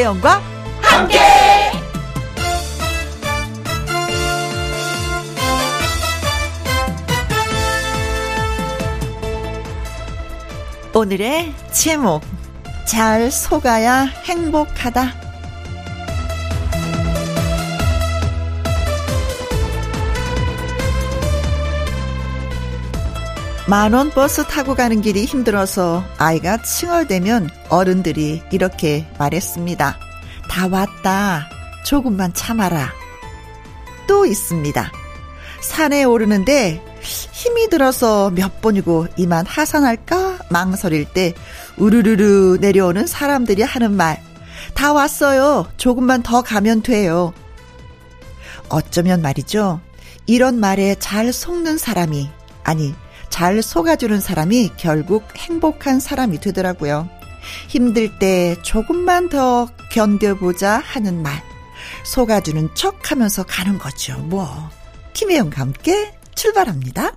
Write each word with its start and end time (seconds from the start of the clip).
김혜영과 0.00 0.40
함께. 0.80 1.18
오늘의 10.94 11.54
제목 11.72 12.22
잘 12.86 13.30
속아야 13.30 14.04
행복하다. 14.24 15.19
만원 23.70 24.10
버스 24.10 24.42
타고 24.42 24.74
가는 24.74 25.00
길이 25.00 25.24
힘들어서 25.24 26.02
아이가 26.18 26.60
칭얼대면 26.60 27.50
어른들이 27.68 28.42
이렇게 28.50 29.06
말했습니다. 29.16 29.96
다 30.48 30.68
왔다. 30.68 31.48
조금만 31.84 32.34
참아라. 32.34 32.92
또 34.08 34.26
있습니다. 34.26 34.90
산에 35.60 36.02
오르는데 36.02 36.84
힘이 37.00 37.68
들어서 37.68 38.30
몇 38.30 38.60
번이고 38.60 39.06
이만 39.16 39.46
하산할까 39.46 40.40
망설일 40.48 41.04
때 41.04 41.32
우르르르 41.76 42.58
내려오는 42.60 43.06
사람들이 43.06 43.62
하는 43.62 43.92
말. 43.92 44.20
다 44.74 44.92
왔어요. 44.92 45.68
조금만 45.76 46.24
더 46.24 46.42
가면 46.42 46.82
돼요. 46.82 47.32
어쩌면 48.68 49.22
말이죠. 49.22 49.80
이런 50.26 50.58
말에 50.58 50.96
잘 50.98 51.32
속는 51.32 51.78
사람이, 51.78 52.28
아니, 52.64 52.96
잘 53.40 53.62
속아주는 53.62 54.20
사람이 54.20 54.72
결국 54.76 55.26
행복한 55.34 55.98
사람이 55.98 56.40
되더라고요. 56.40 57.08
힘들 57.68 58.18
때 58.18 58.54
조금만 58.60 59.30
더 59.30 59.66
견뎌보자 59.90 60.76
하는 60.76 61.22
말. 61.22 61.42
속아주는 62.04 62.74
척 62.74 63.10
하면서 63.10 63.42
가는 63.44 63.78
거죠. 63.78 64.18
뭐. 64.18 64.68
김혜영과 65.14 65.58
함께 65.58 66.12
출발합니다. 66.34 67.14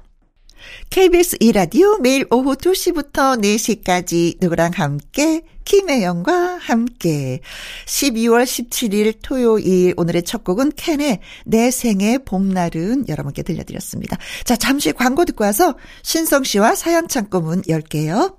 KBS 0.89 1.37
이라디오 1.39 1.97
매일 1.97 2.25
오후 2.29 2.55
2시부터 2.55 3.41
4시까지 3.41 4.37
누구랑 4.39 4.71
함께? 4.75 5.41
김혜영과 5.65 6.57
함께. 6.61 7.39
12월 7.85 8.43
17일 8.43 9.15
토요일 9.21 9.93
오늘의 9.97 10.23
첫 10.23 10.43
곡은 10.43 10.73
캔의 10.75 11.19
내 11.45 11.71
생의 11.71 12.19
봄날은 12.25 13.07
여러분께 13.07 13.43
들려드렸습니다. 13.43 14.17
자 14.43 14.55
잠시 14.55 14.91
광고 14.91 15.25
듣고 15.25 15.43
와서 15.43 15.75
신성 16.01 16.43
씨와 16.43 16.75
사연 16.75 17.07
창고문 17.07 17.63
열게요. 17.67 18.37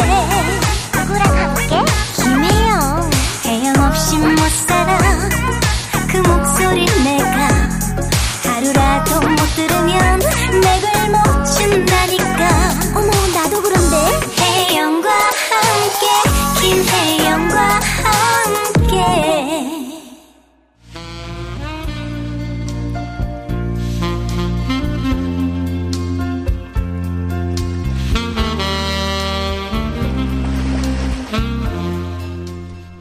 누구랑 1.00 1.38
함께? 1.38 1.92
김혜영. 2.16 3.10
혜영 3.46 3.76
없이 3.84 4.18
못 4.18 4.38
살아 4.68 5.09
못 9.28 9.36
들으면 9.56 10.29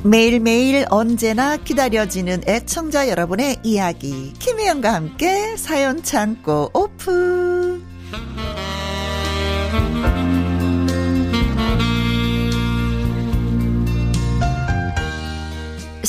매일매일 0.09 0.87
언제나 0.89 1.59
기다려지는 1.59 2.43
애청자 2.47 3.09
여러분의 3.09 3.59
이야기. 3.63 4.33
김혜영과 4.39 4.95
함께 4.95 5.57
사연 5.57 6.03
창고 6.03 6.71
오픈 6.73 7.78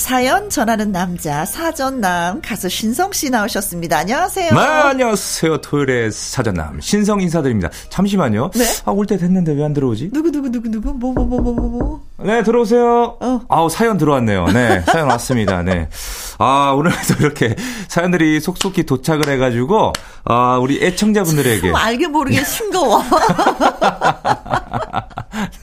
사연 0.10 0.50
전하는 0.50 0.92
남자 0.92 1.46
사전남 1.46 2.42
가수 2.42 2.68
신성 2.68 3.12
씨 3.12 3.30
나오셨습니다. 3.30 3.96
안녕하세요. 4.00 4.52
네, 4.56 4.60
안녕하세요. 4.60 5.62
토요일의 5.62 6.12
사전남 6.12 6.82
신성 6.82 7.22
인사드립니다. 7.22 7.70
잠시만요. 7.92 8.50
네? 8.56 8.66
아, 8.86 8.92
올 8.92 9.06
때 9.06 9.18
됐는데 9.18 9.54
왜 9.54 9.64
안 9.64 9.72
들어오지? 9.76 10.10
누구 10.12 10.32
누구 10.32 10.50
누구 10.50 10.68
누구 10.68 10.94
뭐 10.96 11.12
뭐 11.14 11.26
뭐 11.28 11.42
뭐 11.44 11.54
뭐 11.54 11.70
뭐. 11.70 12.02
네, 12.26 12.42
들어오세요. 12.42 13.18
어. 13.22 13.42
아우, 13.50 13.70
사연 13.70 14.00
들어왔네요. 14.00 14.48
네, 14.48 14.82
사연 14.88 15.12
왔습니다. 15.12 15.62
네. 15.62 15.88
아, 16.40 16.74
오늘도 16.76 16.98
이렇게 17.20 17.56
사연들이 17.88 18.40
속속히 18.40 18.88
도착을 18.88 19.30
해 19.30 19.38
가지고, 19.38 19.94
아, 20.26 20.58
우리 20.60 20.84
애청자분들에게. 20.84 21.68
참 21.68 21.76
알게 21.76 22.08
모르게 22.08 22.44
싱거워. 22.44 23.04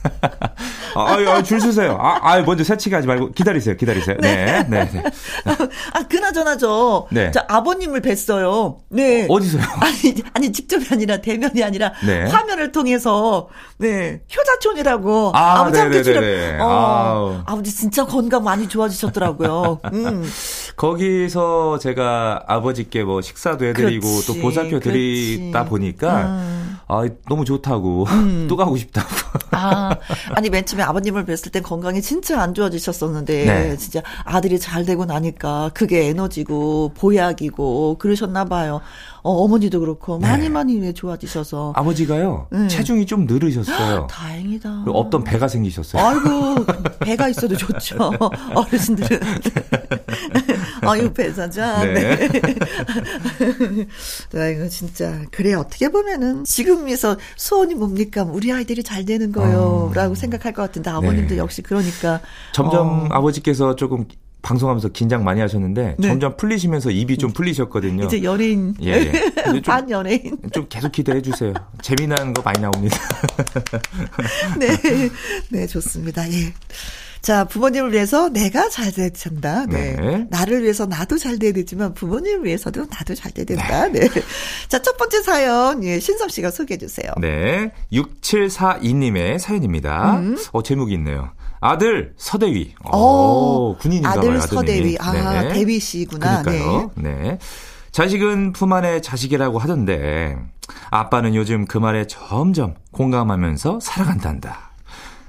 아, 0.95 1.01
아, 1.01 1.35
아, 1.35 1.43
줄 1.43 1.59
서세요. 1.59 1.97
아, 1.99 2.19
아, 2.21 2.41
먼저 2.41 2.63
새치기 2.63 2.93
하지 2.95 3.07
말고 3.07 3.31
기다리세요. 3.31 3.75
기다리세요. 3.75 4.17
네, 4.19 4.65
네, 4.69 4.89
네. 4.91 5.03
아 5.93 6.03
그나저나 6.07 6.57
저, 6.57 7.07
네. 7.11 7.31
저 7.31 7.43
아버님을 7.47 8.01
뵀어요. 8.01 8.77
네. 8.89 9.25
어디서요? 9.29 9.63
아니, 9.79 10.15
아니, 10.33 10.51
직접이 10.51 10.85
아니라 10.91 11.17
대면이 11.17 11.63
아니라 11.63 11.93
네. 12.05 12.23
화면을 12.25 12.71
통해서, 12.71 13.49
네, 13.77 14.21
효자촌이라고. 14.35 15.31
아, 15.35 15.59
아버지 15.61 15.79
함께. 15.79 16.03
출연. 16.03 16.61
어, 16.61 16.65
아우. 16.67 17.35
아버지 17.45 17.73
진짜 17.75 18.05
건강 18.05 18.43
많이 18.43 18.67
좋아지셨더라고요. 18.67 19.79
음. 19.93 20.29
거기서 20.75 21.79
제가 21.79 22.43
아버지께 22.47 23.03
뭐 23.03 23.21
식사도 23.21 23.65
해드리고 23.65 24.07
그렇지, 24.07 24.27
또 24.27 24.33
보살펴 24.41 24.79
드리다. 24.79 25.65
보니까, 25.65 26.23
음. 26.25 26.66
아, 26.89 27.05
너무 27.27 27.43
좋다고. 27.43 28.05
또 28.47 28.55
가고 28.55 28.77
싶다고. 28.77 29.07
아, 29.51 29.95
아니, 30.33 30.49
맨 30.49 30.65
처음에 30.65 30.83
아버님을 30.83 31.25
뵀을 31.25 31.51
땐 31.51 31.61
건강이 31.61 32.01
진짜 32.01 32.41
안 32.41 32.53
좋아지셨었는데, 32.53 33.45
네. 33.45 33.77
진짜 33.77 34.01
아들이 34.23 34.57
잘 34.59 34.85
되고 34.85 35.05
나니까 35.05 35.71
그게 35.73 36.07
에너지고, 36.07 36.93
보약이고, 36.95 37.97
그러셨나봐요. 37.99 38.81
어, 39.23 39.31
어머니도 39.31 39.81
그렇고, 39.81 40.17
많이 40.19 40.43
네. 40.43 40.49
많이 40.49 40.79
왜 40.79 40.93
좋아지셔서. 40.93 41.73
아버지가 41.75 42.47
음. 42.53 42.67
체중이 42.69 43.05
좀 43.05 43.25
늘으셨어요. 43.25 44.07
다행이다. 44.07 44.83
그리고 44.85 44.99
없던 44.99 45.25
배가 45.25 45.49
생기셨어요. 45.49 46.01
아이고, 46.01 46.65
배가 47.01 47.27
있어도 47.27 47.57
좋죠. 47.57 47.97
어르신들은. 48.55 49.19
아유, 50.89 51.11
배사자. 51.13 51.83
네. 51.85 52.17
아이고, 54.35 54.69
진짜. 54.69 55.21
그래, 55.31 55.53
어떻게 55.53 55.89
보면은, 55.89 56.43
지금에서 56.43 57.17
소원이 57.35 57.75
뭡니까? 57.75 58.23
우리 58.23 58.51
아이들이 58.51 58.83
잘 58.83 59.05
되는 59.05 59.31
거요. 59.31 59.89
어. 59.89 59.93
라고 59.93 60.15
생각할 60.15 60.53
것 60.53 60.61
같은데, 60.63 60.89
아버님도 60.89 61.35
네. 61.35 61.37
역시 61.37 61.61
그러니까. 61.61 62.21
점점 62.53 62.87
어, 62.87 63.07
아버지께서 63.11 63.75
조금 63.75 64.05
방송하면서 64.43 64.89
긴장 64.89 65.25
많이 65.25 65.41
하셨는데 65.41 65.95
네. 65.97 66.07
점점 66.07 66.37
풀리시면서 66.37 66.91
입이 66.91 67.17
좀 67.17 67.33
풀리셨거든요. 67.33 68.05
이제 68.05 68.23
연예인. 68.23 68.75
예, 68.81 68.91
예. 68.93 69.11
좀- 69.43 69.61
반 69.65 69.89
연예인. 69.89 70.37
좀 70.53 70.67
계속 70.69 70.91
기대해 70.91 71.21
주세요. 71.21 71.53
재미난 71.81 72.33
거 72.33 72.41
많이 72.43 72.61
나옵니다. 72.61 72.97
네. 74.57 74.67
네, 75.49 75.67
좋습니다. 75.67 76.31
예. 76.31 76.53
자, 77.27 77.43
부모님을 77.43 77.91
위해서 77.91 78.29
내가 78.29 78.69
잘 78.69 78.89
돼야 78.89 79.09
된다. 79.09 79.65
네. 79.65 79.97
네. 79.97 80.27
나를 80.29 80.63
위해서 80.63 80.85
나도 80.85 81.17
잘 81.17 81.37
돼야 81.37 81.51
되지만 81.51 81.93
부모님을 81.93 82.45
위해서도 82.45 82.85
나도 82.89 83.15
잘 83.15 83.33
돼야 83.33 83.43
된다. 83.43 83.89
네. 83.89 84.07
자, 84.69 84.81
첫 84.81 84.95
번째 84.95 85.21
사연, 85.21 85.83
예, 85.83 85.99
신성 85.99 86.29
씨가 86.29 86.51
소개해 86.51 86.77
주세요. 86.77 87.11
네. 87.19 87.73
6742님의 87.91 89.39
사연입니다. 89.39 90.19
음. 90.19 90.37
어, 90.53 90.63
제목이 90.63 90.93
있네요. 90.93 91.31
아들 91.59 92.13
서대위. 92.15 92.75
오, 92.93 92.97
오, 92.97 93.77
군인인가 93.77 94.09
봐요. 94.11 94.19
아들 94.19 94.37
아드님이. 94.37 94.55
서대위. 94.55 94.97
아, 95.01 95.41
네. 95.41 95.49
대위 95.49 95.81
씨구나. 95.81 96.43
그러니까요. 96.43 96.91
네. 96.95 97.39
자식은 97.91 98.53
품 98.53 98.71
안의 98.71 99.01
자식이라고 99.01 99.59
하던데 99.59 100.37
아빠는 100.91 101.35
요즘 101.35 101.65
그 101.65 101.77
말에 101.77 102.07
점점 102.07 102.75
공감하면서 102.91 103.81
살아간단다. 103.81 104.71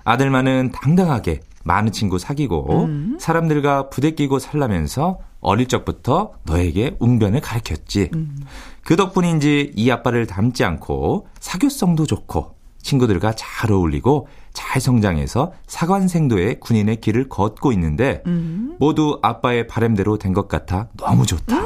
아들만은 0.05 0.71
당당하게 0.71 1.41
많은 1.69 1.93
친구 1.93 2.19
사귀고 2.19 2.85
음. 2.87 3.17
사람들과 3.21 3.91
부대끼고 3.91 4.39
살라면서 4.41 5.19
어릴 5.41 5.69
적부터 5.69 6.33
너에게 6.45 6.97
웅변을 6.99 7.41
가르쳤지. 7.41 8.11
음. 8.15 8.37
그 8.85 8.97
덕분인지 8.97 9.75
이 9.77 9.91
아빠를 9.91 10.27
닮지 10.27 10.65
않고 10.65 11.29
사교성도 11.39 12.07
좋고 12.07 12.57
친구들과 12.83 13.35
잘 13.37 13.71
어울리고 13.71 14.29
잘 14.55 14.81
성장해서 14.81 15.53
사관생도의 15.67 16.59
군인의 16.61 16.97
길을 17.03 17.29
걷고 17.29 17.71
있는데 17.73 18.23
음. 18.27 18.77
모두 18.81 19.19
아빠의 19.23 19.67
바램대로 19.67 20.17
된 20.19 20.33
것 20.33 20.49
같아 20.49 20.89
너무 20.97 21.27
좋다. 21.27 21.57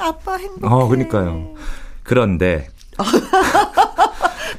아빠 0.00 0.36
행복해. 0.36 0.66
어, 0.74 0.88
그러니까요. 0.88 1.54
그런데 2.02 2.66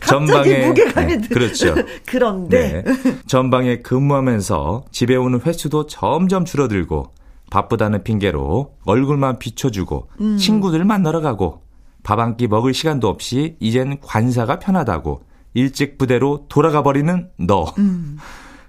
전방에 0.06 0.68
무게감이 0.68 1.18
네, 1.18 1.28
그렇죠. 1.28 1.76
그런데 2.06 2.84
네. 2.84 2.94
전방에 3.28 3.78
근무하면서 3.80 4.86
집에 4.92 5.16
오는 5.16 5.40
횟수도 5.42 5.88
점점 5.88 6.46
줄어들고 6.46 7.14
바쁘다는 7.50 8.04
핑계로 8.04 8.76
얼굴만 8.86 9.40
비춰주고 9.40 10.10
음. 10.22 10.38
친구들 10.38 10.84
만나러 10.86 11.22
가고 11.22 11.62
밥 12.04 12.20
한 12.20 12.36
끼 12.38 12.48
먹을 12.48 12.74
시간도 12.74 13.08
없이 13.08 13.56
이젠 13.60 14.00
관사가 14.02 14.60
편하다고 14.60 15.22
일찍 15.54 15.98
부대로 15.98 16.46
돌아가 16.50 16.82
버리는 16.82 17.30
너. 17.38 17.66
음. 17.78 18.18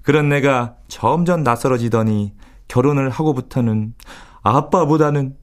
그런 0.02 0.28
내가 0.28 0.74
점점 0.88 1.42
낯설어지더니 1.44 2.34
결혼을 2.68 3.08
하고부터는 3.08 3.94
아빠보다는 4.42 5.36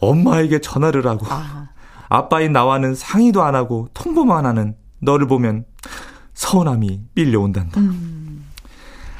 엄마에게 0.00 0.60
전화를 0.60 1.06
하고 1.06 1.26
아. 1.30 1.68
아빠인 2.08 2.52
나와는 2.52 2.94
상의도 2.94 3.42
안 3.42 3.54
하고 3.54 3.88
통보만 3.94 4.44
하는 4.44 4.74
너를 5.02 5.26
보면 5.26 5.64
서운함이 6.34 7.00
밀려온단다. 7.14 7.80
음. 7.80 8.46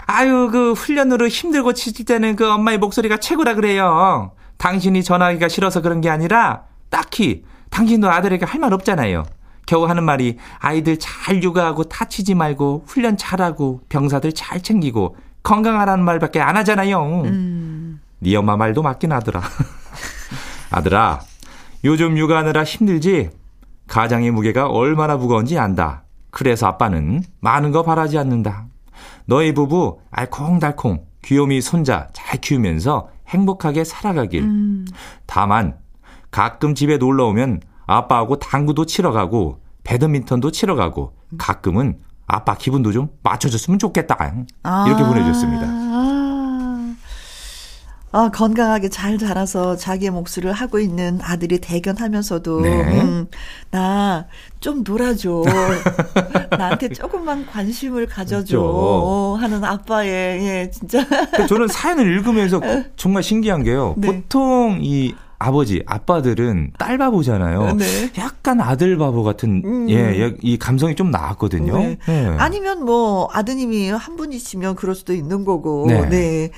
아유, 0.06 0.48
그 0.50 0.72
훈련으로 0.72 1.28
힘들고 1.28 1.74
지칠 1.74 2.04
때는 2.04 2.36
그 2.36 2.50
엄마의 2.50 2.78
목소리가 2.78 3.18
최고라 3.18 3.54
그래요. 3.54 4.32
당신이 4.58 5.02
전화하기가 5.04 5.48
싫어서 5.48 5.80
그런 5.82 6.00
게 6.00 6.08
아니라 6.10 6.62
딱히 6.88 7.44
당신도 7.70 8.10
아들에게 8.10 8.44
할 8.46 8.60
말 8.60 8.72
없잖아요. 8.72 9.24
겨우 9.66 9.86
하는 9.88 10.04
말이 10.04 10.38
아이들 10.58 10.98
잘 10.98 11.42
육아하고 11.42 11.84
다치지 11.84 12.34
말고 12.34 12.84
훈련 12.86 13.16
잘하고 13.16 13.80
병사들 13.88 14.32
잘 14.32 14.60
챙기고 14.62 15.16
건강하라는 15.42 16.04
말밖에 16.04 16.40
안 16.40 16.56
하잖아요. 16.58 17.22
음. 17.24 18.00
네 18.18 18.36
엄마 18.36 18.56
말도 18.56 18.82
맞긴 18.82 19.12
하더라. 19.12 19.40
아들아, 20.70 21.20
요즘 21.84 22.16
육아하느라 22.18 22.64
힘들지? 22.64 23.30
가장의 23.88 24.30
무게가 24.30 24.68
얼마나 24.68 25.16
무거운지 25.16 25.58
안다. 25.58 26.04
그래서 26.30 26.66
아빠는 26.66 27.22
많은 27.40 27.72
거 27.72 27.82
바라지 27.82 28.18
않는다. 28.18 28.66
너희 29.26 29.52
부부 29.52 30.00
알콩달콩 30.10 31.04
귀요미 31.24 31.60
손자 31.60 32.08
잘 32.12 32.40
키우면서 32.40 33.08
행복하게 33.28 33.84
살아가길. 33.84 34.42
음. 34.42 34.86
다만 35.26 35.76
가끔 36.30 36.74
집에 36.74 36.96
놀러 36.96 37.26
오면 37.26 37.60
아빠하고 37.86 38.38
당구도 38.38 38.86
치러 38.86 39.12
가고 39.12 39.60
배드민턴도 39.84 40.50
치러 40.50 40.74
가고 40.74 41.14
가끔은 41.38 41.98
아빠 42.26 42.54
기분도 42.54 42.92
좀 42.92 43.08
맞춰줬으면 43.22 43.78
좋겠다. 43.78 44.16
이렇게 44.86 45.02
아. 45.02 45.08
보내줬습니다. 45.08 46.21
아, 48.12 48.30
건강하게 48.30 48.90
잘 48.90 49.16
자라서 49.16 49.76
자기의 49.76 50.10
몫을 50.10 50.52
하고 50.52 50.78
있는 50.78 51.18
아들이 51.22 51.58
대견하면서도 51.58 52.60
네. 52.60 53.00
음, 53.00 53.26
나좀 53.70 54.84
놀아줘. 54.84 55.42
나한테 56.58 56.90
조금만 56.90 57.46
관심을 57.46 58.06
가져줘. 58.06 58.58
그렇죠. 58.58 59.36
하는 59.40 59.64
아빠의 59.64 60.44
예, 60.44 60.70
진짜. 60.70 61.06
저는 61.48 61.68
사연을 61.68 62.06
읽으면서 62.12 62.60
정말 62.96 63.22
신기한 63.22 63.62
게요. 63.64 63.94
네. 63.96 64.08
보통 64.08 64.80
이 64.82 65.14
아버지, 65.42 65.82
아빠들은 65.86 66.72
딸 66.78 66.98
바보잖아요. 66.98 67.74
네. 67.74 68.12
약간 68.18 68.60
아들 68.60 68.96
바보 68.96 69.24
같은 69.24 69.62
음. 69.64 69.90
예, 69.90 70.36
이 70.40 70.56
감성이 70.56 70.94
좀 70.94 71.10
나왔거든요. 71.10 71.76
네. 71.78 71.98
네. 72.06 72.26
아니면 72.38 72.84
뭐 72.84 73.28
아드님이 73.32 73.90
한 73.90 74.14
분이시면 74.16 74.76
그럴 74.76 74.94
수도 74.94 75.12
있는 75.12 75.44
거고. 75.44 75.86
네. 75.88 76.08
네. 76.08 76.50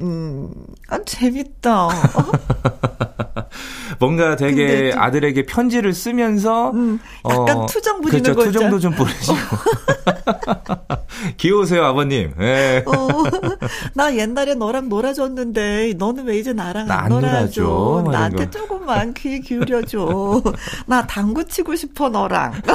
음, 0.00 0.50
아, 0.88 0.98
재밌다. 1.04 1.88
뭔가 4.00 4.36
되게 4.36 4.90
좀, 4.90 5.00
아들에게 5.00 5.46
편지를 5.46 5.92
쓰면서 5.92 6.70
음, 6.70 6.98
약간 7.28 7.58
어, 7.58 7.66
투정 7.66 8.00
부리는 8.00 8.22
그렇죠, 8.22 8.38
거죠. 8.38 8.52
투정도 8.52 8.78
좀 8.80 8.94
부리시고. 8.94 9.36
귀여우세요, 11.36 11.84
아버님. 11.84 12.32
네. 12.38 12.84
어, 12.86 12.92
나 13.94 14.14
옛날에 14.16 14.54
너랑 14.54 14.88
놀아줬는데 14.88 15.94
너는 15.96 16.26
왜 16.26 16.38
이제 16.38 16.52
나랑 16.52 16.90
안, 16.90 16.98
안 17.04 17.08
놀아줘? 17.08 17.62
놀아줘 17.62 18.10
나한테 18.10 18.50
조금만 18.50 19.14
귀 19.14 19.40
기울여줘. 19.40 20.42
나 20.86 21.06
당구 21.06 21.44
치고 21.44 21.76
싶어 21.76 22.08
너랑. 22.08 22.52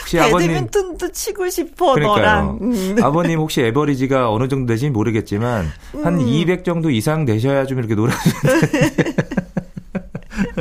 혹시 0.00 0.16
배드민턴도 0.16 0.96
아버님 0.96 1.12
치고 1.12 1.50
싶어 1.50 1.94
그러니까요. 1.94 2.16
너랑. 2.16 2.58
음. 2.62 2.96
아버님 3.02 3.38
혹시 3.38 3.60
에버리지가 3.62 4.30
어느 4.30 4.48
정도 4.48 4.72
되신지 4.72 4.90
모르겠지만 4.90 5.66
음. 5.94 6.04
한200 6.04 6.64
정도 6.64 6.90
이상 6.90 7.24
되셔야 7.24 7.66
좀 7.66 7.78
이렇게 7.78 7.94
놀아주는데. 7.94 9.39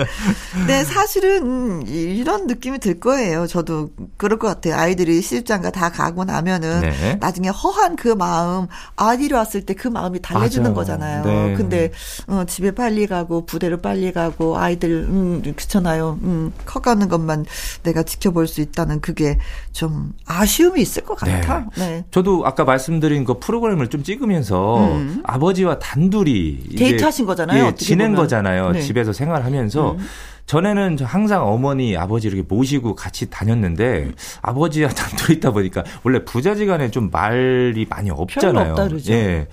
네, 0.68 0.84
사실은 0.84 1.86
이런 1.88 2.46
느낌이 2.48 2.78
들 2.80 3.00
거예요. 3.00 3.48
저도 3.48 3.90
그럴 4.18 4.38
것 4.38 4.48
같아요. 4.48 4.75
아이들이 4.75 5.22
시집장가 5.22 5.72
다 5.72 5.90
가고 5.90 6.25
나면은 6.25 6.81
네. 6.81 7.18
나중에 7.19 7.48
허한 7.50 7.96
그 7.96 8.10
마음 8.10 8.68
아이들이 8.96 9.34
왔을 9.34 9.66
때 9.66 9.80
그 9.80 9.88
마음이 9.88 10.19
달래주는 10.22 10.63
맞아요. 10.63 10.75
거잖아요. 10.75 11.24
네. 11.24 11.54
근데 11.56 11.92
어, 12.28 12.44
집에 12.46 12.72
빨리 12.72 13.07
가고 13.07 13.46
부대로 13.46 13.78
빨리 13.78 14.12
가고 14.12 14.57
아이들 14.57 14.90
음 15.10 15.42
그렇잖아요. 15.42 16.19
음 16.22 16.51
커가는 16.66 17.07
것만 17.07 17.46
내가 17.84 18.04
지켜볼 18.04 18.48
수 18.48 18.60
있다는 18.60 19.00
그게 19.00 19.40
좀 19.72 20.12
아쉬움이 20.25 20.81
있을 20.81 21.04
것 21.04 21.18
같아. 21.18 21.66
네. 21.78 21.86
네. 21.86 22.06
저도 22.12 22.46
아까 22.46 22.66
말씀드린 22.66 23.24
그 23.24 23.40
프로그램을 23.40 23.88
좀 23.88 24.04
찍으면서 24.04 24.80
음. 24.92 25.22
아버지와 25.24 25.80
단둘이 25.80 26.75
데이트하신 26.78 27.25
거잖아요. 27.25 27.68
예, 27.68 27.75
지낸. 27.75 28.16
거잖아요. 28.16 28.72
네. 28.72 28.81
집에서 28.81 29.13
생활하면서 29.13 29.88
음. 29.94 30.06
전에는 30.45 30.97
항상 31.01 31.47
어머니, 31.47 31.95
아버지 31.95 32.27
이렇게 32.27 32.41
모시고 32.41 32.95
같이 32.95 33.30
다녔는데 33.30 34.12
아버지와 34.41 34.89
단둘이 34.89 35.38
있다 35.38 35.51
보니까 35.51 35.83
원래 36.03 36.25
부자지간에 36.25 36.89
좀 36.89 37.12
말이 37.12 37.86
많이 37.88 38.09
없잖아요. 38.09 38.75
예. 39.09 39.47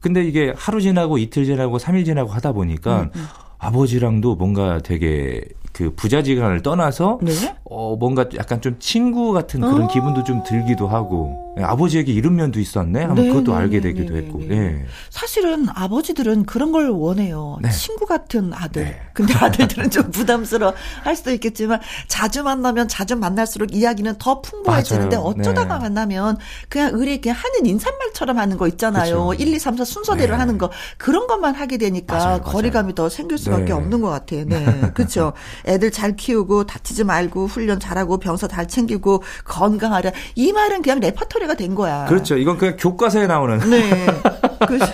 근데 0.00 0.24
이게 0.24 0.54
하루 0.56 0.80
지나고 0.80 1.18
이틀 1.18 1.44
지나고 1.44 1.78
삼일 1.78 2.04
지나고 2.04 2.30
하다 2.30 2.52
보니까 2.52 3.02
음, 3.02 3.10
음. 3.14 3.26
아버지랑도 3.58 4.36
뭔가 4.36 4.78
되게 4.78 5.42
그 5.78 5.94
부자지간을 5.94 6.62
떠나서 6.62 7.20
네? 7.22 7.32
어 7.62 7.94
뭔가 7.94 8.24
약간 8.34 8.60
좀 8.60 8.74
친구 8.80 9.32
같은 9.32 9.60
그런 9.60 9.84
아~ 9.84 9.86
기분도 9.86 10.24
좀 10.24 10.42
들기도 10.42 10.88
하고. 10.88 11.48
예, 11.58 11.62
아버지에게 11.62 12.12
이런 12.12 12.36
면도 12.36 12.60
있었네. 12.60 13.02
하면 13.02 13.16
네, 13.16 13.28
그것도 13.28 13.54
알게 13.54 13.80
네, 13.80 13.92
되기도 13.92 14.14
네, 14.14 14.20
했고. 14.20 14.38
네. 14.40 14.56
예. 14.56 14.86
사실은 15.10 15.66
아버지들은 15.74 16.46
그런 16.46 16.72
걸 16.72 16.88
원해요. 16.90 17.58
네. 17.60 17.70
친구 17.70 18.06
같은 18.06 18.52
아들. 18.54 18.84
네. 18.84 19.00
근데 19.12 19.34
아들들은 19.34 19.90
좀 19.90 20.10
부담스러워 20.10 20.72
할 21.02 21.16
수도 21.16 21.32
있겠지만 21.32 21.80
자주 22.06 22.42
만나면 22.44 22.86
자주 22.88 23.16
만날수록 23.16 23.74
이야기는 23.74 24.16
더 24.18 24.40
풍부해지는데 24.40 25.16
어쩌다가 25.16 25.78
만나면 25.78 26.38
그냥 26.68 26.90
의리 26.94 27.20
그냥 27.20 27.36
하는 27.38 27.66
인사말처럼 27.66 28.38
하는 28.38 28.56
거 28.56 28.68
있잖아요. 28.68 29.28
그쵸. 29.28 29.42
1, 29.42 29.54
2, 29.54 29.58
3, 29.58 29.76
4 29.76 29.84
순서대로 29.84 30.36
하는 30.36 30.58
거. 30.58 30.70
그런 30.96 31.26
것만 31.26 31.54
하게 31.54 31.76
되니까 31.76 32.16
맞아요, 32.16 32.40
거리감이. 32.42 32.94
더 32.94 33.08
생길 33.08 33.36
수밖에 33.38 33.72
없는 33.72 34.00
것 34.00 34.08
같아요. 34.10 34.44
네. 34.44 34.64
그렇죠 34.94 35.32
애들 35.68 35.90
잘 35.90 36.16
키우고 36.16 36.64
다치지 36.66 37.04
말고 37.04 37.46
훈련 37.46 37.78
잘하고 37.78 38.18
병사 38.18 38.48
잘 38.48 38.66
챙기고 38.66 39.22
건강하라. 39.44 40.10
이 40.34 40.52
말은 40.52 40.82
그냥 40.82 41.00
레퍼토리가 41.00 41.54
된 41.54 41.74
거야. 41.74 42.06
그렇죠. 42.06 42.36
이건 42.36 42.56
그냥 42.56 42.76
교과서에 42.78 43.26
나오는. 43.26 43.58
네. 43.70 44.06
그렇죠. 44.66 44.92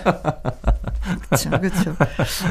그렇죠. 1.60 1.96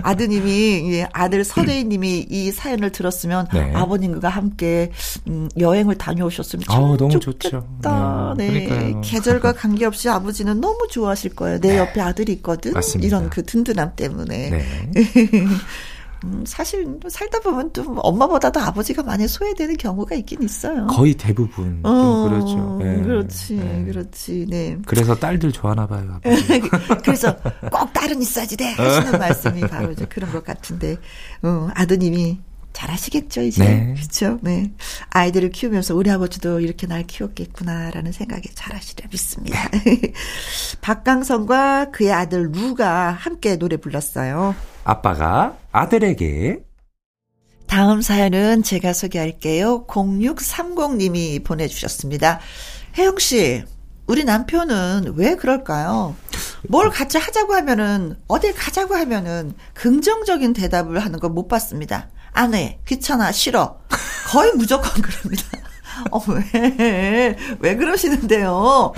아드님이 0.03 1.05
아들 1.11 1.43
서대희님이 1.43 2.27
이 2.29 2.51
사연을 2.51 2.91
들었으면 2.91 3.47
네. 3.53 3.73
아버님과 3.73 4.29
함께 4.29 4.91
음, 5.27 5.49
여행을 5.57 5.97
다녀오셨으면 5.97 6.65
참 6.69 6.83
아, 6.83 6.97
너무 6.97 7.19
좋겠다. 7.19 8.35
네. 8.37 8.49
네. 8.49 8.95
계절과 9.03 9.53
관계없이 9.53 10.09
아버지는 10.09 10.61
너무 10.61 10.87
좋아하실 10.89 11.35
거예요. 11.35 11.59
내 11.59 11.73
네. 11.73 11.77
옆에 11.77 12.01
아들이 12.01 12.33
있거든. 12.33 12.73
맞습니다. 12.73 13.07
이런 13.07 13.29
그 13.29 13.43
든든함 13.45 13.93
때문에. 13.95 14.63
네. 16.23 16.29
음, 16.29 16.43
사실 16.45 16.99
살다 17.07 17.39
보면 17.39 17.73
좀 17.73 17.95
엄마보다도 17.97 18.59
아버지가 18.59 19.03
많이 19.03 19.27
소외되는 19.27 19.77
경우가 19.77 20.15
있긴 20.15 20.43
있어요. 20.43 20.87
거의 20.87 21.13
대부분 21.13 21.79
어, 21.83 22.27
그렇죠. 22.29 22.77
네. 22.81 23.01
그렇지, 23.01 23.55
네. 23.55 23.85
그렇지. 23.85 24.45
네. 24.49 24.77
그래서 24.85 25.15
딸들 25.15 25.51
좋아나 25.51 25.85
봐요. 25.85 26.19
그래서 27.03 27.35
꼭 27.71 27.91
딸은 27.93 28.21
있어야지 28.21 28.57
돼 28.57 28.71
하시는 28.73 29.19
말씀이 29.19 29.61
바로 29.61 29.91
이제 29.91 30.05
그런 30.05 30.31
것 30.31 30.43
같은데, 30.43 30.97
어, 31.43 31.69
아드님이 31.75 32.39
잘하시겠죠 32.73 33.41
이제 33.41 33.63
네. 33.63 33.93
그렇죠. 33.95 34.39
네 34.41 34.71
아이들을 35.11 35.51
키우면서 35.51 35.95
우리 35.95 36.09
아버지도 36.09 36.59
이렇게 36.59 36.87
날 36.87 37.03
키웠겠구나라는 37.03 38.11
생각에 38.11 38.43
잘하시려 38.53 39.07
믿습니다. 39.11 39.69
박강성과 40.81 41.91
그의 41.91 42.11
아들 42.11 42.51
루가 42.51 43.11
함께 43.11 43.57
노래 43.57 43.77
불렀어요. 43.77 44.55
아빠가 44.83 45.57
아들에게 45.71 46.63
다음 47.67 48.01
사연은 48.01 48.61
제가 48.61 48.93
소개할게요. 48.93 49.87
0630님이 49.87 51.43
보내주셨습니다. 51.43 52.39
혜영 52.97 53.17
씨, 53.17 53.63
우리 54.05 54.23
남편은 54.23 55.13
왜 55.15 55.35
그럴까요? 55.35 56.15
뭘 56.69 56.89
같이 56.91 57.17
하자고 57.17 57.55
하면은, 57.55 58.15
어딜 58.27 58.53
가자고 58.53 58.95
하면은, 58.95 59.53
긍정적인 59.73 60.53
대답을 60.53 60.99
하는 60.99 61.19
걸못 61.19 61.47
봤습니다. 61.47 62.09
안 62.33 62.53
해, 62.53 62.79
귀찮아, 62.87 63.31
싫어. 63.31 63.77
거의 64.29 64.51
무조건 64.53 64.91
그럽니다. 65.01 65.43
어, 66.11 66.19
왜, 66.27 67.35
왜 67.59 67.75
그러시는데요? 67.75 68.93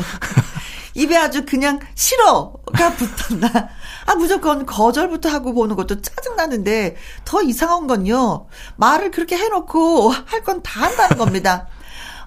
입에 0.94 1.18
아주 1.18 1.46
그냥 1.46 1.80
싫어가 1.94 2.94
붙었나. 2.96 3.70
아, 4.06 4.16
무조건 4.16 4.66
거절부터 4.66 5.28
하고 5.30 5.54
보는 5.54 5.76
것도 5.76 6.02
짜증나는데 6.02 6.96
더 7.26 7.42
이상한 7.42 7.88
건요. 7.88 8.48
말을 8.78 9.12
그렇게 9.12 9.36
해놓고 9.38 10.12
할 10.12 10.44
건 10.44 10.62
다 10.64 10.82
한다는 10.84 11.18
겁니다. 11.18 11.68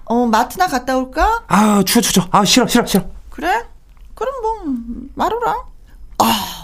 어, 0.05 0.25
마트나 0.27 0.67
갔다 0.67 0.97
올까? 0.97 1.43
아, 1.47 1.81
추워, 1.83 2.01
추워. 2.01 2.27
아, 2.31 2.45
싫어, 2.45 2.67
싫어, 2.67 2.85
싫어. 2.85 3.05
그래? 3.29 3.65
그럼 4.13 4.33
뭐, 4.41 4.63
말해라. 5.15 5.63
아, 6.19 6.58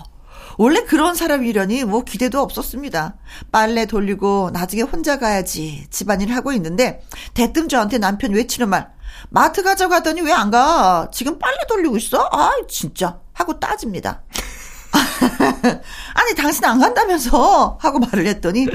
원래 0.57 0.83
그런 0.83 1.15
사람이려니 1.15 1.83
뭐 1.85 2.03
기대도 2.03 2.39
없었습니다. 2.41 3.15
빨래 3.51 3.85
돌리고 3.85 4.51
나중에 4.53 4.81
혼자 4.83 5.19
가야지 5.19 5.87
집안일 5.89 6.33
하고 6.33 6.53
있는데 6.53 7.01
대뜸 7.33 7.67
저한테 7.67 7.97
남편 7.97 8.31
외치는 8.33 8.69
말 8.69 8.93
마트 9.29 9.63
가자고 9.63 9.93
하더니 9.93 10.21
왜 10.21 10.31
안 10.31 10.51
가? 10.51 11.09
지금 11.13 11.39
빨래 11.39 11.57
돌리고 11.67 11.97
있어? 11.97 12.29
아 12.31 12.51
진짜 12.69 13.19
하고 13.33 13.59
따집니다. 13.59 14.21
아니 16.13 16.35
당신 16.35 16.63
안 16.65 16.79
간다면서 16.79 17.77
하고 17.81 17.99
말을 17.99 18.27
했더니 18.27 18.67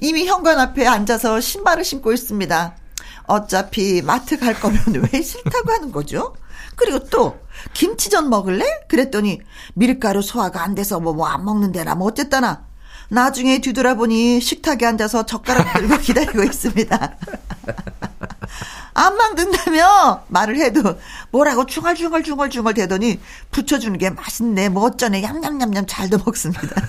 이미 0.00 0.26
현관 0.26 0.58
앞에 0.58 0.86
앉아서 0.86 1.40
신발을 1.40 1.84
신고 1.84 2.12
있습니다. 2.12 2.76
어차피 3.24 4.02
마트 4.02 4.38
갈 4.38 4.58
거면 4.58 4.80
왜 5.12 5.20
싫다고 5.22 5.72
하는 5.72 5.92
거죠? 5.92 6.34
그리고 6.76 7.00
또 7.08 7.40
김치전 7.72 8.28
먹을래? 8.30 8.64
그랬더니 8.88 9.40
밀가루 9.74 10.22
소화가 10.22 10.62
안 10.62 10.74
돼서 10.74 11.00
뭐 11.00 11.12
뭐 11.14 11.26
안 11.26 11.44
먹는데나 11.44 11.94
뭐 11.94 12.08
어쨌다나 12.08 12.64
나중에 13.08 13.60
뒤돌아보니 13.60 14.40
식탁에 14.40 14.84
앉아서 14.86 15.26
젓가락 15.26 15.72
들고 15.74 15.98
기다리고 15.98 16.42
있습니다. 16.42 17.16
안 18.94 19.16
먹는다며 19.16 20.24
말을 20.28 20.58
해도 20.58 20.98
뭐라고 21.30 21.66
중얼중얼중얼중얼 21.66 22.74
대더니 22.74 23.20
붙여주는 23.50 23.96
게 23.98 24.10
맛있네 24.10 24.70
뭐 24.70 24.84
어쩌네 24.84 25.22
얌얌얌얌 25.22 25.86
잘도 25.86 26.18
먹습니다. 26.24 26.66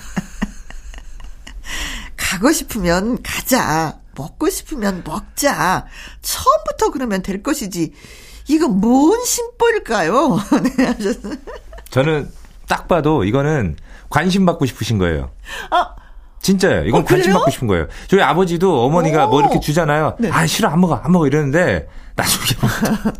가고 2.16 2.52
싶으면 2.52 3.22
가자. 3.22 3.98
먹고 4.16 4.50
싶으면 4.50 5.02
먹자. 5.04 5.86
처음부터 6.22 6.90
그러면 6.90 7.22
될 7.22 7.42
것이지. 7.42 7.92
이거 8.48 8.68
뭔 8.68 9.22
심보일까요? 9.24 10.38
네, 10.76 10.84
하셨어요. 10.86 11.34
저는 11.90 12.28
딱 12.68 12.88
봐도 12.88 13.24
이거는 13.24 13.76
관심 14.08 14.46
받고 14.46 14.66
싶으신 14.66 14.98
거예요. 14.98 15.30
아, 15.70 15.94
진짜요. 16.40 16.84
이건 16.86 17.02
어, 17.02 17.04
관심? 17.04 17.32
받고 17.32 17.50
싶은 17.50 17.66
거예요. 17.68 17.86
저희 18.08 18.22
아버지도 18.22 18.84
어머니가 18.84 19.26
오. 19.26 19.30
뭐 19.30 19.40
이렇게 19.40 19.60
주잖아요. 19.60 20.16
네. 20.18 20.30
아, 20.30 20.46
싫어, 20.46 20.68
안 20.68 20.80
먹어, 20.80 20.94
안 20.94 21.12
먹어 21.12 21.26
이러는데 21.26 21.88
나중에 22.16 22.44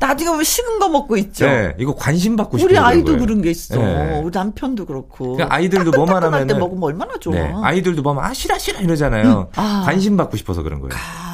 나중에 0.00 0.30
보면 0.30 0.42
식은 0.42 0.80
거 0.80 0.88
먹고 0.88 1.16
있죠. 1.18 1.46
네, 1.46 1.74
이거 1.78 1.94
관심 1.94 2.34
받고 2.34 2.58
싶은 2.58 2.68
우리 2.70 2.74
거예요. 2.74 2.86
아이도 2.88 3.16
그런 3.18 3.40
게 3.40 3.50
있어. 3.52 3.76
네. 3.76 4.20
우리 4.20 4.30
남편도 4.36 4.84
그렇고. 4.84 5.34
그러니까 5.36 5.54
아이들도 5.54 5.92
뭐만 5.92 6.24
하면은- 6.24 6.58
먹으면 6.58 6.82
얼마나 6.82 7.12
좋아. 7.20 7.34
네, 7.34 7.54
아이들도 7.62 8.02
보면 8.02 8.24
아 8.24 8.34
싫어 8.34 8.58
싫어 8.58 8.80
이러잖아요. 8.80 9.50
아. 9.54 9.82
관심 9.86 10.16
받고 10.16 10.36
싶어서 10.36 10.62
그런 10.64 10.80
거예요. 10.80 10.92
아. 10.94 11.31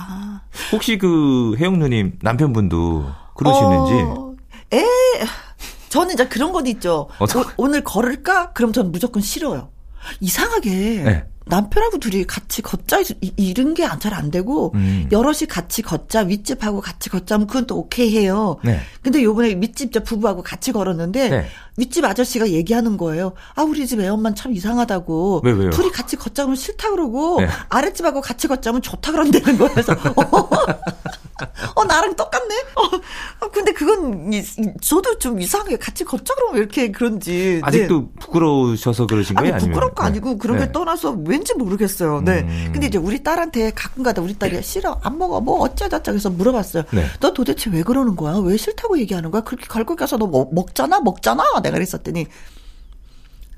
혹시 0.73 0.99
그 0.99 1.55
혜영 1.59 1.79
누님 1.79 2.19
남편분도 2.23 3.07
그러시는지 3.37 3.93
어, 3.95 4.35
에, 4.73 4.83
저는 5.89 6.15
이제 6.15 6.27
그런 6.29 6.53
것도 6.53 6.69
있죠. 6.71 7.09
어떡- 7.19 7.47
오, 7.59 7.65
오늘 7.65 7.83
걸을까? 7.83 8.53
그럼 8.53 8.73
저는 8.73 8.93
무조건 8.93 9.23
싫어요. 9.23 9.71
이상하게 10.21 10.71
네. 10.71 11.25
남편하고 11.49 11.99
둘이 11.99 12.25
같이 12.25 12.63
걷자 12.63 13.01
이- 13.01 13.33
이런 13.37 13.75
게 13.75 13.85
잘 13.99 14.15
안 14.15 14.31
되고 14.31 14.73
음. 14.75 15.09
여럿이 15.11 15.47
같이 15.49 15.83
걷자 15.83 16.21
윗집하고 16.23 16.81
같이 16.81 17.09
걷자면 17.11 17.47
그건 17.47 17.67
또 17.67 17.77
오케이 17.79 18.17
해요. 18.17 18.59
네. 18.65 18.81
근데 19.03 19.23
요번에 19.23 19.55
윗집 19.61 19.93
저 19.93 20.03
부부하고 20.03 20.43
같이 20.43 20.73
걸었는데 20.73 21.29
네. 21.29 21.47
윗집 21.77 22.05
아저씨가 22.05 22.49
얘기하는 22.51 22.97
거예요. 22.97 23.33
아 23.55 23.63
우리 23.63 23.87
집 23.87 24.01
애엄마는 24.01 24.35
참 24.35 24.53
이상하다고. 24.53 25.43
왜, 25.45 25.53
왜요? 25.53 25.71
둘이 25.71 25.91
같이 25.91 26.17
걷자 26.17 26.43
그러면 26.45 26.57
싫다 26.57 26.91
그러고 26.91 27.41
네. 27.41 27.49
아랫집하고 27.69 28.21
같이 28.21 28.49
걷자면 28.49 28.83
좋다 28.83 29.13
그런다는 29.13 29.57
거예요. 29.59 29.73
그래서 29.73 29.93
어, 30.17 30.49
어, 31.77 31.85
나랑 31.85 32.17
똑같네. 32.17 32.55
어, 32.75 33.45
어, 33.47 33.51
근데 33.53 33.73
그건 33.73 34.33
이, 34.33 34.39
이- 34.39 34.73
저도 34.81 35.19
좀 35.19 35.41
이상하게 35.41 35.77
같이 35.77 36.05
걷자 36.05 36.35
그러면 36.35 36.55
왜 36.57 36.61
이렇게 36.61 36.91
그런지. 36.91 37.61
아직도 37.63 38.01
네. 38.01 38.07
부끄러우셔서 38.21 39.07
그러신 39.07 39.39
아니 39.39 39.45
거예요? 39.51 39.55
아니면 39.55 39.73
부끄러운 39.75 39.95
거 39.95 40.03
아니고 40.03 40.39
그런 40.39 40.59
네. 40.59 40.67
게 40.67 40.73
떠나서 40.73 41.13
왠지 41.39 41.55
모르겠어요. 41.55 42.21
네. 42.23 42.41
음. 42.41 42.71
근데 42.73 42.89
이제 42.89 42.99
우리 42.99 43.23
딸한테 43.23 43.71
가끔가다 43.71 44.21
우리 44.23 44.37
딸이 44.37 44.61
싫어 44.63 44.99
안 45.03 45.19
먹어 45.19 45.41
뭐 45.41 45.61
어쩌자쩌 45.61 46.13
해서 46.13 46.31
물어봤어요. 46.31 46.83
네. 46.93 47.05
너 47.21 47.33
도대체 47.33 47.71
왜 47.71 47.85
그러는 47.85 48.17
거야? 48.17 48.39
왜 48.39 48.57
싫다고 48.57 48.99
얘기하는 48.99 49.31
거야? 49.31 49.43
그렇게 49.43 49.67
갈고 49.67 49.95
가서 49.95 50.17
너 50.17 50.27
먹, 50.27 50.53
먹잖아 50.53 50.99
먹잖아 51.01 51.45
내가 51.63 51.75
그랬었더니 51.75 52.27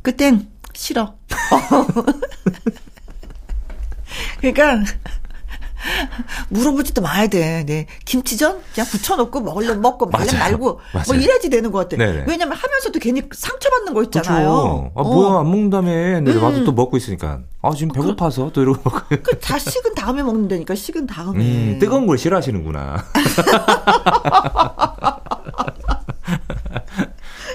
그땐 0.03 0.47
싫어. 0.75 1.15
그러니까 4.41 4.85
물어보지도 6.49 7.03
마야 7.03 7.27
돼. 7.27 7.65
네. 7.67 7.87
김치전 8.05 8.61
그냥 8.75 8.87
부쳐놓고 8.89 9.41
먹으려면 9.41 9.81
먹고 9.81 10.07
말면. 10.07 10.39
말고 10.39 10.59
뭐 10.59 10.79
맞아요. 10.93 11.21
이래야지 11.21 11.51
되는 11.51 11.73
것 11.73 11.79
같아. 11.79 11.97
네네. 11.97 12.25
왜냐면 12.27 12.57
하면서도 12.57 12.99
괜히 12.99 13.23
상처받는 13.33 13.95
거 13.95 14.01
그렇죠. 14.01 14.19
있잖아요. 14.21 14.93
아, 14.95 15.01
어. 15.01 15.05
뭐야 15.05 15.41
안 15.41 15.51
먹는다며. 15.51 15.91
근데 15.91 16.33
음. 16.33 16.43
와서 16.43 16.65
또 16.65 16.73
먹고 16.73 16.97
있으니까. 16.97 17.41
아 17.63 17.73
지금 17.75 17.93
배고파서 17.93 18.51
또 18.53 18.63
이러고. 18.63 18.91
그다 19.23 19.59
식은 19.59 19.95
다음에 19.95 20.23
먹는다니까 20.23 20.75
식은 20.75 21.07
다음에. 21.07 21.45
음, 21.45 21.79
뜨거운 21.79 22.07
걸 22.07 22.17
싫어하시는구나. 22.17 23.05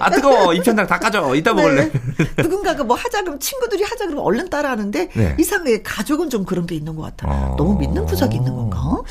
아 0.05 0.09
뜨거워 0.11 0.53
입천장 0.53 0.85
다 0.85 0.99
까져 0.99 1.33
이따 1.35 1.53
먹을래. 1.53 1.91
네. 1.91 1.91
누군가가 2.37 2.83
뭐 2.83 2.95
하자 2.95 3.21
그러면 3.21 3.39
친구들이 3.39 3.83
하자 3.83 4.05
그러면 4.05 4.23
얼른 4.23 4.49
따라하는데 4.49 5.09
네. 5.13 5.35
이상하게 5.39 5.81
가족은 5.81 6.29
좀 6.29 6.45
그런 6.45 6.65
게 6.67 6.75
있는 6.75 6.95
것 6.95 7.01
같아. 7.03 7.27
어. 7.27 7.55
너무 7.57 7.77
믿는 7.79 8.05
구석이 8.05 8.35
있는 8.35 8.55
건가? 8.55 9.01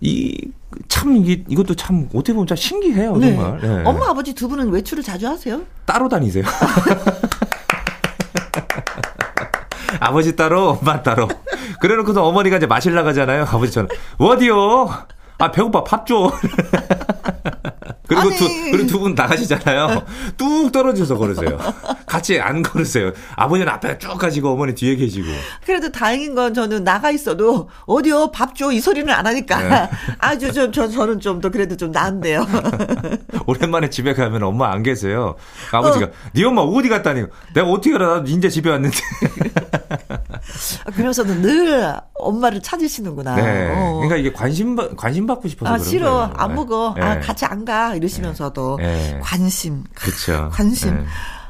이참 0.00 1.16
이게 1.16 1.44
이것도 1.48 1.74
참 1.74 2.08
어떻게 2.14 2.32
보면 2.34 2.46
참 2.46 2.56
신기해요 2.56 3.16
네. 3.16 3.34
정말. 3.34 3.60
네. 3.60 3.82
엄마 3.84 4.10
아버지 4.10 4.34
두 4.34 4.48
분은 4.48 4.70
외출을 4.70 5.02
자주 5.02 5.26
하세요? 5.28 5.62
따로 5.86 6.08
다니세요. 6.08 6.44
아버지 10.00 10.36
따로, 10.36 10.70
엄마 10.80 11.02
따로. 11.02 11.28
그래놓고서 11.80 12.24
어머니가 12.24 12.56
이제 12.58 12.66
마실 12.66 12.94
나가잖아요. 12.94 13.44
아버지 13.44 13.72
저는 13.72 13.88
어디요? 14.18 14.90
아 15.38 15.50
배고파 15.50 15.82
밥 15.84 16.06
줘. 16.06 16.32
그리고 18.06 18.28
아니. 18.28 18.36
두 18.36 18.48
그리고 18.70 18.86
두 18.86 18.98
분 19.00 19.14
나가시잖아요. 19.14 20.04
뚝 20.36 20.70
떨어져서 20.70 21.16
걸으세요. 21.16 21.58
같이 22.06 22.38
안 22.38 22.62
걸으세요. 22.62 23.12
아버지는 23.34 23.72
앞에 23.72 23.98
쭉 23.98 24.16
가시고 24.18 24.50
어머니 24.52 24.74
뒤에 24.74 24.94
계시고. 24.96 25.26
그래도 25.64 25.90
다행인 25.90 26.34
건 26.34 26.52
저는 26.54 26.84
나가 26.84 27.10
있어도 27.10 27.68
어디요 27.86 28.30
밥 28.30 28.54
줘 28.54 28.70
이 28.72 28.80
소리는 28.80 29.12
안 29.12 29.26
하니까 29.26 29.62
네. 29.62 29.90
아주 30.20 30.52
좀 30.52 30.70
저, 30.70 30.86
저는 30.88 31.18
좀 31.20 31.40
더 31.40 31.48
그래도 31.50 31.76
좀 31.76 31.90
나은데요. 31.92 32.46
오랜만에 33.46 33.88
집에 33.90 34.12
가면 34.14 34.42
엄마 34.42 34.70
안 34.70 34.82
계세요. 34.82 35.34
아버지가 35.72 36.10
네 36.34 36.44
엄마 36.44 36.60
어디 36.60 36.88
갔다니? 36.88 37.24
내가 37.54 37.68
어떻게 37.68 37.94
알아? 37.94 38.06
나도 38.18 38.30
이제 38.30 38.48
집에 38.50 38.70
왔는데. 38.70 38.96
그러면서도 40.92 41.34
늘 41.40 41.94
엄마를 42.14 42.62
찾으시는구나. 42.62 43.36
네. 43.36 43.74
어. 43.74 43.94
그러니까 44.02 44.16
이게 44.16 44.32
관심 44.32 44.76
받- 44.76 44.96
관심 44.96 45.26
받고 45.26 45.48
싶어서 45.48 45.72
아 45.74 45.78
싫어 45.78 46.10
거예요. 46.12 46.32
안 46.36 46.48
네. 46.50 46.54
먹어 46.54 46.94
네. 46.96 47.02
아 47.02 47.20
같이 47.20 47.44
안 47.46 47.64
가 47.64 47.94
이러시면서도 47.94 48.76
네. 48.78 49.18
관심 49.22 49.84
그렇죠. 49.94 50.50
관심 50.52 50.94
네. 50.98 51.04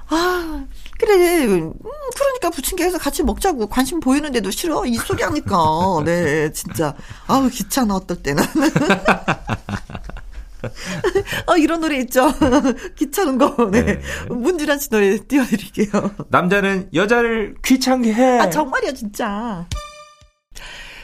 아 0.09 0.65
그래 0.99 1.45
음, 1.47 1.73
그러니까 2.17 2.51
부침개에서 2.51 2.99
같이 2.99 3.23
먹자고 3.25 3.67
관심 3.67 3.99
보이는데도 4.01 4.51
싫어 4.51 4.85
이 4.87 4.95
소리 4.97 5.23
하니까 5.25 5.57
네 6.05 6.53
진짜 6.53 6.95
아우 7.27 7.49
귀찮아 7.49 7.97
어떨 7.97 8.23
때는 8.23 8.45
어 11.47 11.57
이런 11.57 11.81
노래 11.81 11.99
있죠 12.01 12.33
귀찮은 12.99 13.39
거 13.39 13.71
네 13.71 13.83
네. 13.83 14.01
문주란 14.29 14.79
씨 14.79 14.89
노래 14.91 15.19
띄워드릴게요 15.19 16.11
남자는 16.29 16.89
여자를 16.95 17.55
귀찮게 17.65 18.13
해. 18.13 18.39
아 18.41 18.51
정말이야 18.51 18.93
진짜 18.93 19.67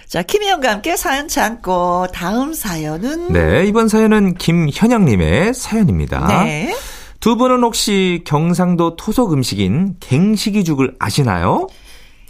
자 0.06 0.22
김희영과 0.22 0.70
함께 0.72 0.96
사연 0.96 1.28
참고 1.28 2.06
다음 2.12 2.52
사연은 2.52 3.32
네, 3.32 3.64
이번 3.66 3.86
사연은 3.88 4.34
김현영 4.34 5.04
님의 5.04 5.54
사연입니다. 5.54 6.42
네. 6.44 6.74
두 7.20 7.36
분은 7.36 7.62
혹시 7.62 8.22
경상도 8.26 8.96
토속 8.96 9.32
음식인 9.32 9.96
갱식이죽을 10.00 10.96
아시나요? 10.98 11.68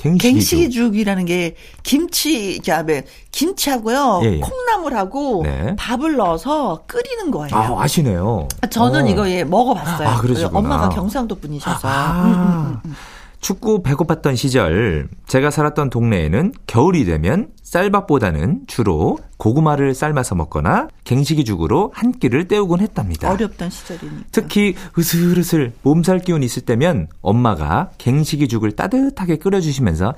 갱식이죽. 0.01 0.21
갱식이죽이라는 0.21 1.25
게 1.27 1.57
김치, 1.83 2.59
그다음에 2.59 3.05
김치하고요, 3.33 4.21
예, 4.25 4.33
예. 4.37 4.41
콩나물하고 4.41 5.43
네. 5.45 5.77
밥을 5.77 6.17
넣어서 6.17 6.85
끓이는 6.87 7.31
거예요. 7.31 7.55
아, 7.55 7.83
아시네요. 7.83 8.49
저는 8.71 9.05
어. 9.05 9.09
이거 9.09 9.29
예 9.31 9.45
먹어봤어요. 9.45 10.09
아, 10.09 10.17
그러시구나. 10.19 10.59
엄마가 10.59 10.89
경상도 10.89 11.35
분이셔서. 11.37 11.87
아, 11.89 12.23
음, 12.25 12.33
음, 12.33 12.81
음. 12.87 12.97
춥고 13.41 13.83
배고팠던 13.83 14.37
시절 14.37 15.09
제가 15.27 15.51
살았던 15.51 15.91
동네에는 15.91 16.53
겨울이 16.67 17.05
되면 17.05 17.49
쌀밥보다는 17.63 18.63
주로 18.67 19.19
고구마를 19.39 19.95
삶아서 19.95 20.35
먹거나 20.35 20.89
갱식이 21.05 21.45
죽으로 21.45 21.91
한 21.95 22.13
끼를 22.13 22.49
때우곤 22.49 22.81
했답니다. 22.81 23.31
어렵던 23.31 23.71
시절이니까. 23.71 24.25
특히 24.31 24.75
으슬으슬 24.99 25.73
몸살 25.83 26.21
기운 26.21 26.43
있을 26.43 26.63
때면 26.63 27.09
엄마가 27.23 27.91
갱식이 27.99 28.49
죽을 28.49 28.73
따뜻하게 28.73 29.37
끓여주시면서 29.37 30.15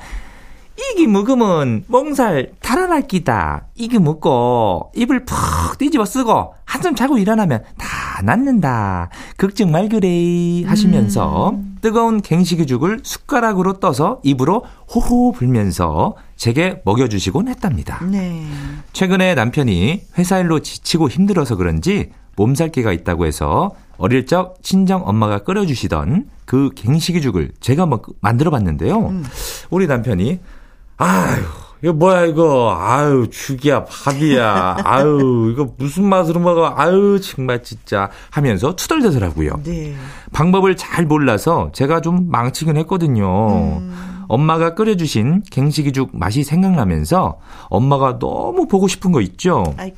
이기 0.90 1.06
먹으면 1.06 1.84
몸살 1.86 2.52
달아날 2.60 3.06
기다. 3.06 3.66
이기 3.74 3.98
먹고 3.98 4.92
입을 4.96 5.24
푹 5.24 5.78
뒤집어 5.78 6.04
쓰고 6.04 6.54
한숨 6.64 6.94
자고 6.94 7.18
일어나면 7.18 7.62
다 7.78 8.22
낫는다. 8.22 9.10
걱정 9.36 9.70
말그래 9.70 10.64
하시면서 10.64 11.50
음. 11.50 11.76
뜨거운 11.80 12.20
갱식이죽을 12.20 13.00
숟가락으로 13.02 13.74
떠서 13.74 14.20
입으로 14.22 14.64
호호 14.94 15.32
불면서 15.32 16.14
제게 16.36 16.80
먹여주시곤 16.84 17.48
했답니다. 17.48 18.04
네. 18.04 18.46
최근에 18.92 19.34
남편이 19.34 20.02
회사 20.18 20.38
일로 20.38 20.60
지치고 20.60 21.08
힘들어서 21.08 21.56
그런지 21.56 22.10
몸살기가 22.36 22.92
있다고 22.92 23.26
해서 23.26 23.72
어릴 23.98 24.26
적 24.26 24.62
친정 24.62 25.06
엄마가 25.06 25.40
끓여주시던 25.40 26.28
그 26.44 26.70
갱식이죽을 26.74 27.52
제가 27.60 27.82
한번 27.82 28.00
만들어 28.20 28.50
봤는데요. 28.50 28.98
음. 28.98 29.24
우리 29.70 29.86
남편이 29.86 30.40
아유, 30.96 31.42
이거 31.82 31.92
뭐야, 31.92 32.26
이거. 32.26 32.76
아유, 32.78 33.28
죽이야, 33.30 33.84
밥이야. 33.84 34.76
아유, 34.84 35.50
이거 35.52 35.68
무슨 35.78 36.04
맛으로 36.04 36.40
먹어. 36.40 36.74
아유, 36.76 37.20
정말 37.20 37.62
진짜. 37.62 38.10
하면서 38.30 38.76
투덜대더라고요. 38.76 39.60
네. 39.64 39.94
방법을 40.32 40.76
잘 40.76 41.06
몰라서 41.06 41.70
제가 41.72 42.00
좀 42.00 42.30
망치긴 42.30 42.76
했거든요. 42.78 43.78
음. 43.80 44.24
엄마가 44.28 44.74
끓여주신 44.74 45.42
갱식이죽 45.50 46.10
맛이 46.12 46.42
생각나면서 46.44 47.38
엄마가 47.68 48.18
너무 48.18 48.66
보고 48.66 48.88
싶은 48.88 49.12
거 49.12 49.20
있죠? 49.20 49.74
아이고. 49.76 49.96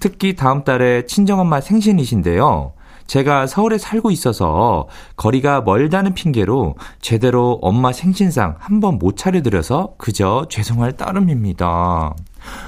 특히 0.00 0.34
다음 0.36 0.64
달에 0.64 1.04
친정엄마 1.06 1.60
생신이신데요. 1.60 2.72
제가 3.06 3.46
서울에 3.46 3.78
살고 3.78 4.10
있어서 4.10 4.88
거리가 5.16 5.62
멀다는 5.62 6.14
핑계로 6.14 6.76
제대로 7.00 7.58
엄마 7.62 7.92
생신상 7.92 8.56
한번 8.58 8.98
못 8.98 9.16
차려드려서 9.16 9.94
그저 9.98 10.46
죄송할 10.48 10.92
따름입니다. 10.92 12.14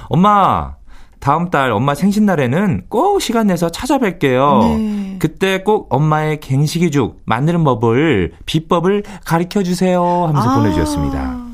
엄마, 0.09 0.75
다음 1.19 1.49
달 1.49 1.71
엄마 1.71 1.95
생신날에는 1.95 2.83
꼭 2.89 3.21
시간 3.21 3.47
내서 3.47 3.69
찾아뵐게요. 3.69 4.77
네. 4.77 5.15
그때 5.19 5.63
꼭 5.63 5.87
엄마의 5.93 6.39
갱식이죽 6.39 7.21
만드는 7.25 7.63
법을, 7.63 8.33
비법을 8.45 9.03
가르쳐 9.25 9.63
주세요 9.63 10.03
하면서 10.27 10.49
아. 10.49 10.55
보내주셨습니다. 10.55 11.46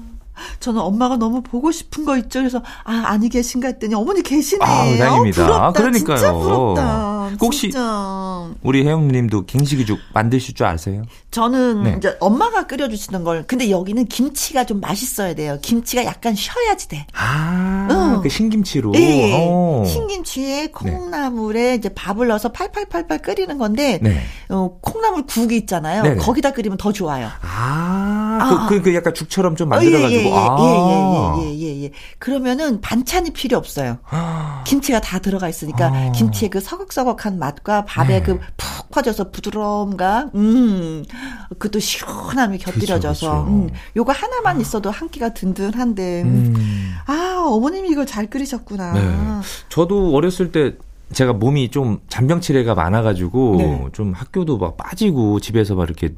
저는 0.59 0.81
엄마가 0.81 1.17
너무 1.17 1.41
보고 1.41 1.71
싶은 1.71 2.05
거 2.05 2.17
있죠. 2.17 2.39
그래서 2.39 2.61
아 2.83 3.03
아니 3.05 3.29
계신가 3.29 3.67
했더니 3.67 3.95
어머니 3.95 4.21
계시네. 4.21 4.63
아, 4.63 4.67
다행입니다. 4.67 5.43
어, 5.43 5.45
부럽다. 5.45 5.71
그러니까요. 5.79 6.17
진짜 6.17 6.33
부럽다. 6.33 7.29
혹시 7.41 7.61
진짜. 7.71 8.49
우리 8.61 8.85
혜영님도 8.85 9.45
갱식이죽 9.45 9.99
만드실 10.13 10.55
줄 10.55 10.65
아세요? 10.65 11.03
저는 11.31 11.83
네. 11.83 11.95
이제 11.97 12.15
엄마가 12.19 12.67
끓여주시는 12.67 13.23
걸. 13.23 13.43
근데 13.47 13.69
여기는 13.69 14.05
김치가 14.05 14.65
좀 14.65 14.79
맛있어야 14.79 15.33
돼요. 15.33 15.57
김치가 15.61 16.05
약간 16.05 16.35
쉬어야지 16.35 16.87
돼. 16.89 17.07
아, 17.13 17.87
응. 17.89 18.21
그 18.21 18.29
신김치로. 18.29 18.91
네. 18.91 19.83
신김치에 19.85 20.67
콩나물에 20.67 21.61
네. 21.61 21.75
이제 21.75 21.89
밥을 21.89 22.27
넣어서 22.27 22.51
팔팔팔팔 22.51 23.19
끓이는 23.19 23.57
건데 23.57 23.99
네. 24.01 24.21
어, 24.49 24.77
콩나물 24.81 25.25
국이 25.25 25.57
있잖아요. 25.57 26.17
거기다 26.17 26.51
끓이면 26.51 26.77
더 26.77 26.91
좋아요. 26.91 27.27
아, 27.41 28.39
아. 28.41 28.67
그, 28.67 28.75
그, 28.77 28.81
그 28.83 28.95
약간 28.95 29.13
죽처럼 29.13 29.55
좀 29.55 29.69
만들어가지고. 29.69 30.11
예, 30.11 30.22
예, 30.22 30.22
예, 30.25 30.31
아. 30.33 31.37
예, 31.39 31.43
예, 31.43 31.59
예, 31.59 31.61
예, 31.61 31.83
예, 31.83 31.91
그러면은 32.19 32.81
반찬이 32.81 33.31
필요 33.31 33.57
없어요. 33.57 33.97
김치가 34.65 34.99
다 34.99 35.19
들어가 35.19 35.49
있으니까 35.49 35.87
아. 35.87 36.11
김치의 36.11 36.49
그 36.49 36.59
서걱서걱한 36.59 37.39
맛과 37.39 37.85
밥에 37.85 38.19
네. 38.19 38.23
그푹 38.23 38.91
퍼져서 38.91 39.31
부드러움과 39.31 40.29
음, 40.35 41.03
그것도 41.49 41.79
시원함이 41.79 42.59
곁들여져서 42.59 43.43
음, 43.47 43.69
요거 43.95 44.11
하나만 44.11 44.61
있어도 44.61 44.91
한 44.91 45.09
끼가 45.09 45.33
든든한데 45.33 46.21
음. 46.23 46.93
아 47.07 47.43
어머님이 47.47 47.89
이걸 47.89 48.05
잘 48.05 48.27
끓이셨구나. 48.27 48.93
네. 48.93 49.01
저도 49.69 50.15
어렸을 50.15 50.51
때 50.51 50.75
제가 51.11 51.33
몸이 51.33 51.69
좀 51.69 51.99
잔병치레가 52.07 52.75
많아가지고 52.75 53.55
네. 53.57 53.85
좀 53.93 54.13
학교도 54.13 54.57
막 54.57 54.77
빠지고 54.77 55.39
집에서 55.39 55.75
막 55.75 55.83
이렇게 55.83 56.13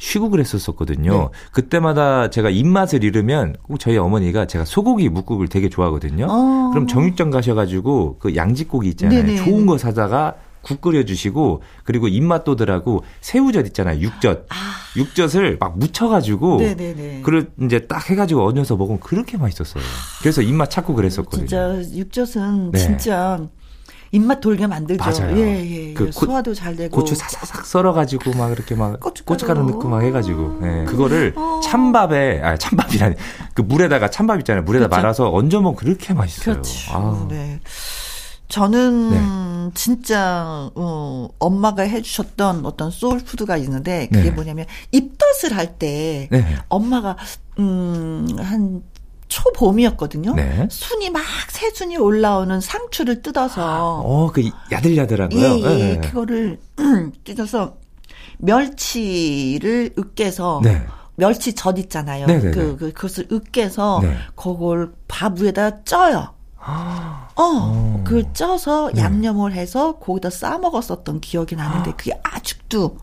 쉬고 0.00 0.30
그랬었었거든요. 0.30 1.12
네. 1.12 1.28
그때마다 1.52 2.30
제가 2.30 2.48
입맛을 2.48 3.04
잃으면 3.04 3.54
꼭 3.62 3.78
저희 3.78 3.98
어머니가 3.98 4.46
제가 4.46 4.64
소고기 4.64 5.10
묵국을 5.10 5.48
되게 5.48 5.68
좋아하거든요. 5.68 6.26
어. 6.28 6.70
그럼 6.72 6.86
정육점 6.86 7.30
가셔가지고 7.30 8.16
그 8.18 8.34
양지고기 8.34 8.88
있잖아요. 8.88 9.22
네네. 9.22 9.44
좋은 9.44 9.66
거 9.66 9.76
사다가 9.76 10.36
국 10.62 10.80
끓여주시고 10.80 11.62
그리고 11.84 12.08
입맛도들하고 12.08 13.04
새우젓 13.20 13.66
있잖아요. 13.66 14.00
육젓. 14.00 14.46
아. 14.48 14.54
육젓을 14.96 15.58
막 15.60 15.78
묻혀가지고 15.78 16.56
네네네. 16.58 17.20
그걸 17.22 17.50
이제 17.62 17.80
딱 17.80 18.08
해가지고 18.10 18.46
얹어서 18.46 18.76
먹으면 18.76 19.00
그렇게 19.00 19.36
맛있었어요. 19.36 19.84
그래서 20.20 20.40
입맛 20.42 20.70
찾고 20.70 20.94
그랬었거든요. 20.94 21.46
진짜 21.46 21.96
육젓은 21.96 22.72
네. 22.72 22.78
진짜 22.78 23.38
입맛 24.12 24.40
돌게 24.40 24.66
만들죠. 24.66 25.02
맞아요. 25.02 25.36
예, 25.36 25.64
예, 25.64 25.88
예. 25.90 25.94
그 25.94 26.10
소화도 26.10 26.52
잘 26.54 26.74
되고 26.74 26.94
고추 26.94 27.14
사사삭 27.14 27.64
썰어가지고 27.64 28.32
막 28.34 28.50
이렇게 28.50 28.74
막 28.74 28.98
고춧가루, 28.98 29.62
넣고 29.64 29.88
막 29.88 30.02
해가지고 30.02 30.60
예. 30.62 30.84
그거를 30.84 31.32
어. 31.36 31.60
찬밥에 31.62 32.40
아 32.42 32.56
찬밥이라니 32.56 33.14
그 33.54 33.62
물에다가 33.62 34.10
찬밥 34.10 34.40
있잖아요. 34.40 34.64
물에다 34.64 34.88
그렇죠. 34.88 35.00
말아서 35.00 35.30
얹어 35.32 35.60
먹으면 35.60 35.76
그렇게 35.76 36.12
맛있어요. 36.12 36.54
그렇죠. 36.54 36.92
아. 36.92 37.26
네. 37.28 37.60
저는 38.48 39.10
네. 39.10 39.70
진짜 39.74 40.70
어, 40.74 41.28
엄마가 41.38 41.84
해주셨던 41.84 42.66
어떤 42.66 42.90
소울푸드가 42.90 43.56
있는데 43.58 44.08
그게 44.12 44.24
네. 44.24 44.30
뭐냐면 44.32 44.66
입덧을 44.90 45.56
할때 45.56 46.28
네. 46.32 46.56
엄마가 46.68 47.16
음한 47.58 48.82
초봄이었거든요. 49.30 50.34
네. 50.34 50.68
순이 50.70 51.08
막 51.08 51.22
새순이 51.48 51.96
올라오는 51.96 52.60
상추를 52.60 53.22
뜯어서 53.22 54.02
어, 54.04 54.30
그 54.32 54.50
야들야들하고요. 54.70 55.40
예, 55.40 55.60
예. 55.62 55.94
네. 55.94 56.00
그거를 56.00 56.60
뜯어서 57.24 57.78
멸치를 58.38 59.94
으깨서 59.98 60.60
네. 60.62 60.86
멸치 61.16 61.54
젓 61.54 61.78
있잖아요. 61.78 62.26
네, 62.26 62.40
네, 62.40 62.50
그, 62.50 62.76
그 62.76 62.92
그것을 62.92 63.28
으깨서 63.30 64.00
네. 64.02 64.16
그걸 64.34 64.92
밥 65.08 65.38
위에다 65.38 65.84
쪄요. 65.84 66.34
어, 66.62 67.28
어. 67.36 68.04
그 68.06 68.32
쪄서 68.32 68.90
양념을 68.96 69.52
해서 69.52 69.98
거기다 69.98 70.28
싸 70.28 70.58
먹었었던 70.58 71.20
기억이 71.20 71.56
나는데 71.56 71.92
그게 71.96 72.18
아직도 72.22 72.98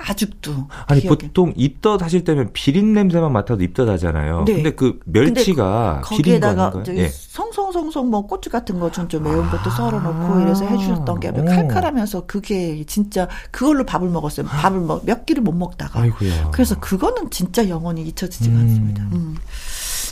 아직도. 0.00 0.66
아니 0.86 1.00
기억에. 1.02 1.16
보통 1.18 1.52
입덧 1.56 2.02
하실 2.02 2.24
때면 2.24 2.50
비린 2.52 2.92
냄새만 2.94 3.32
맡아도 3.32 3.62
입덧 3.62 3.88
하잖아요. 3.88 4.44
네. 4.46 4.54
근데 4.54 4.70
그 4.74 4.98
멸치가 5.04 6.00
근데 6.04 6.16
거기에다가 6.22 6.82
네. 6.84 7.08
성성성성 7.08 8.08
뭐 8.10 8.26
고추 8.26 8.50
같은 8.50 8.78
거 8.80 8.90
좀 8.90 9.08
좀 9.08 9.22
매운 9.24 9.48
것도 9.50 9.70
아~ 9.70 9.70
썰어 9.70 10.00
놓고 10.00 10.40
이래서 10.40 10.64
해 10.66 10.76
주셨던 10.78 11.20
게 11.20 11.32
칼칼하면서 11.32 12.26
그게 12.26 12.84
진짜 12.86 13.28
그걸로 13.50 13.84
밥을 13.84 14.08
먹었어요. 14.08 14.46
밥을 14.46 14.80
뭐 14.80 15.00
몇 15.04 15.26
끼를 15.26 15.42
못 15.42 15.52
먹다가. 15.52 16.00
아이고야. 16.00 16.50
그래서 16.52 16.78
그거는 16.78 17.30
진짜 17.30 17.68
영원히 17.68 18.02
잊혀지지 18.02 18.48
음. 18.50 18.56
않습니다. 18.58 19.02
음. 19.12 19.36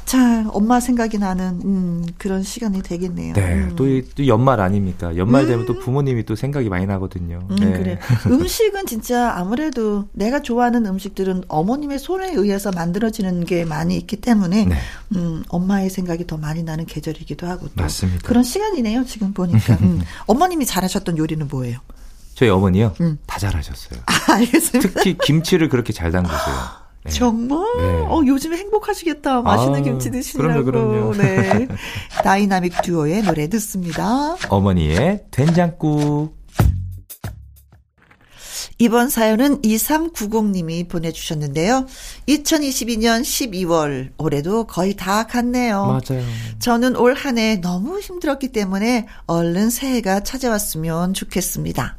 자, 0.08 0.48
엄마 0.54 0.80
생각이 0.80 1.18
나는 1.18 1.60
음, 1.66 2.06
그런 2.16 2.42
시간이 2.42 2.82
되겠네요. 2.82 3.34
네, 3.34 3.54
음. 3.56 3.76
또, 3.76 3.84
또, 4.14 4.26
연말 4.26 4.58
아닙니까? 4.58 5.14
연말 5.18 5.46
되면 5.46 5.66
또 5.66 5.74
음. 5.74 5.80
부모님이 5.80 6.24
또 6.24 6.34
생각이 6.34 6.70
많이 6.70 6.86
나거든요. 6.86 7.46
음, 7.50 7.56
네. 7.56 7.72
그래. 7.72 7.98
음식은 8.26 8.86
진짜 8.86 9.34
아무래도 9.36 10.08
내가 10.12 10.40
좋아하는 10.40 10.86
음식들은 10.86 11.44
어머님의 11.48 11.98
손에 11.98 12.32
의해서 12.32 12.70
만들어지는 12.70 13.44
게 13.44 13.66
많이 13.66 13.98
있기 13.98 14.16
때문에 14.16 14.64
네. 14.64 14.76
음, 15.14 15.44
엄마의 15.50 15.90
생각이 15.90 16.26
더 16.26 16.38
많이 16.38 16.62
나는 16.62 16.86
계절이기도 16.86 17.46
하고 17.46 17.66
또 17.66 17.82
맞습니다. 17.82 18.26
그런 18.26 18.42
시간이네요. 18.42 19.04
지금 19.04 19.34
보니까. 19.34 19.74
음. 19.82 20.00
어머님이 20.26 20.64
잘하셨던 20.64 21.18
요리는 21.18 21.48
뭐예요? 21.48 21.80
저희 22.34 22.48
어머니요? 22.48 22.94
음. 23.02 23.18
다 23.26 23.38
잘하셨어요. 23.38 24.00
아, 24.06 24.32
알겠습니다. 24.36 24.88
특히 25.02 25.18
김치를 25.22 25.68
그렇게 25.68 25.92
잘 25.92 26.12
담그세요. 26.12 26.56
네. 27.08 27.14
정말? 27.14 27.58
네. 27.78 27.84
어, 28.08 28.22
요즘에 28.26 28.56
행복하시겠다. 28.56 29.42
맛있는 29.42 29.80
아, 29.80 29.82
김치 29.82 30.10
드시느라고. 30.10 30.64
그럼요, 30.64 31.12
그럼요. 31.12 31.14
네. 31.14 31.68
다이나믹 32.22 32.82
듀오의 32.82 33.22
노래 33.22 33.48
듣습니다. 33.48 34.36
어머니의 34.48 35.24
된장국. 35.30 36.36
이번 38.80 39.10
사연은 39.10 39.60
2390님이 39.62 40.88
보내주셨는데요. 40.88 41.86
2022년 42.28 43.22
12월, 43.22 44.10
올해도 44.18 44.68
거의 44.68 44.94
다 44.94 45.26
갔네요. 45.26 45.84
맞아요. 45.84 46.24
저는 46.60 46.94
올 46.94 47.14
한 47.16 47.38
해 47.38 47.56
너무 47.56 47.98
힘들었기 47.98 48.52
때문에 48.52 49.06
얼른 49.26 49.70
새해가 49.70 50.20
찾아왔으면 50.20 51.12
좋겠습니다. 51.12 51.97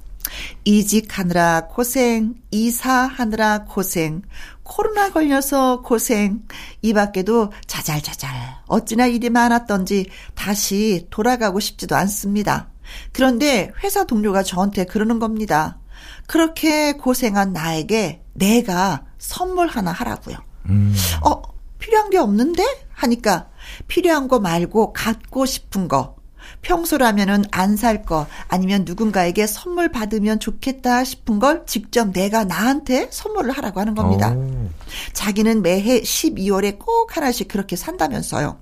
이직하느라 0.65 1.67
고생, 1.67 2.35
이사하느라 2.51 3.65
고생, 3.65 4.21
코로나 4.63 5.11
걸려서 5.11 5.81
고생, 5.81 6.43
이 6.81 6.93
밖에도 6.93 7.51
자잘자잘 7.65 8.31
어찌나 8.67 9.07
일이 9.07 9.29
많았던지 9.29 10.09
다시 10.35 11.07
돌아가고 11.09 11.59
싶지도 11.59 11.95
않습니다. 11.95 12.69
그런데 13.11 13.71
회사 13.83 14.05
동료가 14.05 14.43
저한테 14.43 14.85
그러는 14.85 15.19
겁니다. 15.19 15.79
그렇게 16.27 16.93
고생한 16.93 17.53
나에게 17.53 18.23
내가 18.33 19.05
선물 19.17 19.67
하나 19.67 19.91
하라고요. 19.91 20.37
음. 20.69 20.95
어, 21.21 21.41
필요한 21.79 22.09
게 22.09 22.17
없는데? 22.17 22.63
하니까 22.91 23.49
필요한 23.87 24.27
거 24.27 24.39
말고 24.39 24.93
갖고 24.93 25.45
싶은 25.45 25.87
거. 25.87 26.18
평소라면은 26.62 27.45
안 27.52 27.76
살 27.78 28.04
거, 28.04 28.28
아니면 28.48 28.84
누군가에게 28.86 29.48
선물 29.48 29.89
받으면 29.91 30.39
좋겠다 30.39 31.04
싶은 31.04 31.39
걸 31.39 31.63
직접 31.65 32.12
내가 32.12 32.43
나한테 32.43 33.08
선물을 33.12 33.52
하라고 33.52 33.80
하는 33.80 33.95
겁니다. 33.95 34.34
오. 34.36 34.69
자기는 35.13 35.62
매해 35.62 36.02
12월에 36.02 36.78
꼭 36.80 37.15
하나씩 37.15 37.48
그렇게 37.48 37.76
산다면서요. 37.76 38.60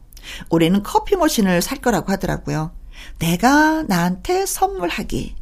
올해는 0.50 0.84
커피 0.84 1.16
머신을 1.16 1.62
살 1.62 1.80
거라고 1.80 2.12
하더라고요. 2.12 2.72
내가 3.20 3.84
나한테 3.84 4.46
선물하기. 4.46 5.36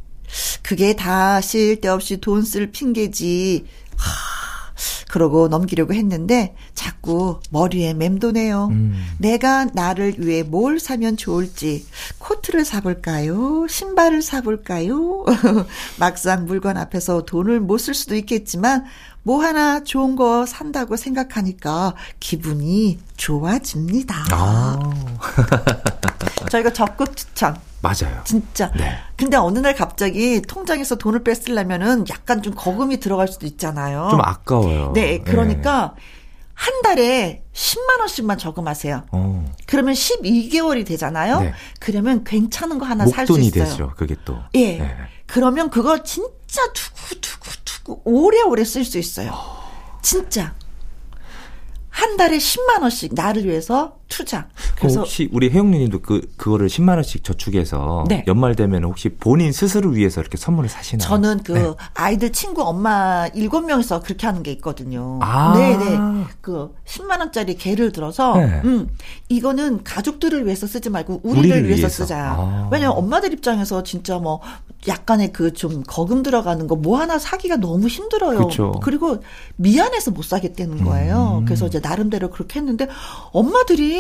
그게 0.64 0.96
다 0.96 1.42
쓸데없이 1.42 2.18
돈 2.22 2.44
쓸 2.44 2.72
핑계지. 2.72 3.66
하, 3.98 4.12
그러고 5.16 5.48
넘기려고 5.48 5.94
했는데 5.94 6.54
자꾸 6.74 7.40
머리에 7.50 7.94
맴도네요. 7.94 8.68
음. 8.72 9.02
내가 9.18 9.64
나를 9.64 10.16
위해 10.18 10.44
뭘 10.44 10.78
사면 10.78 11.16
좋을지 11.16 11.86
코트를 12.18 12.66
사볼까요? 12.66 13.66
신발을 13.70 14.22
사볼까요? 14.22 15.24
막상 15.98 16.46
물건 16.46 16.76
앞에서 16.76 17.24
돈을 17.24 17.62
못 17.62 17.78
쓸 17.86 17.94
수도 17.94 18.16
있겠지만 18.16 18.84
뭐 19.24 19.42
하나 19.42 19.84
좋은 19.86 20.16
거 20.18 20.46
산다고 20.46 20.98
생각하니까 20.98 21.94
기분이 22.20 23.00
좋아집니다. 23.16 24.16
아. 24.32 24.78
저희가 26.50 26.74
적극 26.74 27.16
추천. 27.16 27.56
맞아요. 27.82 28.22
진짜. 28.24 28.72
네. 28.76 28.98
근데 29.16 29.38
어느 29.38 29.60
날 29.60 29.76
갑자기 29.76 30.42
통장에서 30.42 30.96
돈을 30.96 31.24
뺐으려면은 31.24 32.06
약간 32.10 32.42
좀 32.42 32.54
거금이 32.56 33.00
들어갈 33.00 33.28
수도 33.28 33.46
있잖아요. 33.46 34.08
좀 34.10 34.22
아까워요. 34.22 34.92
네, 34.94 35.20
그러니까 35.20 35.94
네. 35.96 36.02
한 36.56 36.82
달에 36.82 37.44
10만 37.54 38.00
원씩만 38.00 38.38
저금하세요. 38.38 39.04
어. 39.12 39.46
그러면 39.68 39.94
12개월이 39.94 40.86
되잖아요. 40.88 41.42
네. 41.42 41.54
그러면 41.80 42.24
괜찮은 42.24 42.80
거 42.80 42.86
하나 42.86 43.06
살 43.06 43.28
수 43.28 43.40
있어요. 43.40 43.64
되죠. 43.66 43.94
그게 43.98 44.16
또. 44.26 44.38
예. 44.56 44.78
네. 44.78 44.96
그러면 45.28 45.70
그거 45.70 46.02
진짜 46.02 46.62
두고 46.74 47.20
두고 47.22 47.46
두고 47.66 48.02
오래오래 48.06 48.64
쓸 48.64 48.84
수 48.86 48.98
있어요. 48.98 49.34
진짜. 50.02 50.54
한 51.90 52.18
달에 52.18 52.38
10만 52.38 52.82
원씩 52.82 53.14
나를 53.14 53.46
위해서 53.46 53.98
투자. 54.08 54.48
그래서 54.78 55.00
혹시 55.00 55.28
우리 55.34 55.50
혜영님도 55.50 56.02
그 56.02 56.22
그거를 56.38 56.68
10만 56.68 56.96
원씩 56.96 57.24
저축해서 57.24 58.06
네. 58.08 58.24
연말 58.28 58.56
되면 58.56 58.84
혹시 58.84 59.10
본인 59.10 59.52
스스로 59.52 59.90
위해서 59.90 60.22
이렇게 60.22 60.38
선물을 60.38 60.70
사시나요? 60.70 61.08
저는 61.08 61.44
그 61.44 61.52
네. 61.54 61.74
아이들 61.96 62.32
친구 62.32 62.62
엄마 62.64 63.28
7명이서 63.30 64.04
그렇게 64.04 64.28
하는 64.28 64.44
게 64.44 64.52
있거든요. 64.54 65.20
아. 65.22 65.56
네, 65.58 65.76
네. 65.78 65.98
그 66.42 66.74
10만 66.86 67.20
원짜리 67.20 67.56
개를 67.56 67.92
들어서 67.92 68.38
네. 68.38 68.62
음, 68.64 68.88
이거는 69.30 69.84
가족들을 69.84 70.46
위해서 70.46 70.68
쓰지 70.68 70.90
말고 70.92 71.22
우리를, 71.24 71.40
우리를 71.40 71.64
위해서, 71.68 71.80
위해서, 71.82 72.04
쓰자. 72.04 72.36
아. 72.38 72.70
왜냐면 72.72 72.96
엄마들 72.98 73.34
입장에서 73.34 73.82
진짜 73.84 74.20
뭐 74.20 74.40
약간의 74.88 75.34
그 75.34 75.52
좀 75.56 75.84
거금 75.88 76.22
들어가는 76.22 76.68
거 76.68 76.76
뭐 76.76 77.00
하나 77.00 77.18
사기가 77.18 77.56
너무 77.56 77.88
힘들어요. 77.88 78.48
그쵸. 78.48 78.74
그리고 78.84 79.24
미안해서 79.56 80.12
못 80.12 80.24
사겠다는 80.26 80.84
거예요. 80.84 81.38
음. 81.40 81.46
그래서 81.46 81.66
이제 81.68 81.80
나름대로 81.80 82.30
그렇게 82.30 82.60
했는데 82.60 82.88
엄마들이 83.32 83.95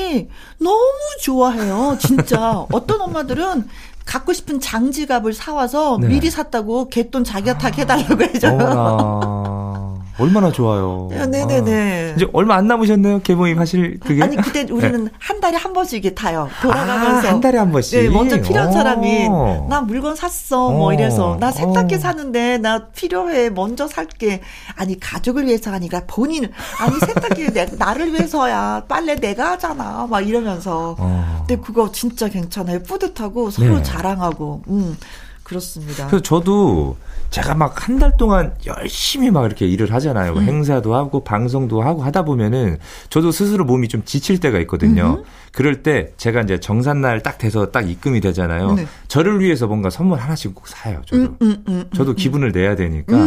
너무 0.59 0.91
좋아해요. 1.21 1.97
진짜. 1.99 2.65
어떤 2.71 3.01
엄마들은 3.01 3.67
갖고 4.05 4.33
싶은 4.33 4.59
장지갑을 4.59 5.33
사와서 5.33 5.97
네. 5.99 6.07
미리 6.07 6.29
샀다고 6.29 6.89
개돈 6.89 7.23
자기가 7.23 7.57
탁 7.57 7.77
해달라고 7.77 8.21
해줘요. 8.23 9.93
얼마나 10.17 10.51
좋아요. 10.51 11.09
네네네. 11.11 12.11
아, 12.11 12.15
이제 12.15 12.27
얼마 12.31 12.55
안 12.55 12.67
남으셨네요. 12.67 13.21
개봉임 13.21 13.59
하실 13.59 13.99
그게. 13.99 14.23
아니 14.23 14.35
그때 14.37 14.65
우리는 14.71 15.05
네. 15.05 15.11
한 15.19 15.39
달에 15.41 15.57
한 15.57 15.73
번씩 15.73 16.15
타요. 16.15 16.49
돌아가면서. 16.61 17.27
아, 17.27 17.31
한 17.31 17.41
달에 17.41 17.57
한 17.57 17.71
번씩. 17.71 18.01
네, 18.01 18.09
먼저 18.09 18.41
필요한 18.41 18.69
오. 18.69 18.71
사람이 18.71 19.27
나 19.69 19.81
물건 19.81 20.15
샀어. 20.15 20.69
뭐 20.71 20.93
이래서 20.93 21.37
나 21.39 21.51
세탁기 21.51 21.95
오. 21.95 21.97
사는데 21.99 22.57
나 22.59 22.87
필요해. 22.87 23.49
먼저 23.49 23.87
살게. 23.87 24.41
아니 24.75 24.99
가족을 24.99 25.45
위해서가 25.47 25.75
아니라 25.75 26.01
본인 26.07 26.49
아니 26.79 26.99
세탁기 26.99 27.51
내, 27.53 27.65
나를 27.77 28.13
위해서야. 28.13 28.83
빨래 28.87 29.15
내가 29.15 29.51
하잖아. 29.51 30.07
막 30.09 30.21
이러면서. 30.21 30.95
어. 30.97 31.45
근데 31.47 31.61
그거 31.61 31.91
진짜 31.91 32.29
괜찮아요. 32.29 32.79
뿌듯하고 32.83 33.49
서로 33.51 33.77
네. 33.77 33.83
자랑하고. 33.83 34.61
음. 34.69 34.97
그렇습니다. 35.43 36.07
그래서 36.07 36.23
저도 36.23 36.97
제가 37.35 37.53
막 37.53 37.75
한 37.75 37.99
달 37.99 38.15
동안 38.17 38.53
열심히 38.65 39.29
막 39.29 39.45
이렇게 39.45 39.67
일을 39.67 39.91
하잖아요. 39.93 40.33
음. 40.33 40.43
행사도 40.43 40.95
하고 40.95 41.23
방송도 41.23 41.81
하고 41.81 42.01
하다 42.01 42.23
보면은 42.23 42.77
저도 43.09 43.31
스스로 43.31 43.65
몸이 43.65 43.89
좀 43.89 44.03
지칠 44.05 44.39
때가 44.39 44.57
있거든요. 44.59 45.17
음. 45.19 45.23
그럴 45.51 45.83
때 45.83 46.13
제가 46.17 46.41
이제 46.41 46.59
정산날 46.59 47.23
딱 47.23 47.37
돼서 47.37 47.71
딱 47.71 47.89
입금이 47.89 48.21
되잖아요. 48.21 48.73
네. 48.75 48.87
저를 49.09 49.41
위해서 49.41 49.67
뭔가 49.67 49.89
선물 49.89 50.19
하나씩 50.19 50.55
꼭 50.55 50.67
사요. 50.67 51.01
저도. 51.05 51.21
음, 51.23 51.37
음, 51.41 51.63
음 51.67 51.83
저도 51.93 52.13
기분을 52.15 52.51
내야 52.53 52.75
되니까. 52.75 53.17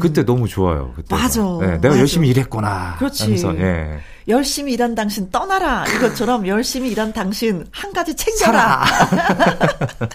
그때 0.00 0.24
너무 0.24 0.48
좋아요. 0.48 0.92
그때. 0.94 1.14
맞아. 1.14 1.40
네, 1.60 1.66
내가 1.76 1.88
맞아. 1.88 2.00
열심히 2.00 2.28
일했구나. 2.28 2.96
그렇지. 2.98 3.24
하면서, 3.24 3.54
예. 3.58 3.98
열심히 4.28 4.74
일한 4.74 4.94
당신 4.94 5.30
떠나라. 5.30 5.84
이것처럼 5.96 6.46
열심히 6.46 6.90
일한 6.90 7.12
당신 7.12 7.66
한 7.72 7.92
가지 7.92 8.14
챙겨라. 8.14 8.84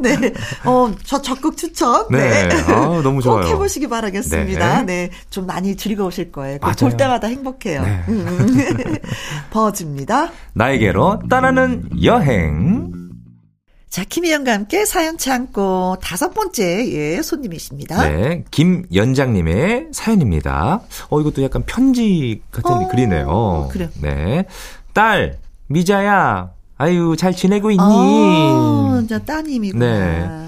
네. 0.00 0.16
어, 0.64 0.90
저 1.04 1.20
적극 1.20 1.56
추천. 1.56 2.06
네. 2.10 2.48
네. 2.48 2.54
아, 2.72 3.00
너무 3.02 3.20
좋아요. 3.20 3.44
꼭 3.44 3.50
해보시기 3.50 3.88
바라겠습니다. 3.88 4.82
네. 4.82 5.08
네. 5.08 5.10
좀 5.30 5.46
많이 5.46 5.76
즐거우실 5.76 6.32
거예요. 6.32 6.58
볼 6.58 6.96
때마다 6.96 7.26
행복해요. 7.26 7.82
네. 7.82 8.04
음. 8.08 8.96
버즈입니다. 9.50 10.30
나에게로 10.54 11.22
떠나는 11.28 11.88
여행. 12.02 13.03
자, 13.94 14.02
김희영과 14.02 14.52
함께 14.52 14.84
사연 14.84 15.16
참고 15.18 15.96
다섯 16.02 16.34
번째, 16.34 16.84
예, 16.92 17.22
손님이십니다. 17.22 18.08
네, 18.08 18.42
김연장님의 18.50 19.90
사연입니다. 19.92 20.80
어, 21.10 21.20
이것도 21.20 21.44
약간 21.44 21.62
편지 21.64 22.42
같은 22.50 22.72
어, 22.72 22.88
글이네요. 22.88 23.68
그래. 23.70 23.88
네. 24.02 24.46
딸, 24.94 25.38
미자야, 25.68 26.50
아유, 26.76 27.14
잘 27.16 27.36
지내고 27.36 27.70
있니? 27.70 27.80
어, 27.84 29.04
저 29.08 29.20
따님이구나. 29.20 29.86
네. 29.86 30.46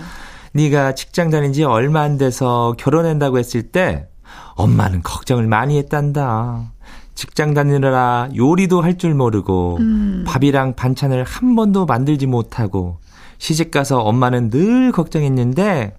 네가 0.50 0.96
직장 0.96 1.30
다닌 1.30 1.52
지 1.52 1.62
얼마 1.62 2.00
안 2.00 2.18
돼서 2.18 2.74
결혼한다고 2.76 3.38
했을 3.38 3.62
때 3.62 4.08
엄마는 4.56 5.04
걱정을 5.04 5.46
많이 5.46 5.78
했단다. 5.78 6.72
직장 7.14 7.54
다니느라 7.54 8.28
요리도 8.34 8.82
할 8.82 8.98
줄 8.98 9.14
모르고 9.14 9.76
음. 9.78 10.24
밥이랑 10.26 10.74
반찬을 10.74 11.22
한 11.22 11.54
번도 11.54 11.86
만들지 11.86 12.26
못하고 12.26 12.98
시집 13.38 13.70
가서 13.70 14.00
엄마는 14.00 14.50
늘 14.50 14.92
걱정했는데 14.92 15.94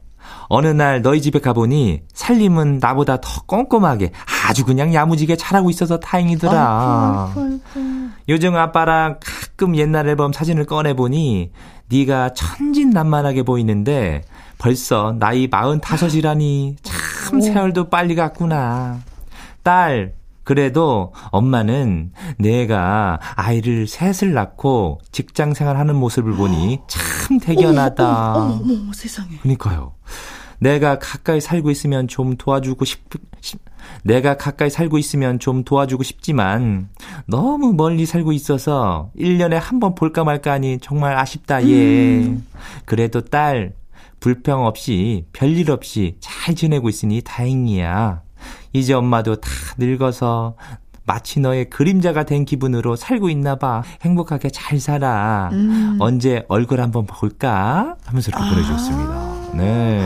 어느 0.50 0.68
날 0.68 1.02
너희 1.02 1.22
집에 1.22 1.40
가보니 1.40 2.02
살림은 2.14 2.80
나보다 2.82 3.22
더 3.22 3.44
꼼꼼하게 3.46 4.12
아주 4.48 4.66
그냥 4.66 4.94
야무지게 4.94 5.36
잘하고 5.36 5.70
있어서 5.70 6.00
다행이더라. 6.00 7.30
아이고, 7.30 7.42
아이고, 7.42 7.62
아이고. 7.76 8.10
요즘 8.30 8.56
아빠랑 8.56 9.20
가끔 9.22 9.76
옛날 9.76 10.08
앨범 10.08 10.34
사진을 10.34 10.66
꺼내보니 10.66 11.52
네가 11.90 12.34
천진난만하게 12.34 13.44
보이는데 13.44 14.24
벌써 14.58 15.16
나이 15.18 15.50
45이라니 15.50 16.76
참 16.82 17.40
세월도 17.40 17.90
빨리 17.90 18.16
갔구나. 18.16 19.00
딸, 19.64 20.14
그래도 20.48 21.12
엄마는 21.32 22.14
내가 22.40 23.20
아이를 23.36 23.86
셋을 23.86 24.34
낳고 24.34 25.02
직장 25.12 25.54
생활하는 25.54 25.94
모습을 25.98 26.32
보니 26.36 26.80
참 26.88 27.38
대견하다. 27.38 28.34
어머, 28.36 28.54
어머, 28.54 28.74
어머, 28.74 28.94
세상에. 28.94 29.36
그니까요. 29.42 29.96
내가 30.60 31.00
가까이 31.00 31.42
살고 31.42 31.70
있으면 31.70 32.08
좀 32.08 32.38
도와주고 32.38 32.86
싶, 32.86 33.02
내가 34.04 34.38
가까이 34.38 34.70
살고 34.70 34.98
있으면 34.98 35.40
좀 35.40 35.66
도와주고 35.66 36.04
싶지만 36.04 36.88
너무 37.26 37.74
멀리 37.74 38.06
살고 38.06 38.32
있어서 38.32 39.12
1년에 39.20 39.56
한 39.62 39.82
번 39.82 39.96
볼까 39.96 40.24
말까 40.24 40.54
하니 40.54 40.80
정말 40.82 41.18
아쉽다, 41.18 41.62
예. 41.68 41.74
음. 42.24 42.48
그래도 42.86 43.20
딸, 43.20 43.74
불평 44.22 44.66
없이 44.66 45.26
별일 45.34 45.72
없이 45.72 46.16
잘 46.22 46.56
지내고 46.56 46.88
있으니 46.88 47.22
다행이야. 47.22 48.22
이제 48.74 48.94
엄마도 48.94 49.36
다 49.38 49.50
늙어서 49.78 50.56
마치 51.06 51.40
너의 51.40 51.70
그림자가 51.70 52.24
된 52.24 52.44
기분으로 52.44 52.96
살고 52.98 53.30
있나 53.30 53.56
봐. 53.56 53.82
행복하게 54.02 54.50
잘 54.50 54.80
살아. 54.80 55.50
음. 55.54 55.98
언제 56.00 56.44
얼굴 56.50 56.82
한번 56.82 57.06
볼까? 57.06 57.96
하면서 58.06 58.30
이렇게 58.30 58.44
아. 58.44 58.50
보내주셨습니다. 58.50 59.37
네. 59.54 60.02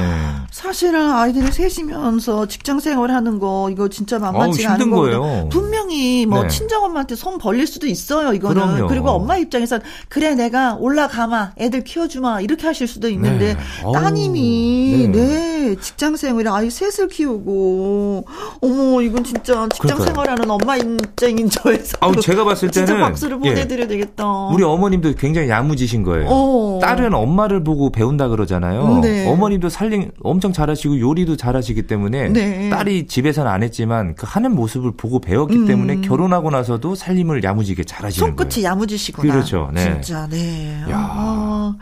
사실은 0.51 1.09
아이들이 1.11 1.51
셋이면서 1.51 2.47
직장 2.47 2.79
생활하는 2.79 3.39
거 3.39 3.69
이거 3.71 3.87
진짜 3.87 4.19
만만치 4.19 4.63
가 4.63 4.73
않은 4.73 4.91
거예요. 4.91 5.49
분명히 5.49 6.25
뭐 6.25 6.43
네. 6.43 6.49
친정 6.49 6.83
엄마한테 6.83 7.15
손 7.15 7.37
벌릴 7.37 7.65
수도 7.65 7.87
있어요. 7.87 8.33
이거는 8.33 8.61
그럼요. 8.61 8.87
그리고 8.87 9.09
엄마 9.11 9.37
입장에선 9.37 9.81
그래 10.09 10.35
내가 10.35 10.75
올라가마 10.75 11.53
애들 11.57 11.83
키워주마 11.83 12.41
이렇게 12.41 12.67
하실 12.67 12.87
수도 12.87 13.09
있는데 13.09 13.55
네. 13.55 13.91
따님이 13.93 15.09
네. 15.11 15.19
네. 15.19 15.75
직장 15.79 16.15
생활에 16.15 16.49
아이 16.49 16.69
셋을 16.69 17.07
키우고 17.07 18.25
어머 18.61 19.01
이건 19.01 19.23
진짜 19.23 19.67
직장 19.73 19.97
그러니까요. 19.97 20.05
생활하는 20.05 20.51
엄마 20.51 20.75
입장인 20.75 21.49
저에서 21.49 21.97
아우 22.01 22.15
제가 22.15 22.43
봤을 22.43 22.69
때는 22.69 22.87
진짜 22.87 23.01
박수를 23.01 23.39
예. 23.45 23.49
보내드려야 23.49 23.87
되겠다. 23.87 24.25
우리 24.51 24.63
어머님도 24.63 25.13
굉장히 25.15 25.49
야무지신 25.49 26.03
거예요. 26.03 26.27
어. 26.29 26.79
딸은 26.81 27.13
엄마를 27.13 27.63
보고 27.63 27.89
배운다 27.91 28.27
그러잖아요. 28.27 28.99
네. 29.01 29.27
어머님도 29.31 29.69
살림 29.69 30.11
엄청 30.21 30.53
잘하시고 30.53 30.99
요리도 30.99 31.37
잘하시기 31.37 31.83
때문에 31.83 32.29
네. 32.29 32.69
딸이 32.69 33.07
집에서는 33.07 33.49
안 33.49 33.63
했지만 33.63 34.15
그 34.15 34.25
하는 34.27 34.55
모습을 34.55 34.91
보고 34.95 35.19
배웠기 35.19 35.55
음. 35.55 35.67
때문에 35.67 36.01
결혼하고 36.01 36.49
나서도 36.49 36.95
살림을 36.95 37.43
야무지게 37.43 37.83
잘하시는 37.83 38.27
손끝이 38.27 38.63
거예요. 38.63 38.67
야무지시구나. 38.67 39.33
그렇죠. 39.33 39.69
네. 39.73 39.83
진짜 39.83 40.27
네. 40.27 40.83
아. 40.89 41.75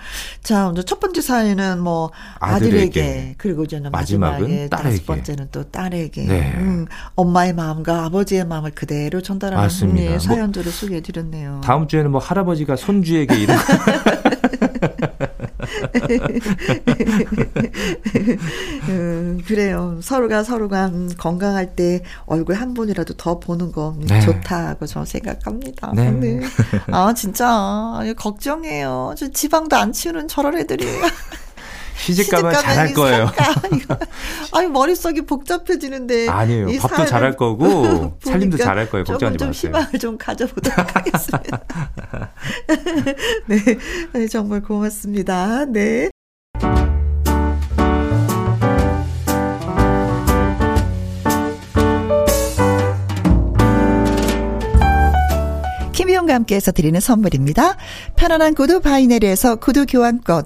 자, 0.44 0.68
오늘 0.68 0.84
첫 0.84 1.00
번째 1.00 1.22
사연은 1.22 1.80
뭐 1.80 2.12
아들에게, 2.40 2.78
아들에게 2.80 3.36
그리고 3.38 3.68
저는 3.68 3.92
마지막은 3.92 4.70
딸에게 4.70 4.70
다섯 4.70 5.06
번째는 5.06 5.48
또 5.52 5.64
딸에게 5.64 6.26
네. 6.26 6.54
음, 6.58 6.86
엄마의 7.16 7.54
마음과 7.54 8.06
아버지의 8.06 8.46
마음을 8.46 8.72
그대로 8.72 9.22
전달하는 9.22 9.64
맞습니다. 9.64 10.10
뭐 10.12 10.20
사연들을 10.20 10.66
뭐, 10.66 10.72
소개해 10.72 11.02
드렸네요. 11.02 11.62
다음 11.64 11.88
주에는 11.88 12.12
뭐 12.12 12.20
할아버지가 12.20 12.76
손주에게 12.76 13.36
이런 13.36 13.58
음, 18.90 19.42
그래요. 19.48 20.00
서로가 20.02 20.44
서로가 20.44 20.92
건강할 21.18 21.76
때 21.76 22.02
얼굴 22.26 22.56
한 22.56 22.74
번이라도 22.74 23.16
더 23.16 23.40
보는 23.40 23.72
거 23.72 23.96
네. 24.00 24.20
좋다고 24.22 24.86
저는 24.86 25.06
생각합니다. 25.06 25.92
네. 25.96 26.12
네. 26.12 26.40
아 26.88 27.14
진짜 27.14 28.02
걱정해요. 28.18 29.14
저 29.18 29.30
지방도 29.30 29.76
안 29.76 29.92
치우는 29.92 30.28
저런 30.28 30.58
애들이. 30.58 30.86
시집 32.00 32.32
가면 32.32 32.54
잘할 32.54 32.94
거예요. 32.94 33.30
아니 34.54 34.68
머릿속이 34.68 35.22
복잡해지는데 35.22 36.30
아니에요. 36.30 36.68
밥도 36.80 37.06
잘할 37.06 37.36
거고 37.36 38.18
살림도 38.24 38.58
잘할 38.58 38.90
거예요. 38.90 39.04
걱정하지 39.04 39.38
좀 39.38 39.48
마세요. 39.50 39.70
희망을 39.70 40.00
좀 40.00 40.18
가져보도록 40.18 40.80
하겠습니다. 40.96 41.62
네. 43.48 43.78
네, 44.14 44.28
정말 44.28 44.62
고맙습니다. 44.62 45.66
네. 45.66 46.10
김혜영과 55.94 56.34
함께해서 56.34 56.72
드리는 56.72 57.00
선물입니다. 57.00 57.76
편안한 58.16 58.56
구두 58.56 58.80
바이네르에서 58.80 59.58
구두 59.58 59.86
교환권 59.86 60.46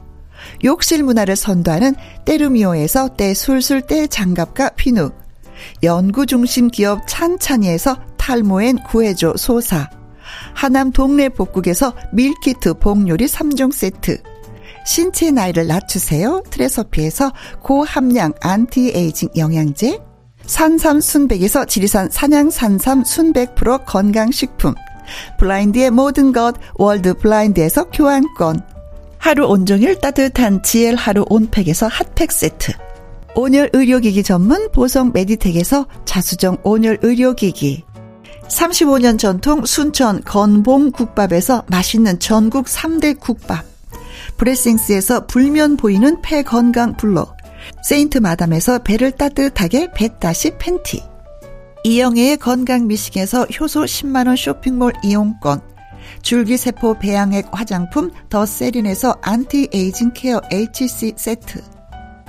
욕실 0.63 1.03
문화를 1.03 1.35
선도하는 1.35 1.95
때르미오에서 2.25 3.09
때술술 3.15 3.81
때장갑과 3.83 4.69
피누, 4.69 5.11
연구중심 5.83 6.69
기업 6.69 7.01
찬찬이에서 7.07 7.97
탈모엔 8.17 8.83
구해줘 8.83 9.33
소사, 9.37 9.89
하남 10.53 10.91
동네 10.91 11.29
복국에서 11.29 11.93
밀키트 12.13 12.75
복요리 12.75 13.25
3종 13.25 13.71
세트, 13.71 14.21
신체 14.85 15.31
나이를 15.31 15.67
낮추세요. 15.67 16.43
트레서피에서 16.49 17.31
고함량 17.61 18.33
안티에이징 18.41 19.29
영양제, 19.35 19.99
산삼 20.45 21.01
순백에서 21.01 21.65
지리산 21.65 22.09
산양 22.09 22.49
산삼 22.49 23.03
순백 23.03 23.55
프로 23.55 23.77
건강식품, 23.79 24.73
블라인드의 25.37 25.91
모든 25.91 26.31
것 26.31 26.55
월드 26.75 27.13
블라인드에서 27.13 27.89
교환권, 27.89 28.70
하루 29.21 29.45
온종일 29.45 29.99
따뜻한 29.99 30.63
GL 30.63 30.95
하루 30.95 31.23
온팩에서 31.29 31.87
핫팩 31.87 32.31
세트. 32.31 32.71
온열 33.35 33.69
의료기기 33.71 34.23
전문 34.23 34.71
보성 34.71 35.11
메디텍에서 35.13 35.85
자수정 36.05 36.57
온열 36.63 36.97
의료기기. 37.03 37.83
35년 38.49 39.19
전통 39.19 39.63
순천 39.63 40.23
건봉 40.23 40.91
국밥에서 40.91 41.63
맛있는 41.67 42.17
전국 42.17 42.65
3대 42.65 43.19
국밥. 43.19 43.63
브레싱스에서 44.37 45.27
불면 45.27 45.77
보이는 45.77 46.19
폐 46.23 46.41
건강 46.41 46.97
블로. 46.97 47.27
세인트 47.83 48.17
마담에서 48.17 48.79
배를 48.79 49.11
따뜻하게 49.11 49.91
뱃다시 49.93 50.53
팬티. 50.57 51.03
이영애의 51.83 52.37
건강 52.37 52.87
미식에서 52.87 53.45
효소 53.45 53.83
10만원 53.83 54.35
쇼핑몰 54.35 54.93
이용권. 55.03 55.70
줄기세포 56.21 56.99
배양액 56.99 57.47
화장품 57.51 58.11
더 58.29 58.45
세린에서 58.45 59.17
anti-aging 59.21 60.13
care 60.13 60.41
HC 60.51 61.13
세트. 61.15 61.61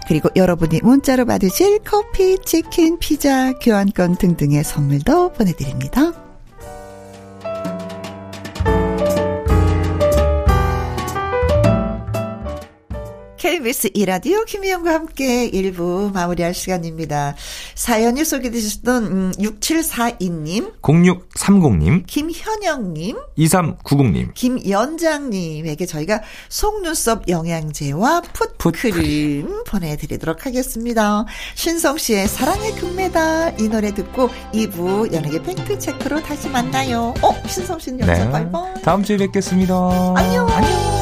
그리고 0.06 0.28
여러분이 0.34 0.80
문자로 0.82 1.26
받으실 1.26 1.78
커피, 1.84 2.36
치킨, 2.44 2.98
피자, 2.98 3.52
교환권 3.52 4.16
등등의 4.16 4.64
선물도 4.64 5.32
보내드립니다. 5.32 6.21
KBS 13.62 13.90
이라디오 13.94 14.44
김희영과 14.44 14.92
함께 14.92 15.48
1부 15.50 16.12
마무리할 16.12 16.52
시간입니다. 16.52 17.36
사연이 17.74 18.24
소개되셨던 18.24 19.04
음, 19.04 19.32
6742님, 19.38 20.80
0630님, 20.82 22.04
김현영님, 22.06 23.16
2390님, 23.38 24.34
김연장님에게 24.34 25.86
저희가 25.86 26.22
속눈썹 26.48 27.28
영양제와 27.28 28.22
foot 28.58 28.97
cream 28.97 29.46
foot 29.46 29.64
보내드리도록 29.64 30.44
하겠습니다. 30.46 31.24
신성 31.54 31.98
씨의 31.98 32.26
사랑의 32.26 32.72
금메달 32.72 33.60
이 33.60 33.68
노래 33.68 33.94
듣고 33.94 34.28
2부 34.52 35.12
연예계 35.12 35.42
fact 35.42 35.78
check로 35.78 36.20
다시 36.22 36.48
만나요. 36.48 37.14
어, 37.22 37.48
신성 37.48 37.78
씨는 37.78 38.00
여기서 38.00 38.24
네. 38.24 38.30
바이바이. 38.30 38.82
다음 38.82 39.04
주에 39.04 39.16
뵙겠습니다. 39.16 39.74
안녕. 40.16 40.48
안녕. 40.50 41.01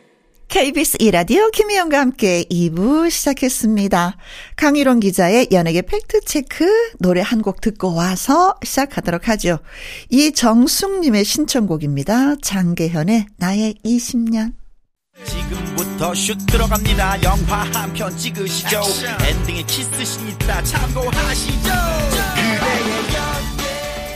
KBS 0.51 0.97
이라디오 0.99 1.49
김희영과 1.51 1.97
함께 1.97 2.43
2부 2.51 3.09
시작했습니다. 3.09 4.17
강희론 4.57 4.99
기자의 4.99 5.47
연예계 5.49 5.83
팩트체크 5.83 6.91
노래 6.99 7.21
한 7.21 7.41
곡 7.41 7.61
듣고 7.61 7.95
와서 7.95 8.55
시작하도록 8.61 9.29
하죠. 9.29 9.59
이정숙님의 10.09 11.23
신청곡입니다. 11.23 12.35
장계현의 12.41 13.27
나의 13.37 13.75
20년. 13.85 14.51
지금부터 15.25 16.13
슛 16.13 16.37
들어갑니다. 16.45 17.23
영화 17.23 17.63
한 17.73 17.93
편 17.93 18.15
찍으시죠. 18.17 18.77
액션. 18.77 19.21
엔딩에 19.21 19.63
키스신 19.63 20.27
있다 20.27 20.61
참고하시죠. 20.63 21.69
그대의 22.35 23.40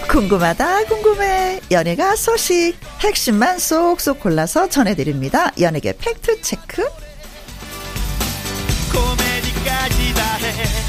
궁금하다 0.08 0.86
궁금해 0.86 1.60
연예가 1.72 2.16
소식 2.16 2.76
핵심만 3.02 3.60
쏙쏙 3.60 4.20
골라서 4.20 4.70
전해드립니다 4.70 5.52
연예계 5.60 5.94
fact 5.98 6.36
check 6.36 6.84
코미디까지 8.94 10.14
다해 10.14 10.86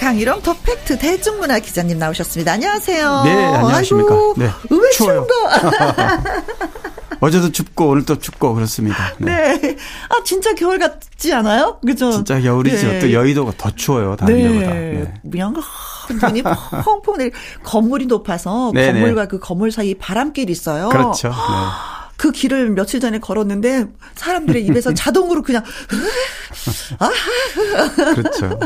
강일홍 0.00 0.42
더 0.42 0.56
팩트 0.62 0.96
대중문화 0.98 1.58
기자님 1.58 1.98
나오셨습니다. 1.98 2.52
안녕하세요. 2.52 3.22
네, 3.24 3.30
안녕하십니까. 3.46 4.14
아이고, 4.14 4.34
네. 4.38 4.50
의외 4.70 4.90
추워요. 4.90 5.26
거. 5.26 5.34
어제도 7.20 7.50
춥고 7.50 7.88
오늘 7.88 8.04
또 8.04 8.18
춥고 8.18 8.54
그렇습니다. 8.54 9.14
네. 9.18 9.58
네. 9.58 9.76
아, 10.08 10.22
진짜 10.24 10.54
겨울 10.54 10.78
같지 10.78 11.32
않아요? 11.32 11.78
그죠? 11.84 12.10
진짜 12.12 12.40
겨울이죠. 12.40 12.86
네. 12.86 12.98
또 13.00 13.12
여의도가 13.12 13.52
더 13.56 13.70
추워요. 13.70 14.16
다른 14.16 14.36
데보다. 14.36 14.72
네. 14.72 15.14
그냥 15.30 15.54
눈이 16.22 16.42
펑펑 16.42 17.18
내리 17.18 17.30
건물이 17.64 18.06
높아서 18.06 18.72
네네. 18.74 18.92
건물과 18.92 19.26
그 19.26 19.38
건물 19.38 19.72
사이 19.72 19.94
바람길이 19.94 20.50
있어요. 20.52 20.88
그렇죠. 20.88 21.28
네. 21.28 21.34
그 22.16 22.32
길을 22.32 22.70
며칠 22.70 22.98
전에 22.98 23.20
걸었는데 23.20 23.86
사람들의 24.16 24.64
입에서 24.66 24.92
자동으로 24.94 25.42
그냥 25.42 25.62
그렇죠. 28.14 28.58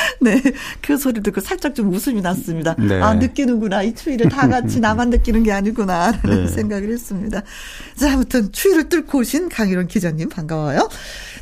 네. 0.20 0.40
그 0.80 0.96
소리 0.96 1.22
듣고 1.22 1.40
살짝 1.40 1.74
좀 1.74 1.92
웃음이 1.92 2.20
났습니다. 2.20 2.74
네. 2.78 3.00
아, 3.00 3.14
느끼는구나. 3.14 3.82
이 3.82 3.94
추위를 3.94 4.28
다 4.28 4.48
같이 4.48 4.80
나만 4.80 5.10
느끼는 5.10 5.42
게 5.42 5.52
아니구나. 5.52 6.12
라는 6.22 6.46
네. 6.46 6.48
생각을 6.48 6.90
했습니다. 6.90 7.42
자, 7.96 8.12
아무튼 8.12 8.50
추위를 8.52 8.88
뚫고 8.88 9.18
오신 9.18 9.48
강희론 9.48 9.86
기자님 9.86 10.28
반가워요. 10.28 10.88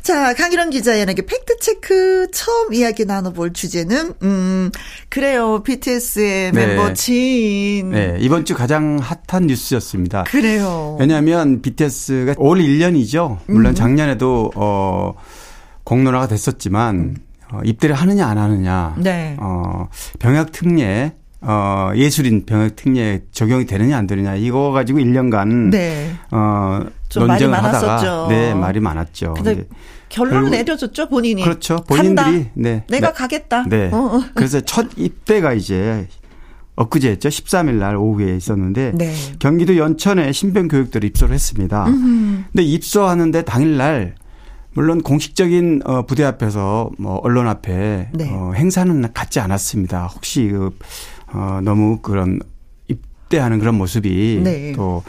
자, 0.01 0.33
강희론 0.33 0.69
기자에게 0.69 1.25
팩트체크 1.25 2.27
처음 2.31 2.73
이야기 2.73 3.05
나눠볼 3.05 3.53
주제는, 3.53 4.13
음, 4.21 4.71
그래요. 5.09 5.63
BTS의 5.63 6.51
네. 6.51 6.67
멤버 6.67 6.93
진. 6.93 7.89
네. 7.89 8.17
이번 8.19 8.45
주 8.45 8.53
가장 8.53 8.99
핫한 8.99 9.47
뉴스였습니다. 9.47 10.23
그래요. 10.23 10.97
왜냐하면 10.99 11.61
BTS가 11.61 12.35
올 12.37 12.59
1년이죠. 12.59 13.39
물론 13.47 13.71
음. 13.71 13.75
작년에도 13.75 14.51
어 14.55 15.13
공론화가 15.83 16.27
됐었지만 16.27 17.15
어, 17.51 17.61
입대를 17.63 17.95
하느냐 17.95 18.27
안 18.27 18.37
하느냐. 18.37 18.95
네. 18.97 19.37
어 19.39 19.87
병역 20.19 20.51
특례 20.51 21.13
어 21.41 21.91
예술인 21.95 22.45
병역 22.45 22.75
특례 22.75 23.21
적용이 23.31 23.65
되느냐 23.65 23.97
안 23.97 24.07
되느냐 24.07 24.35
이거 24.35 24.71
가지고 24.71 24.99
1년간 24.99 25.69
네. 25.69 26.11
어좀 26.31 27.27
말이 27.27 27.43
논쟁을 27.43 27.57
하다가 27.57 27.85
많았었죠. 27.85 28.27
네 28.29 28.53
말이 28.53 28.79
많았죠. 28.79 29.33
근데 29.35 29.67
결론을 30.09 30.49
내려줬죠, 30.51 31.09
본인이. 31.09 31.43
그렇죠. 31.43 31.77
본인들이. 31.87 32.47
네 32.53 32.83
내가 32.89 33.07
네. 33.07 33.13
가겠다. 33.13 33.65
네. 33.67 33.89
어, 33.91 33.97
어. 33.97 34.23
그래서 34.33 34.61
첫 34.61 34.87
입대가 34.97 35.53
이제 35.53 36.07
엊그제였죠. 36.75 37.29
13일 37.29 37.75
날 37.75 37.95
오후에 37.95 38.35
있었는데 38.35 38.91
네. 38.95 39.13
경기도 39.39 39.77
연천에 39.77 40.31
신병 40.31 40.67
교육대로 40.67 41.05
입소를 41.07 41.33
했습니다. 41.33 41.85
음. 41.87 42.45
근데 42.51 42.63
입소하는데 42.63 43.43
당일 43.43 43.77
날 43.77 44.15
물론 44.75 45.01
공식적인 45.01 45.81
어, 45.85 46.05
부대 46.05 46.23
앞에서 46.25 46.91
뭐 46.99 47.19
언론 47.23 47.47
앞에 47.47 48.09
네. 48.13 48.29
어, 48.31 48.51
행사는 48.53 49.13
갖지 49.13 49.39
않았습니다. 49.39 50.07
혹시 50.07 50.49
그 50.49 50.77
어, 51.33 51.61
너무 51.63 51.99
그런 51.99 52.39
입대하는 52.89 53.59
그런 53.59 53.75
모습이 53.75 54.41
네. 54.43 54.73
또 54.73 55.01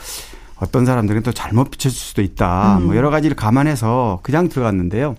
어떤 0.61 0.87
사람들은 0.87 1.23
또 1.25 1.33
잘못 1.33 1.71
비춰질 1.73 1.99
수도 1.99 2.23
있다. 2.23 2.79
음. 2.79 2.87
뭐 2.87 2.97
여러 2.97 3.11
가지를 3.11 3.35
감안해서 3.35 4.21
그냥 4.23 4.49
들어갔는데요. 4.49 5.17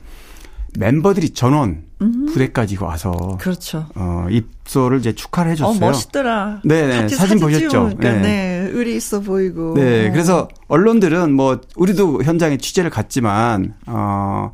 멤버들이 0.77 1.31
전원 1.31 1.83
부대까지 1.99 2.77
와서 2.79 3.37
그렇죠. 3.41 3.87
어, 3.95 4.27
입소를 4.29 4.99
이제 4.99 5.13
축하를 5.13 5.49
어, 5.49 5.51
해줬어요. 5.51 5.79
멋있더라. 5.79 6.61
네네, 6.63 7.01
같이 7.01 7.15
사진 7.15 7.39
보셨죠? 7.39 7.67
찍으니까 7.69 8.11
네. 8.11 8.21
네. 8.21 8.69
의리 8.71 8.95
있어 8.95 9.19
보이고. 9.19 9.73
네, 9.75 10.07
어. 10.07 10.11
그래서 10.11 10.47
언론들은 10.67 11.33
뭐 11.33 11.59
우리도 11.75 12.23
현장에 12.23 12.57
취재를 12.57 12.91
갔지만 12.91 13.73
어 13.87 14.51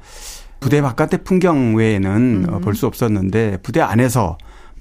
부대 0.61 0.81
바깥의 0.81 1.25
풍경 1.25 1.75
외에는 1.75 2.45
음. 2.47 2.61
볼수 2.61 2.87
없었는데 2.87 3.57
부대 3.61 3.81
안에서 3.81 4.37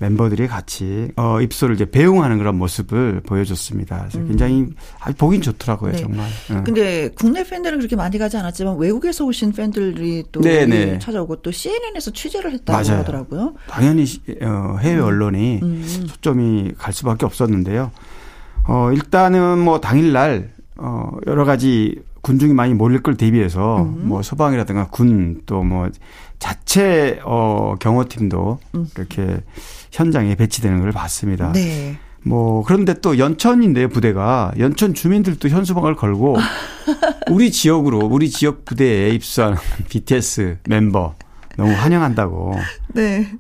멤버들이 0.07 0.49
같이 0.49 1.13
어 1.17 1.41
입소를 1.41 1.77
이제 1.77 1.89
배웅하는 1.89 2.39
그런 2.39 2.57
모습을 2.59 3.21
보여줬습니다. 3.25 4.09
그래서 4.11 4.19
굉장히 4.27 4.67
아주 5.01 5.17
보긴 5.17 5.41
좋더라고요, 5.41 5.93
음. 5.93 5.95
네. 5.95 5.99
정말. 6.03 6.27
예. 6.51 6.63
근데 6.65 7.09
국내 7.17 7.45
팬들은 7.45 7.79
그렇게 7.79 7.95
많이 7.95 8.19
가지 8.19 8.37
않았지만 8.37 8.77
외국에서 8.79 9.25
오신 9.25 9.53
팬들이 9.53 10.25
또 10.33 10.41
네네. 10.41 10.89
여기 10.91 10.99
찾아오고 10.99 11.37
또 11.43 11.53
CNN에서 11.53 12.11
취재를 12.11 12.53
했다고 12.53 12.83
맞아요. 12.85 13.01
하더라고요. 13.01 13.55
당연히 13.69 14.05
시- 14.05 14.21
어, 14.43 14.77
해외 14.81 14.99
언론이 15.01 15.61
음. 15.63 15.85
초점이 16.09 16.73
갈 16.77 16.93
수밖에 16.93 17.25
없었는데요. 17.25 17.93
어, 18.69 18.91
일단은 18.93 19.59
뭐 19.61 19.81
당일날 19.81 20.51
어, 20.79 21.11
여러 21.29 21.45
가지 21.45 22.01
군중이 22.23 22.55
많이 22.55 22.75
몰릴 22.75 23.03
걸 23.03 23.17
대비해서 23.17 23.83
음. 23.83 24.03
뭐 24.09 24.23
소방이라든가 24.23 24.89
군 24.89 25.41
또 25.47 25.63
뭐 25.63 25.89
자체 26.43 27.21
어, 27.23 27.77
경호팀도 27.79 28.59
음. 28.75 28.89
이렇게 28.97 29.45
현장에 29.93 30.35
배치되는 30.35 30.81
걸 30.81 30.91
봤습니다. 30.91 31.53
네. 31.53 31.97
뭐 32.25 32.65
그런데 32.65 32.95
또 32.95 33.17
연천인데 33.17 33.87
부대가 33.87 34.51
연천 34.59 34.93
주민들도 34.93 35.49
현수막을 35.49 35.95
걸고 35.95 36.37
우리 37.31 37.53
지역으로 37.53 37.99
우리 37.99 38.29
지역 38.29 38.65
부대에 38.65 39.11
입수한 39.11 39.57
BTS 39.89 40.59
멤버 40.69 41.15
너무 41.57 41.71
환영한다고 41.75 42.59
네. 42.89 43.31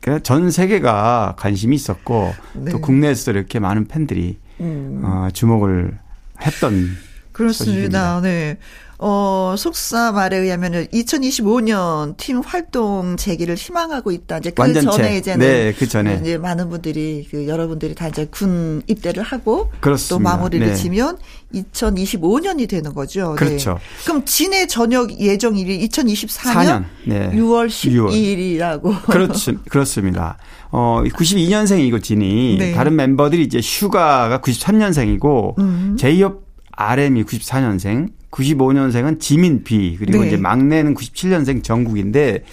그전 0.00 0.50
세계가 0.50 1.34
관심이 1.38 1.76
있었고 1.76 2.32
네. 2.54 2.70
또 2.70 2.80
국내에서 2.80 3.30
이렇게 3.32 3.58
많은 3.58 3.88
팬들이 3.88 4.38
음. 4.60 5.02
어, 5.04 5.28
주목을 5.34 5.98
했던 6.40 6.96
그렇습니다. 7.32 8.22
네. 8.22 8.56
어, 8.98 9.54
속사 9.58 10.12
말에 10.12 10.38
의하면 10.38 10.86
2025년 10.88 12.16
팀 12.16 12.40
활동 12.40 13.16
재개를 13.16 13.54
희망하고 13.56 14.10
있다. 14.10 14.38
이제 14.38 14.50
그 14.50 14.62
완전체. 14.62 14.90
전에 14.90 15.16
이제는 15.18 15.46
네, 15.46 15.72
그 15.72 15.86
전에. 15.86 16.18
이제 16.22 16.38
많은 16.38 16.70
분들이 16.70 17.26
그 17.30 17.46
여러분들이 17.46 17.94
다 17.94 18.08
이제 18.08 18.26
군 18.30 18.82
입대를 18.86 19.22
하고 19.22 19.70
그렇습니다. 19.80 20.14
또 20.14 20.18
마무리를 20.18 20.66
네. 20.66 20.74
지면 20.74 21.18
2025년이 21.54 22.68
되는 22.68 22.94
거죠. 22.94 23.36
네. 23.38 23.44
그렇죠. 23.46 23.78
그럼 24.04 24.24
진의 24.24 24.68
전역 24.68 25.20
예정일이 25.20 25.86
2024년 25.88 26.54
4년. 26.54 26.84
네. 27.06 27.30
6월 27.32 27.68
6월. 27.68 28.08
12일이라고. 28.10 29.02
그렇지, 29.06 29.58
그렇습니다. 29.68 30.38
어, 30.70 31.02
92년생이고 31.04 32.02
진이 32.02 32.56
네. 32.58 32.72
다른 32.72 32.96
멤버들이 32.96 33.42
이제 33.42 33.60
슈가가 33.60 34.40
93년생이고 34.40 35.58
음. 35.58 35.96
제이홉 35.98 36.46
RM이 36.72 37.24
94년생, 37.24 38.10
95년생은 38.36 39.18
지민 39.18 39.64
B 39.64 39.96
그리고 39.98 40.20
네. 40.20 40.28
이제 40.28 40.36
막내는 40.36 40.94
97년생 40.94 41.62
정국인데 41.64 42.44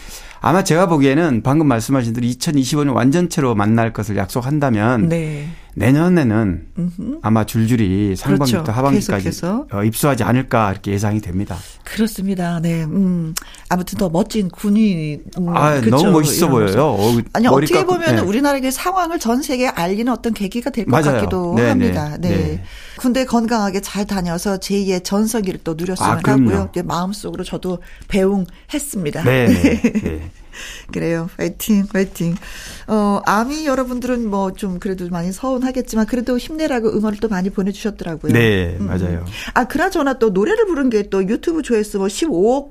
아마 0.45 0.62
제가 0.62 0.88
보기에는 0.88 1.41
방금 1.41 1.67
말씀하신 1.69 2.12
대로 2.12 2.27
2025년 2.27 2.93
완전체로 2.93 3.56
만날 3.56 3.93
것을 3.93 4.17
약속한다면 4.17 5.08
네. 5.08 5.47
내년에는 5.75 6.67
음흠. 6.77 7.19
아마 7.23 7.45
줄줄이 7.45 8.15
상반기부터 8.15 8.63
그렇죠. 8.63 8.77
하반기까지 8.77 9.23
계속해서. 9.23 9.67
어, 9.71 9.84
입수하지 9.84 10.23
않을까 10.23 10.71
이렇게 10.71 10.91
예상이 10.91 11.19
됩니다. 11.21 11.58
그렇습니다. 11.84 12.60
네. 12.60 12.84
음. 12.84 13.34
아무튼 13.69 13.97
더 13.97 14.10
멋진 14.10 14.49
군이 14.49 15.19
음, 15.39 15.49
아, 15.49 15.79
그쵸? 15.79 15.95
너무 15.95 16.12
멋있어 16.12 16.49
보여요. 16.49 16.95
어, 16.99 17.17
아니 17.34 17.47
어떻게 17.47 17.73
깎고, 17.75 17.93
보면 17.93 18.15
네. 18.17 18.21
우리나라의 18.21 18.71
상황을 18.71 19.17
전 19.19 19.41
세계에 19.41 19.69
알리는 19.69 20.12
어떤 20.12 20.34
계기가 20.34 20.69
될 20.69 20.86
것. 20.86 21.01
같기도 21.01 21.56
네, 21.56 21.69
합니다. 21.69 22.17
네. 22.19 22.29
네, 22.29 22.38
네. 22.38 22.63
군대 22.97 23.25
건강하게 23.25 23.82
잘 23.82 24.06
다녀서 24.06 24.60
제2의 24.60 25.03
전성기를 25.03 25.62
또 25.63 25.73
누렸으면 25.73 26.12
아. 26.12 26.21
하고요. 26.23 26.69
네, 26.75 26.84
마음속으로 26.84 27.43
저도 27.43 27.79
배웅했습니다. 28.10 29.23
네, 29.23 29.47
네, 29.47 29.82
네. 29.82 30.29
그래요. 30.92 31.30
파이팅, 31.38 31.86
파이팅. 31.88 32.36
어, 32.88 33.22
아미 33.26 33.66
여러분들은 33.66 34.28
뭐 34.30 34.52
좀 34.52 34.80
그래도 34.80 35.08
많이 35.10 35.32
서운하겠지만 35.32 36.06
그래도 36.06 36.38
힘내라고 36.38 36.90
응원을 36.98 37.19
또 37.19 37.27
많이 37.27 37.50
보내주셨더라고요. 37.50 38.32
네, 38.34 38.77
음. 38.80 38.88
맞아요. 38.88 39.25
아, 39.54 39.65
그나저나 39.65 40.19
또 40.19 40.30
노래를 40.30 40.65
부른 40.67 40.90
게 40.90 41.04
또 41.10 41.27
유튜브 41.27 41.62
조회수 41.62 41.98
뭐 41.98 42.08
15억 42.08 42.69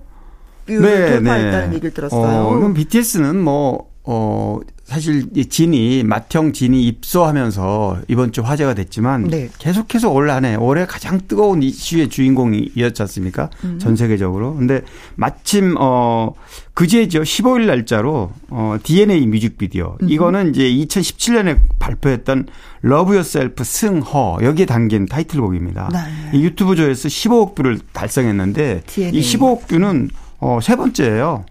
view를 0.66 0.80
네, 0.82 1.12
돌파했다는 1.16 1.74
얘기를 1.74 1.92
들었어요. 1.92 2.46
어, 2.46 2.54
그럼 2.54 2.72
BTS는 2.74 3.40
뭐, 3.40 3.90
어, 4.04 4.58
사실 4.92 5.24
이 5.34 5.46
진이, 5.46 6.04
맏형 6.04 6.52
진이 6.52 6.86
입소하면서 6.86 8.00
이번 8.08 8.30
주 8.30 8.42
화제가 8.42 8.74
됐지만 8.74 9.24
네. 9.24 9.48
계속해서 9.58 10.10
올 10.10 10.30
한해 10.30 10.54
올해 10.56 10.84
가장 10.84 11.18
뜨거운 11.26 11.62
이슈의 11.62 12.10
주인공이었지 12.10 13.00
않습니까? 13.00 13.48
음. 13.64 13.78
전 13.78 13.96
세계적으로. 13.96 14.54
근데 14.54 14.82
마침, 15.14 15.76
어, 15.78 16.34
그제죠. 16.74 17.22
15일 17.22 17.68
날짜로, 17.68 18.32
어, 18.50 18.76
DNA 18.82 19.26
뮤직비디오. 19.28 19.96
음. 20.02 20.10
이거는 20.10 20.50
이제 20.50 20.64
2017년에 20.64 21.58
발표했던 21.78 22.48
Love 22.82 23.16
Yourself 23.16 23.64
승 23.64 24.06
Her. 24.06 24.40
여기에 24.42 24.66
담긴 24.66 25.06
타이틀곡입니다. 25.06 25.88
네. 25.90 26.38
이 26.38 26.42
유튜브 26.42 26.76
조회수 26.76 27.08
15억 27.08 27.54
view를 27.54 27.78
달성했는데 27.94 28.82
DNA. 28.86 29.18
이 29.18 29.22
15억 29.22 29.68
view는 29.68 30.10
어, 30.42 30.58
세 30.60 30.74
번째예요. 30.74 31.44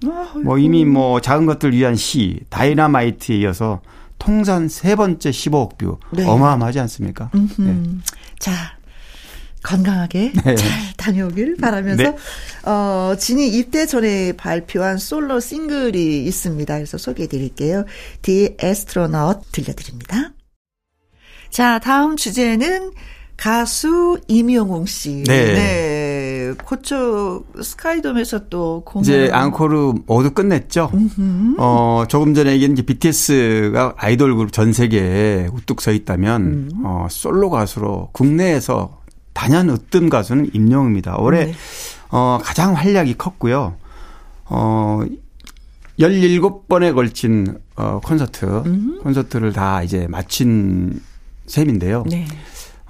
뭐 0.43 0.57
이미 0.57 0.83
뭐 0.83 1.21
작은 1.21 1.45
것들 1.45 1.71
위한 1.71 1.95
시, 1.95 2.41
Dynamite에 2.49 3.37
이어서 3.37 3.81
통산 4.19 4.67
세 4.67 4.97
번째 4.97 5.31
15억 5.31 5.77
view. 5.77 5.97
네. 6.11 6.27
어마어마하지 6.27 6.81
않습니까? 6.81 7.31
네. 7.33 7.39
음, 7.59 8.01
자, 8.37 8.51
건강하게 9.63 10.33
네. 10.43 10.55
잘 10.55 10.69
다녀오길 10.97 11.55
바라면서 11.55 12.03
네. 12.03 12.15
어 12.65 13.15
진이 13.17 13.47
입대 13.47 13.85
전에 13.85 14.33
발표한 14.33 14.97
솔로 14.97 15.39
싱글이 15.39 16.25
있습니다. 16.25 16.75
그래서 16.75 16.97
소개해 16.97 17.29
드릴게요. 17.29 17.85
The 18.23 18.57
Astronaut 18.61 19.39
들려드립니다. 19.53 20.33
자, 21.49 21.79
다음 21.79 22.17
주제는 22.17 22.91
가수 23.37 24.19
임영웅 24.27 24.85
씨. 24.85 25.23
네. 25.25 25.53
네. 26.57 26.63
그쪽 26.65 27.43
스카이돔에서 27.61 28.49
또 28.49 28.81
공연 28.85 29.03
이제 29.03 29.29
앙코르 29.31 29.93
모두 30.05 30.31
끝냈죠. 30.31 30.91
어, 31.57 32.03
조금 32.07 32.33
전에 32.33 32.53
얘기한 32.53 32.73
이제 32.73 32.81
BTS가 32.81 33.95
아이돌 33.97 34.35
그룹 34.35 34.51
전 34.51 34.73
세계에 34.73 35.47
우뚝 35.53 35.81
서 35.81 35.91
있다면, 35.91 36.41
음. 36.41 36.69
어, 36.83 37.07
솔로 37.09 37.49
가수로 37.49 38.09
국내에서 38.11 39.01
단연 39.33 39.69
으뜸 39.69 40.09
가수는 40.09 40.49
임영웅입니다. 40.53 41.17
올해, 41.17 41.45
네. 41.45 41.53
어, 42.09 42.39
가장 42.41 42.75
활약이 42.75 43.17
컸고요. 43.17 43.75
어, 44.45 45.01
17번에 45.99 46.93
걸친, 46.93 47.57
어, 47.75 47.99
콘서트, 48.03 48.99
콘서트를 49.01 49.53
다 49.53 49.83
이제 49.83 50.07
마친 50.09 50.99
셈인데요. 51.47 52.03
네. 52.09 52.25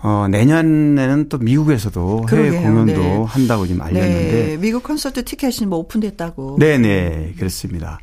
어, 0.03 0.27
내년에는 0.29 1.29
또 1.29 1.37
미국에서도 1.37 2.25
해외 2.29 2.49
그러게요. 2.49 2.61
공연도 2.61 3.01
네. 3.01 3.23
한다고 3.27 3.67
지금 3.67 3.81
알렸는데. 3.81 4.31
네. 4.31 4.57
미국 4.57 4.83
콘서트 4.83 5.23
티켓이 5.23 5.67
뭐 5.67 5.79
오픈됐다고. 5.79 6.57
네네, 6.59 7.35
그렇습니다. 7.37 7.99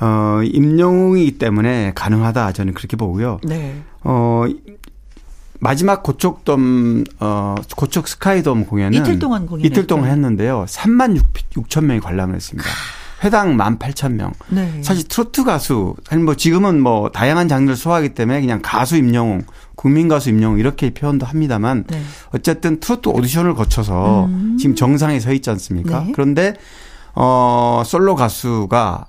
어, 0.00 0.40
임영웅이기 0.44 1.38
때문에 1.38 1.92
가능하다 1.94 2.52
저는 2.52 2.74
그렇게 2.74 2.96
보고요. 2.96 3.40
네. 3.42 3.82
어, 4.02 4.44
마지막 5.58 6.02
고척돔, 6.02 7.04
어, 7.20 7.54
고척 7.76 8.08
스카이돔 8.08 8.66
공연은 8.66 9.00
이틀 9.00 9.18
동안 9.18 9.46
공연했어요. 9.46 9.66
이틀 9.66 9.86
동안 9.86 10.10
했는데요. 10.10 10.66
3만 10.68 11.16
6, 11.56 11.68
천 11.68 11.86
명이 11.86 12.00
관람을 12.00 12.34
했습니다. 12.34 12.68
회당 13.24 13.56
1만 13.56 13.78
8천 13.78 14.12
명. 14.14 14.32
네. 14.48 14.82
사실 14.82 15.06
트로트 15.06 15.44
가수, 15.44 15.94
아니 16.10 16.22
뭐 16.22 16.34
지금은 16.34 16.80
뭐 16.80 17.10
다양한 17.10 17.48
장르를 17.48 17.76
소화하기 17.76 18.10
때문에 18.10 18.40
그냥 18.40 18.60
가수 18.62 18.96
임영웅, 18.96 19.42
국민 19.76 20.08
가수 20.08 20.30
임영웅 20.30 20.58
이렇게 20.58 20.90
표현도 20.90 21.26
합니다만 21.26 21.84
네. 21.88 22.02
어쨌든 22.30 22.80
트로트 22.80 23.08
오디션을 23.08 23.54
거쳐서 23.54 24.28
지금 24.58 24.74
정상에 24.74 25.20
서 25.20 25.32
있지 25.32 25.50
않습니까? 25.50 26.04
네. 26.04 26.12
그런데 26.14 26.54
어 27.14 27.82
솔로 27.84 28.14
가수가 28.14 29.06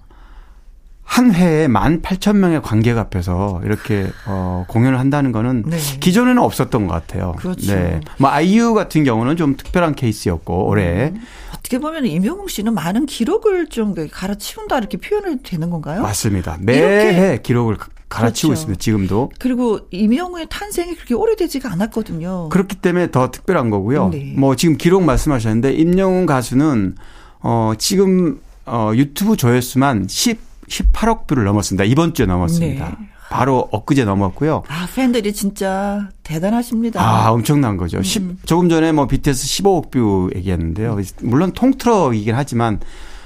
한 1.03 1.34
회에 1.34 1.68
18,000명의 1.68 2.61
관객 2.61 2.97
앞에서 2.97 3.61
이렇게 3.64 4.09
어 4.26 4.66
공연을 4.68 4.99
한다는 4.99 5.32
거는 5.32 5.64
네. 5.68 5.78
기존에는 5.78 6.41
없었던 6.41 6.88
것 6.88 6.93
같아요. 6.93 7.34
그렇죠. 7.38 7.74
네. 7.74 7.99
뭐 8.18 8.30
아이유 8.30 8.74
같은 8.74 9.03
경우는 9.03 9.38
좀 9.38 9.55
특별한 9.55 9.95
케이스였고 9.95 10.68
올해 10.68 11.11
음. 11.14 11.22
어떻게 11.64 11.80
보면 11.80 12.05
임영웅 12.05 12.49
씨는 12.49 12.74
많은 12.74 13.05
기록을 13.05 13.68
좀 13.68 13.95
갈아치운다 14.11 14.78
이렇게 14.80 14.97
표현을 14.97 15.39
되는 15.43 15.70
건가요? 15.70 16.01
맞습니다. 16.01 16.57
매해 16.59 17.39
기록을 17.41 17.78
가- 17.78 17.88
갈아치고 18.09 18.49
그렇죠. 18.49 18.59
있습니다. 18.61 18.80
지금도. 18.82 19.32
그리고 19.39 19.80
임영웅의 19.91 20.47
탄생이 20.49 20.93
그렇게 20.95 21.14
오래되지가 21.16 21.72
않았거든요. 21.72 22.49
그렇기 22.49 22.76
때문에 22.76 23.11
더 23.11 23.32
특별한 23.32 23.70
거고요. 23.70 24.09
네. 24.09 24.34
뭐 24.38 24.57
지금 24.57 24.78
기록 24.78 25.03
말씀하셨는데 25.03 25.72
임영웅 25.74 26.26
가수는 26.26 26.95
어 27.39 27.72
지금 27.78 28.41
어 28.66 28.91
유튜브 28.95 29.38
조회수만 29.38 30.07
10 30.09 30.38
18억 30.68 31.28
view를 31.28 31.45
넘었습니다. 31.45 31.86
이번 31.86 32.14
주에 32.14 32.26
넘었습니다. 32.26 32.89
네. 32.99 33.09
바로 33.34 33.68
엊그제 33.72 34.06
넘었고요. 34.06 34.64
아 34.68 34.88
팬들이 34.96 35.34
진짜 35.34 36.08
대단하십니다. 36.22 37.02
아, 37.02 37.32
엄청난 37.32 37.78
거죠. 37.78 37.98
음. 37.98 38.04
10, 38.04 38.46
조금 38.46 38.70
전에 38.70 38.92
뭐 38.92 39.08
BTS 39.08 39.64
15억 39.64 39.90
view 39.89 40.30
얘기했는데요. 40.36 41.00
물론 41.24 41.52
통틀어이긴 41.52 42.36
하지만 42.36 42.80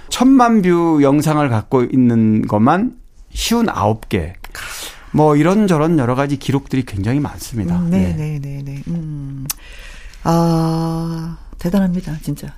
천만 0.07 0.61
view 0.61 0.99
영상을 1.01 1.47
갖고 1.49 1.83
있는 1.83 2.41
것만 2.47 2.95
쉰 3.33 3.65
9개. 3.65 4.33
뭐 5.11 5.35
이런저런 5.35 5.99
여러 5.99 6.15
가지 6.15 6.37
기록들이 6.37 6.85
굉장히 6.85 7.19
많습니다. 7.19 7.77
음, 7.77 7.89
네. 7.89 8.13
네 8.15 8.39
네네네. 8.39 8.83
음. 8.87 9.45
아 10.23 11.37
대단합니다 11.59 12.17
진짜. 12.21 12.53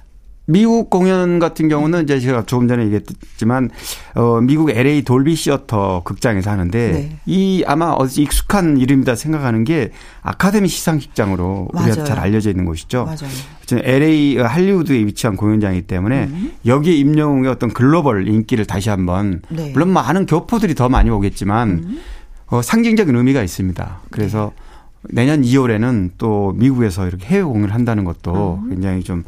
미국 0.50 0.90
공연 0.90 1.38
같은 1.38 1.70
경우는 1.70 2.04
이제 2.04 2.20
제가 2.20 2.44
조금 2.48 2.68
전에 2.68 2.86
얘기했지만 2.86 3.70
어 4.16 4.42
미국 4.42 4.72
LA 4.72 5.04
Dolby 5.04 5.36
Theatre 5.36 6.02
극장에서 6.04 6.50
하는데 6.50 6.92
네. 6.92 7.18
이 7.28 7.64
아마 7.68 7.92
어디 7.92 8.24
익숙한 8.24 8.78
이름이다 8.78 9.14
생각하는 9.14 9.64
게 9.64 9.92
아카데미 10.24 10.68
시상식장으로 10.68 11.70
우리가 11.72 11.90
맞아요. 11.90 12.04
잘 12.04 12.18
알려져 12.18 12.50
있는 12.50 12.66
곳이죠. 12.66 13.06
맞아요. 13.06 13.32
지금 13.68 13.84
LA 13.86 14.40
할리우드에 14.40 14.98
위치한 15.06 15.36
공연장이기 15.36 15.86
때문에 15.86 16.24
음. 16.24 16.52
여기에 16.66 16.96
임영웅의 16.96 17.52
어떤 17.52 17.72
글로벌 17.72 18.28
인기를 18.28 18.66
다시 18.66 18.90
한번 18.90 19.44
네. 19.50 19.68
음. 19.68 19.74
물론 19.74 19.90
많은 19.90 20.26
교포들이 20.26 20.74
더 20.74 20.90
많이 20.90 21.12
오겠지만 21.12 22.00
어, 22.48 22.64
상징적인 22.64 23.16
의미가 23.16 23.44
있습니다. 23.44 24.00
그래서 24.10 24.52
네. 24.56 24.59
내년 25.04 25.42
2월에는 25.42 26.12
또 26.18 26.52
미국에서 26.56 27.08
이렇게 27.08 27.26
해외 27.28 27.44
공연을 27.44 27.74
한다는 27.74 28.04
것도 28.04 28.60
음. 28.64 28.70
굉장히 28.70 29.04
좀 29.04 29.24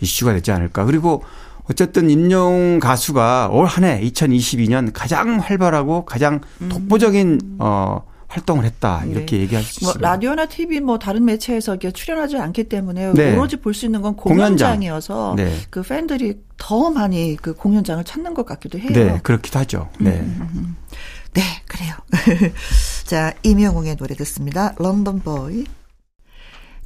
이슈가 0.00 0.32
되지 0.34 0.52
않을까. 0.52 0.84
그리고 0.84 1.22
어쨌든 1.70 2.10
임영웅 2.10 2.78
가수가 2.78 3.48
올 3.52 3.64
한 3.66 3.84
해 3.84 4.00
2022년 4.02 4.90
가장 4.92 5.38
활발하고 5.38 6.04
가장 6.04 6.40
독보적인 6.68 7.56
어 7.58 8.02
활동을 8.28 8.64
했다 8.64 9.00
음. 9.04 9.06
네. 9.06 9.12
이렇게 9.12 9.38
얘기할 9.38 9.62
수뭐 9.64 9.90
있습니다. 9.90 10.08
라디오나 10.10 10.46
TV 10.46 10.80
뭐 10.80 10.98
다른 10.98 11.24
매체에서 11.24 11.72
이렇게 11.72 11.90
출연하지 11.92 12.36
않기 12.36 12.64
때문에 12.64 13.12
네. 13.14 13.32
오로지 13.34 13.56
볼 13.56 13.72
수 13.74 13.86
있는 13.86 14.02
건 14.02 14.16
공연장. 14.16 14.46
공연장이어서 14.72 15.34
네. 15.38 15.56
그 15.70 15.82
팬들이 15.82 16.34
더 16.58 16.90
많이 16.90 17.36
그 17.40 17.54
공연장을 17.54 18.02
찾는 18.04 18.34
것 18.34 18.44
같기도 18.44 18.78
해요. 18.78 18.90
네, 18.92 19.20
그렇기도 19.22 19.58
하죠. 19.60 19.88
네. 19.98 20.22
네, 21.32 21.42
그래요. 21.66 21.94
자, 23.04 23.32
임영웅의 23.42 23.96
노래 23.96 24.14
듣습니다. 24.14 24.74
런던 24.78 25.20
보이. 25.20 25.64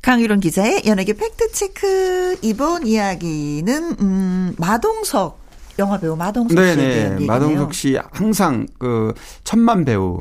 강유론 0.03 0.41
기자의 0.41 0.83
연예계 0.87 1.15
팩트체크. 1.15 2.39
이번 2.43 2.87
이야기는, 2.87 3.97
음, 4.01 4.55
마동석, 4.59 5.39
영화배우 5.79 6.17
마동석 6.17 6.59
씨에 6.59 6.75
네네. 6.77 7.27
마동석 7.27 7.73
씨 7.75 7.97
항상 8.13 8.67
그 8.79 9.15
천만 9.45 9.85
배우, 9.85 10.21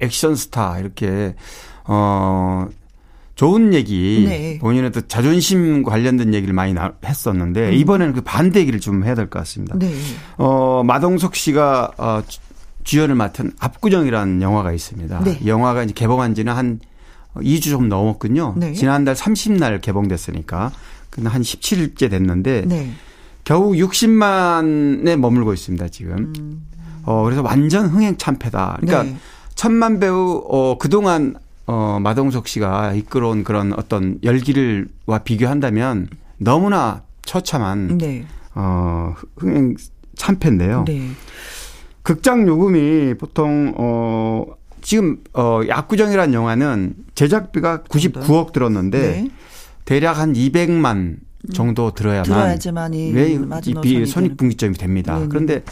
액션 0.00 0.34
스타 0.34 0.78
이렇게 0.78 1.34
어 1.84 2.66
좋은 3.36 3.72
얘기 3.72 4.26
네. 4.28 4.58
본인의 4.58 4.90
또 4.92 5.00
자존심 5.06 5.82
관련된 5.84 6.34
얘기를 6.34 6.52
많이 6.52 6.74
나- 6.74 6.92
했었는데 7.04 7.74
이번에는 7.76 8.12
그 8.12 8.20
반대 8.22 8.60
얘기를 8.60 8.80
좀 8.80 9.04
해야 9.04 9.14
될 9.14 9.30
것 9.30 9.38
같습니다. 9.38 9.76
음. 9.76 9.78
네. 9.78 9.94
어 10.36 10.82
마동석 10.84 11.36
씨가 11.36 11.92
어 11.96 12.22
주- 12.88 12.96
주연을 12.96 13.14
맡은 13.14 13.52
압구정이라는 13.60 14.40
영화가 14.40 14.72
있습니다. 14.72 15.20
네. 15.22 15.38
이 15.42 15.48
영화가 15.48 15.82
이제 15.84 15.92
개봉한 15.92 16.34
지는 16.34 16.54
한 16.54 16.80
2주 17.36 17.64
좀 17.64 17.88
넘었군요. 17.90 18.54
네. 18.56 18.72
지난달 18.72 19.14
30날 19.14 19.80
개봉됐으니까 19.82 20.72
근데 21.10 21.28
한 21.28 21.42
17일째 21.42 22.08
됐는데 22.10 22.64
네. 22.66 22.90
겨우 23.44 23.72
60만에 23.72 25.16
머물고 25.16 25.52
있습니다, 25.52 25.88
지금. 25.88 26.62
어, 27.04 27.22
그래서 27.24 27.42
완전 27.42 27.86
흥행 27.86 28.16
참패다. 28.16 28.78
그러니까 28.80 29.02
네. 29.04 29.16
천만 29.54 30.00
배우, 30.00 30.42
어, 30.48 30.76
그동안, 30.78 31.34
어, 31.66 31.98
마동석 32.00 32.48
씨가 32.48 32.94
이끌어온 32.94 33.44
그런 33.44 33.72
어떤 33.74 34.18
열기를와 34.22 35.18
비교한다면 35.24 36.08
너무나 36.38 37.02
처참한, 37.24 37.98
네. 37.98 38.24
어, 38.54 39.14
흥행 39.36 39.74
참패인데요. 40.16 40.84
네. 40.86 41.10
극장 42.08 42.48
요금이 42.48 43.16
보통, 43.18 43.74
어, 43.76 44.46
지금, 44.80 45.18
어, 45.34 45.60
약구정이라는 45.68 46.32
영화는 46.32 46.94
제작비가 47.14 47.82
99억 47.82 48.52
들었는데 48.52 48.98
네. 48.98 49.30
대략 49.84 50.18
한 50.18 50.32
200만 50.32 51.16
정도 51.52 51.90
들어야만 51.90 52.24
들어야지만이 52.24 53.12
왜 53.12 53.36
마지노선이 53.36 54.02
이 54.02 54.06
손익분기점이 54.06 54.78
됩니다. 54.78 55.16
네네. 55.16 55.28
그런데 55.28 55.62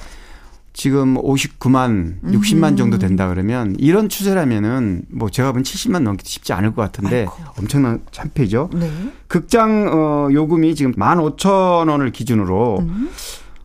지금 0.74 1.14
59만, 1.14 2.20
60만 2.22 2.76
정도 2.76 2.99
된다 2.99 3.30
그러면 3.30 3.74
이런 3.78 4.11
추세라면은 4.11 5.07
뭐 5.09 5.30
제가 5.30 5.53
보면 5.53 5.64
70만 5.64 6.03
넘기도 6.03 6.28
쉽지 6.28 6.53
않을 6.53 6.74
것 6.74 6.82
같은데 6.82 7.20
아이고. 7.20 7.32
엄청난 7.59 8.03
참패죠. 8.11 8.68
네. 8.74 8.91
극장 9.26 9.89
어 9.91 10.28
요금이 10.30 10.74
지금 10.74 10.93
15,000원을 10.93 12.12
기준으로 12.12 12.80
음. 12.80 13.09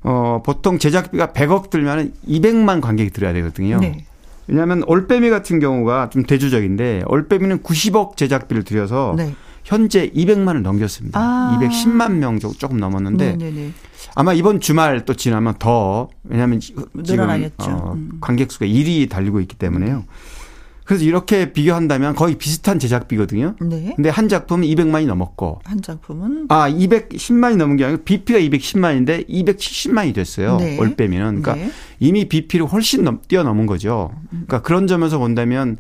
어 0.04 0.42
보통 0.44 0.80
제작비가 0.80 1.28
100억 1.28 1.70
들면은 1.70 2.14
200만 2.28 2.82
관객이 2.82 3.12
들어야 3.12 3.34
되거든요. 3.34 3.80
네. 3.80 4.06
왜냐하면 4.48 4.84
올빼미 4.88 5.30
같은 5.30 5.60
경우가 5.60 6.10
좀 6.10 6.24
대조적인데 6.24 7.04
올빼미는 7.08 7.60
90억 7.62 8.18
제작비를 8.18 8.64
들여서 8.64 9.14
네. 9.16 9.34
현재 9.64 10.10
200만을 10.10 10.62
넘겼습니다. 10.62 11.20
아. 11.20 11.60
210만 11.62 12.14
명 12.14 12.40
정도 12.40 12.58
조금 12.58 12.78
넘었는데 12.78 13.38
네. 13.38 13.52
네. 13.52 13.72
아마 14.16 14.34
이번 14.34 14.60
주말 14.60 15.06
또 15.06 15.14
지나면 15.14 15.56
더 15.60 16.10
왜냐하면 16.24 16.60
지- 16.60 16.74
지금 16.74 16.86
늘어나겠죠. 16.96 17.70
어, 17.70 17.94
음. 17.96 18.18
관객 18.20 18.52
수가 18.52 18.66
1위 18.66 19.08
달리고 19.08 19.40
있기 19.42 19.56
때문에요. 19.56 20.04
그래서 20.86 21.04
이렇게 21.04 21.54
비교한다면 21.54 22.16
거의 22.16 22.36
비슷한 22.36 22.80
제작비거든요. 22.80 23.56
네. 23.62 23.94
근데 23.96 24.10
한 24.10 24.28
작품은 24.28 24.68
200만이 24.68 25.06
넘었고 25.06 25.62
한 25.64 25.82
작품은 25.82 26.48
아, 26.50 26.70
210만이 26.70 27.56
넘은 27.58 27.78
게 27.78 27.86
아니고 27.86 28.04
BP가 28.04 28.40
210만인데 28.40 29.30
270만이 29.30 30.14
됐어요. 30.14 30.58
네. 30.58 30.78
올 30.80 30.96
빼면. 30.96 31.42
그러니까 31.42 31.56
네. 31.56 31.72
이미 32.00 32.28
BP를 32.28 32.66
훨씬 32.66 33.04
넘, 33.04 33.22
뛰어넘은 33.28 33.68
거죠. 33.68 34.12
그러니까 34.30 34.62
그런 34.62 34.88
점에서 34.88 35.20
본다면 35.20 35.78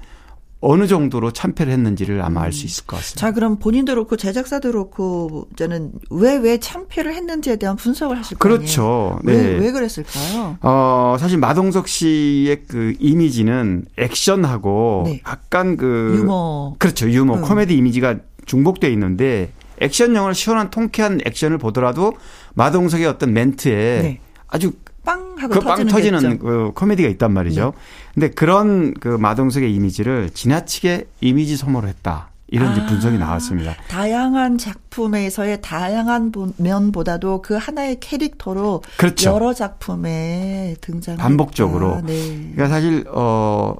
어느 0.63 0.85
정도로 0.87 1.31
참패를 1.31 1.73
했는지를 1.73 2.21
아마 2.21 2.43
알 2.43 2.53
수 2.53 2.65
있을 2.67 2.85
것 2.85 2.97
같습니다. 2.97 3.19
자 3.19 3.31
그럼 3.33 3.57
본인도 3.57 3.93
그렇고 3.93 4.15
제작사도 4.15 4.71
그렇고 4.71 5.47
저는 5.55 5.91
왜 6.11 6.37
왜 6.37 6.57
참패를 6.59 7.13
했는지에 7.13 7.55
대한 7.57 7.75
분석을 7.75 8.17
하실 8.17 8.37
거예요. 8.37 8.57
그렇죠. 8.57 9.19
네. 9.23 9.33
왜, 9.33 9.57
왜 9.57 9.71
그랬을까요? 9.71 10.57
어, 10.61 11.15
사실 11.19 11.37
마동석 11.37 11.87
씨의 11.87 12.63
그 12.67 12.93
이미지는 12.99 13.85
액션하고 13.97 15.03
네. 15.05 15.21
약간 15.27 15.77
그 15.77 16.15
유머. 16.17 16.75
그렇죠. 16.79 17.09
유머, 17.09 17.35
음. 17.35 17.41
코미디 17.41 17.75
이미지가 17.75 18.17
중복돼 18.45 18.91
있는데 18.93 19.51
액션 19.79 20.15
영화를 20.15 20.35
시원한 20.35 20.69
통쾌한 20.69 21.19
액션을 21.25 21.57
보더라도 21.57 22.13
마동석의 22.53 23.05
어떤 23.07 23.33
멘트에 23.33 24.01
네. 24.01 24.19
아주 24.47 24.73
빵 25.03 25.35
하고 25.37 25.53
그 25.55 25.59
빵 25.61 25.85
터지는. 25.87 26.19
네. 26.21 26.37
그 26.37 26.71
코미디가 26.75 27.09
있단 27.09 27.31
말이죠. 27.33 27.73
근데 28.13 28.29
그런 28.29 28.93
그 28.93 29.07
마동석의 29.07 29.73
이미지를 29.73 30.29
지나치게 30.31 31.07
이미지 31.21 31.57
소모를 31.57 31.89
했다. 31.89 32.29
이런 32.53 32.77
아. 32.77 32.85
분석이 32.85 33.17
나왔습니다. 33.17 33.73
다양한 33.87 34.57
작품에서의 34.57 35.61
다양한 35.61 36.33
보- 36.33 36.51
면보다도 36.57 37.41
그 37.41 37.55
하나의 37.55 37.99
캐릭터로 38.01 38.83
그렇죠. 38.97 39.31
여러 39.31 39.53
작품에 39.53 40.75
등장 40.81 41.15
반복적으로. 41.15 42.01
네. 42.05 42.51
그러니까 42.53 42.67
사실 42.67 43.05
어 43.09 43.75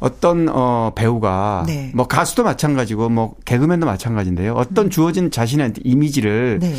어떤 0.00 0.48
어 0.50 0.92
배우가 0.96 1.62
네. 1.68 1.92
뭐 1.94 2.06
가수도 2.08 2.42
마찬가지고 2.42 3.08
뭐 3.08 3.36
개그맨도 3.44 3.86
마찬가지인데요. 3.86 4.54
어떤 4.54 4.90
주어진 4.90 5.30
자신의 5.30 5.74
이미지를 5.84 6.58
네. 6.60 6.74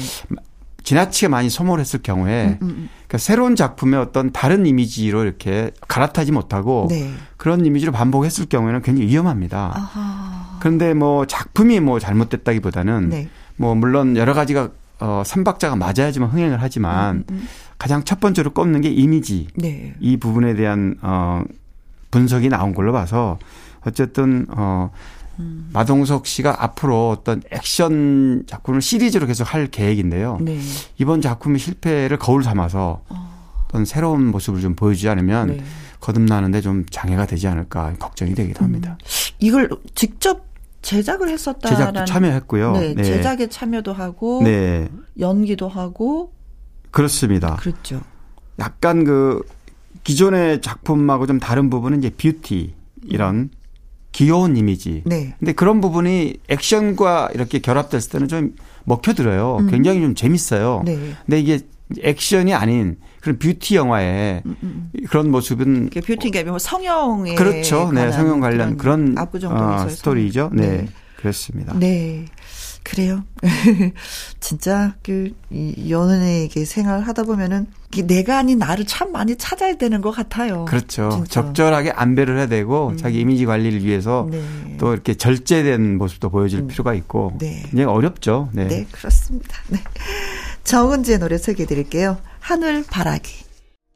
지나치게 0.87 1.27
많이 1.27 1.49
소모를 1.49 1.81
했을 1.81 2.01
경우에 2.01 2.57
음, 2.61 2.65
음. 2.65 2.89
그러니까 2.89 3.17
새로운 3.17 3.57
작품의 3.57 3.99
어떤 3.99 4.31
다른 4.31 4.65
이미지로 4.65 5.25
이렇게 5.25 5.71
갈아타지 5.85 6.31
못하고 6.31 6.87
네. 6.89 7.11
그런 7.35 7.65
이미지를 7.65 7.91
반복했을 7.91 8.45
경우에는 8.45 8.81
굉장히 8.83 9.09
위험합니다. 9.09 9.73
아하. 9.75 10.57
그런데 10.61 10.93
뭐 10.93 11.27
작품이 11.27 11.81
뭐 11.81 11.99
잘못됐다기보다는 11.99 13.09
네. 13.09 13.27
뭐 13.57 13.75
물론 13.75 14.15
여러 14.15 14.33
가지가 14.33 14.69
어 15.01 15.23
삼박자가 15.25 15.75
맞아야지만 15.75 16.29
흥행을 16.29 16.61
하지만 16.61 17.25
음, 17.31 17.47
가장 17.77 18.05
첫 18.05 18.21
번째로 18.21 18.51
꼽는 18.51 18.79
게 18.79 18.87
이미지 18.87 19.47
네. 19.55 19.93
이 19.99 20.15
부분에 20.15 20.53
대한 20.53 20.95
어 21.01 21.43
분석이 22.11 22.47
나온 22.47 22.73
걸로 22.73 22.93
봐서 22.93 23.39
어쨌든 23.85 24.45
어 24.51 24.91
음. 25.39 25.69
마동석 25.73 26.25
씨가 26.25 26.63
앞으로 26.63 27.09
어떤 27.09 27.41
액션 27.51 28.43
작품을 28.47 28.81
시리즈로 28.81 29.27
계속 29.27 29.53
할 29.53 29.67
계획인데요. 29.67 30.37
네. 30.41 30.59
이번 30.97 31.21
작품의 31.21 31.59
실패를 31.59 32.17
거울 32.17 32.43
삼아서 32.43 33.01
어떤 33.65 33.85
새로운 33.85 34.25
모습을 34.27 34.61
좀 34.61 34.75
보여주지 34.75 35.09
않으면 35.09 35.47
네. 35.47 35.63
거듭나는데 35.99 36.61
좀 36.61 36.85
장애가 36.89 37.25
되지 37.25 37.47
않을까 37.47 37.93
걱정이 37.99 38.33
되기도 38.35 38.63
합니다. 38.63 38.97
이걸 39.39 39.69
직접 39.95 40.45
제작을 40.81 41.29
했었다라는 41.29 41.77
제작도 41.77 42.05
참여했고요. 42.05 42.71
네, 42.73 42.93
네. 42.93 43.03
제작에 43.03 43.47
참여도 43.47 43.93
하고 43.93 44.41
네. 44.43 44.87
연기도 45.19 45.67
하고 45.67 46.33
그렇습니다. 46.91 47.57
그랬죠. 47.57 48.01
약간 48.59 49.03
그 49.03 49.43
기존의 50.03 50.61
작품하고 50.61 51.27
좀 51.27 51.39
다른 51.39 51.69
부분은 51.69 51.99
이제 51.99 52.09
뷰티 52.09 52.73
이런 53.03 53.49
귀여운 54.17 54.57
이미지. 54.57 55.03
네. 55.05 55.35
근데 55.37 55.53
그런 55.53 55.79
부분이 55.79 56.37
액션과 56.47 57.29
이렇게 57.35 57.59
결합됐을 57.59 58.09
때는 58.09 58.27
좀 58.27 58.55
먹혀들어요. 58.85 59.57
음. 59.59 59.69
굉장히 59.69 60.01
좀 60.01 60.15
재밌어요. 60.15 60.81
네. 60.85 60.97
근데 61.23 61.39
이게 61.39 61.59
액션이 62.01 62.55
아닌 62.55 62.97
그런 63.21 63.37
뷰티 63.37 63.75
영화의 63.75 64.41
그런 65.09 65.29
모습은 65.29 65.89
이게 65.91 66.01
뷰티 66.01 66.31
게뭐 66.31 66.57
성형에 66.57 67.35
그렇죠. 67.35 67.91
네, 67.91 68.11
성형 68.11 68.39
관련 68.39 68.77
그런 68.77 69.15
압구정동에서의 69.15 69.85
어, 69.85 69.89
스토리죠. 69.89 70.49
네. 70.51 70.67
네. 70.67 70.87
그렇습니다. 71.17 71.77
네. 71.77 72.25
그래요. 72.87 73.25
진짜 74.39 74.95
그이 75.03 75.89
연예계 75.89 76.63
생활 76.63 77.01
하다 77.01 77.23
보면은 77.23 77.67
이게 77.91 78.07
내가 78.07 78.37
아닌 78.37 78.59
나를 78.59 78.85
참 78.85 79.11
많이 79.11 79.35
찾아야 79.35 79.75
되는 79.75 79.99
것 79.99 80.11
같아요. 80.11 80.63
그렇죠. 80.63 81.09
진짜. 81.09 81.25
적절하게 81.25 81.91
안배를 81.91 82.37
해야 82.37 82.47
되고 82.47 82.95
자기 82.95 83.19
이미지 83.19 83.45
관리를 83.45 83.83
위해서 83.83 84.29
네. 84.31 84.41
또 84.79 84.93
이렇게 84.93 85.15
절제된 85.15 85.97
모습도 85.97 86.29
보여줄 86.29 86.67
필요가 86.67 86.93
있고 86.93 87.33
네. 87.39 87.63
굉장히 87.63 87.83
어렵죠. 87.83 88.49
네. 88.53 88.69
네, 88.69 88.87
그렇습니다. 88.89 89.57
네. 89.67 89.83
정은지의 90.63 91.19
노래 91.19 91.37
소개해 91.37 91.67
드릴게요. 91.67 92.17
하늘 92.39 92.85
바라기. 92.89 93.47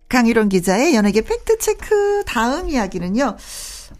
강일원 0.09 0.49
기자의 0.49 0.95
연예계 0.95 1.21
팩트체크 1.21 2.23
다음 2.25 2.69
이야기는요. 2.69 3.37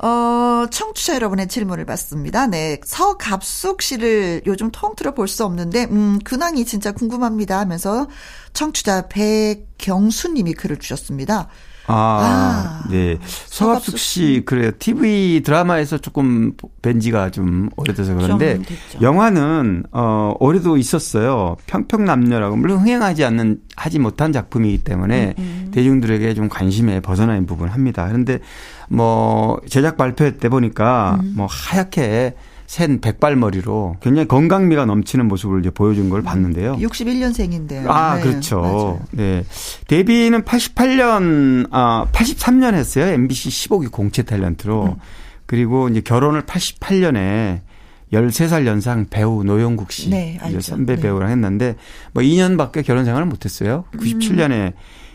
어, 0.04 0.66
청취자 0.72 1.16
여러분의 1.16 1.48
질문을 1.48 1.86
받습니다. 1.86 2.48
네. 2.48 2.80
서갑숙 2.84 3.82
씨를 3.84 4.42
요즘 4.48 4.72
통틀어 4.72 5.14
볼 5.14 5.28
수 5.28 5.46
없는데, 5.46 5.86
음, 5.92 6.18
근황이 6.24 6.66
진짜 6.66 6.92
궁금합니다 6.92 7.60
하면서 7.60 8.08
청취자 8.54 9.08
백경수 9.10 10.34
님이 10.34 10.54
글을 10.54 10.80
주셨습니다. 10.80 11.50
아, 11.88 12.84
아, 12.84 12.90
네. 12.90 13.18
서갑숙 13.48 13.98
씨, 13.98 14.44
그래요. 14.46 14.72
TV 14.78 15.42
드라마에서 15.44 15.98
조금 15.98 16.54
뵌 16.82 17.00
지가 17.00 17.32
좀 17.32 17.70
오래돼서 17.76 18.14
그런데. 18.14 18.60
영화는, 19.02 19.84
어, 19.92 20.34
올해도 20.40 20.78
있었어요. 20.78 21.58
평평남녀라고. 21.68 22.56
물론 22.56 22.80
흥행하지 22.80 23.26
않는, 23.26 23.60
하지 23.76 24.00
못한 24.00 24.32
작품이기 24.32 24.84
때문에 24.84 25.34
음, 25.40 25.72
대중들에게 25.74 26.34
좀 26.34 26.50
관심에 26.50 27.00
벗어나는 27.00 27.46
부분을 27.46 27.74
합니다. 27.74 28.06
그런데 28.08 28.40
뭐, 28.90 29.60
제작 29.68 29.98
발표 29.98 30.30
때 30.38 30.50
보니까 30.50 31.20
음. 31.24 31.34
뭐 31.36 31.48
하얗게 31.50 32.36
센 32.72 33.02
백발머리로 33.02 33.98
굉장히 34.00 34.30
건강미가 34.30 34.86
넘치는 34.86 35.28
모습을 35.28 35.60
이제 35.60 35.70
보여준 35.70 36.10
걸 36.10 36.22
봤는데요. 36.22 36.78
61년생인데요. 36.78 37.86
아, 37.90 38.16
네, 38.16 38.22
그렇죠. 38.22 38.62
맞아요. 38.62 39.00
네. 39.12 39.44
데뷔는 39.90 40.44
88년, 40.44 41.68
아, 41.72 42.08
83년 42.14 42.74
했어요. 42.74 43.08
MBC 43.08 43.50
15기 43.50 43.92
공채 43.92 44.24
탤런트로. 44.24 44.86
음. 44.86 44.96
그리고 45.48 45.90
이제 45.90 46.00
결혼을 46.00 46.44
88년에 46.44 47.60
13살 48.14 48.66
연상 48.66 49.06
배우 49.10 49.44
노영국 49.44 49.92
씨. 49.92 50.10
네. 50.10 50.40
선배 50.62 50.96
네. 50.96 51.02
배우랑 51.02 51.30
했는데 51.30 51.76
뭐 52.14 52.24
2년밖에 52.24 52.86
결혼 52.86 53.04
생활을 53.04 53.28
못 53.28 53.44
했어요. 53.44 53.84
97년에 53.98 54.72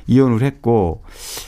이혼을 0.07 0.43
했고 0.43 1.03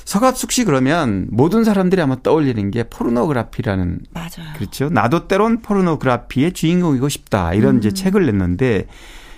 서갑숙 0.05 0.53
씨 0.53 0.65
그러면 0.65 1.27
모든 1.31 1.65
사람들이 1.65 2.01
아마 2.03 2.17
떠올리는 2.23 2.71
게 2.71 2.85
포르노그라피라는 2.85 4.01
맞아요. 4.13 4.53
그렇죠. 4.57 4.89
나도 4.89 5.29
때론 5.29 5.63
포르노그라피의 5.63 6.53
주인공이고 6.53 7.09
싶다. 7.09 7.55
이런 7.55 7.77
음. 7.77 7.79
이제 7.79 7.93
책을 7.93 8.27
냈는데 8.27 8.87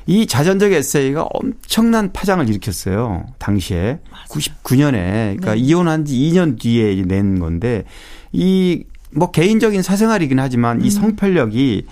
이 0.07 0.27
자전적 0.27 0.73
에세이가 0.73 1.29
엄청난 1.35 2.13
파장을 2.13 2.49
일으켰어요. 2.49 3.27
당시에 3.39 4.01
99년에 4.31 4.93
그러니까 5.39 5.53
네. 5.55 5.59
이혼한 5.59 6.05
지 6.05 6.17
2년 6.17 6.59
뒤에 6.59 7.03
낸 7.03 7.39
건데 7.39 7.85
이 8.33 8.85
뭐 9.13 9.31
개인적인 9.31 9.83
사생활이긴 9.83 10.39
하지만 10.39 10.81
음. 10.81 10.85
이 10.87 10.91
성편력이 10.91 11.87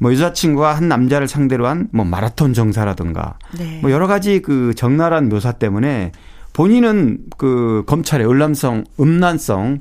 뭐 0.00 0.12
여자친구가 0.12 0.76
한 0.76 0.88
남자를 0.88 1.26
상대로 1.28 1.66
한 1.66 1.88
뭐 1.92 2.04
마라톤 2.04 2.54
정사라든가 2.54 3.38
네. 3.58 3.80
뭐 3.82 3.90
여러 3.90 4.06
가지 4.06 4.40
그 4.40 4.72
적나라한 4.76 5.28
묘사 5.28 5.52
때문에 5.52 6.12
본인은 6.52 7.18
그 7.36 7.84
검찰의 7.86 8.26
음란성 8.26 8.84
음란성 8.98 9.80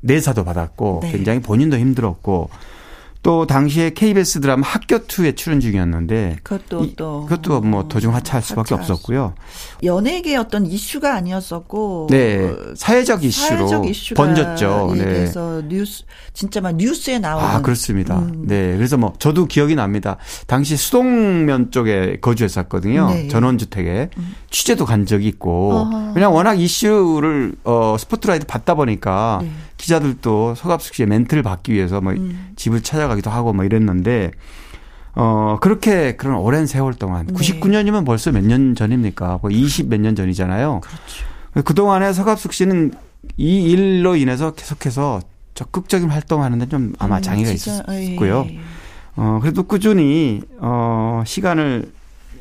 내사도 0.00 0.44
받았고 0.44 1.00
네. 1.02 1.12
굉장히 1.12 1.40
본인도 1.40 1.78
힘들었고 1.78 2.50
또 3.22 3.46
당시에 3.46 3.90
KBS 3.90 4.40
드라마 4.40 4.66
학교 4.66 5.06
투에 5.06 5.32
출연 5.34 5.60
중이었는데 5.60 6.38
그것도 6.42 6.84
이- 6.84 6.96
또 6.96 7.26
그것도 7.26 7.60
뭐 7.60 7.86
도중 7.86 8.14
하차할 8.14 8.42
수밖에 8.42 8.74
하차할 8.74 8.80
없었고요. 8.92 9.34
연예계 9.84 10.36
어떤 10.36 10.64
이슈가 10.64 11.16
아니었었고 11.16 12.06
네, 12.10 12.48
어, 12.48 12.56
사회적 12.74 13.22
이슈로 13.22 13.68
사회적 13.68 14.14
번졌죠. 14.16 14.92
네. 14.96 15.04
그래서 15.04 15.60
뉴스 15.68 16.04
진짜 16.32 16.62
막 16.62 16.76
뉴스에 16.76 17.18
나오는 17.18 17.46
아, 17.46 17.60
그렇습니다. 17.60 18.18
음. 18.20 18.44
네. 18.46 18.74
그래서 18.76 18.96
뭐 18.96 19.12
저도 19.18 19.44
기억이 19.44 19.74
납니다. 19.74 20.16
당시 20.46 20.78
수동면 20.78 21.70
쪽에 21.72 22.20
거주했었거든요. 22.22 23.08
네. 23.10 23.28
전원주택에. 23.28 24.08
취재도 24.48 24.86
간 24.86 25.04
적이 25.04 25.28
있고. 25.28 25.72
어허. 25.74 26.14
그냥 26.14 26.34
워낙 26.34 26.54
이슈를 26.58 27.52
어 27.64 27.96
스포트라이트 27.98 28.46
받다 28.46 28.74
보니까 28.74 29.40
네. 29.42 29.50
기자들도 29.80 30.54
서갑숙 30.56 30.94
씨의 30.94 31.06
멘트를 31.08 31.42
받기 31.42 31.72
위해서 31.72 32.00
뭐 32.00 32.12
음. 32.12 32.52
집을 32.56 32.82
찾아가기도 32.82 33.30
하고 33.30 33.52
뭐 33.52 33.64
이랬는데 33.64 34.30
어 35.14 35.56
그렇게 35.60 36.16
그런 36.16 36.36
오랜 36.36 36.66
세월 36.66 36.94
동안 36.94 37.26
네. 37.26 37.32
99년이면 37.34 38.04
벌써 38.06 38.30
몇 38.30 38.44
년 38.44 38.74
전입니까? 38.74 39.40
뭐20 39.42 39.88
몇 39.88 40.00
년 40.00 40.14
전이잖아요. 40.14 40.80
그렇죠. 40.80 41.64
그 41.64 41.74
동안에 41.74 42.12
서갑숙 42.12 42.52
씨는 42.52 42.92
이 43.36 43.62
일로 43.70 44.16
인해서 44.16 44.52
계속해서 44.52 45.20
적극적인 45.54 46.08
활동하는데 46.10 46.68
좀 46.68 46.92
아마 46.98 47.16
음, 47.16 47.22
장애가 47.22 47.48
진짜, 47.54 47.82
있었고요. 47.92 48.46
예. 48.48 48.60
어, 49.16 49.38
그래도 49.42 49.64
꾸준히, 49.64 50.40
어, 50.60 51.22
시간을, 51.26 51.90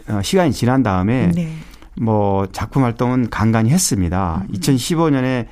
어, 0.08 0.22
시간이 0.22 0.54
지난 0.54 0.84
다음에 0.84 1.32
네. 1.36 1.52
뭐 2.00 2.46
작품 2.52 2.84
활동은 2.84 3.30
간간히 3.30 3.72
했습니다. 3.72 4.46
음. 4.48 4.54
2015년에, 4.56 5.48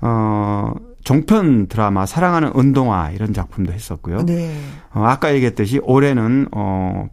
어, 0.00 0.72
종편 1.04 1.66
드라마 1.68 2.06
사랑하는 2.06 2.52
운동화 2.54 3.10
이런 3.10 3.32
작품도 3.32 3.72
했었고요. 3.72 4.24
네. 4.26 4.54
어, 4.92 5.04
아까 5.04 5.34
얘기했듯이 5.34 5.80
올해는, 5.82 6.48
어, 6.52 7.08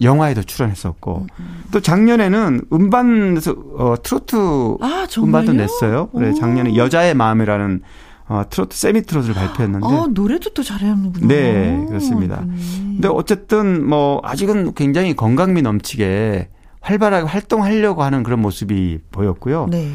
영화에도 0.00 0.42
출연했었고 0.42 1.26
음, 1.38 1.62
또 1.70 1.80
작년에는 1.80 2.62
음반에서 2.72 3.54
어, 3.76 3.94
트로트 4.02 4.36
아? 4.80 5.06
음반도 5.18 5.52
냈어요. 5.52 6.08
그래 6.08 6.30
오. 6.30 6.34
작년에 6.34 6.76
여자의 6.76 7.14
마음이라는 7.14 7.82
어, 8.28 8.42
트로트 8.48 8.76
세미 8.76 9.02
트로트를 9.02 9.34
발표했는데 9.34 9.86
아, 9.86 10.06
노래도 10.10 10.50
또 10.50 10.62
잘하는구나. 10.62 11.26
네, 11.26 11.84
그렇습니다. 11.88 12.40
음. 12.40 12.94
근데 12.94 13.08
어쨌든 13.08 13.86
뭐 13.86 14.20
아직은 14.24 14.74
굉장히 14.74 15.14
건강미 15.14 15.62
넘치게 15.62 16.48
활발하게 16.80 17.26
활동하려고 17.26 18.02
하는 18.02 18.22
그런 18.22 18.40
모습이 18.40 18.98
보였고요. 19.12 19.68
네. 19.70 19.92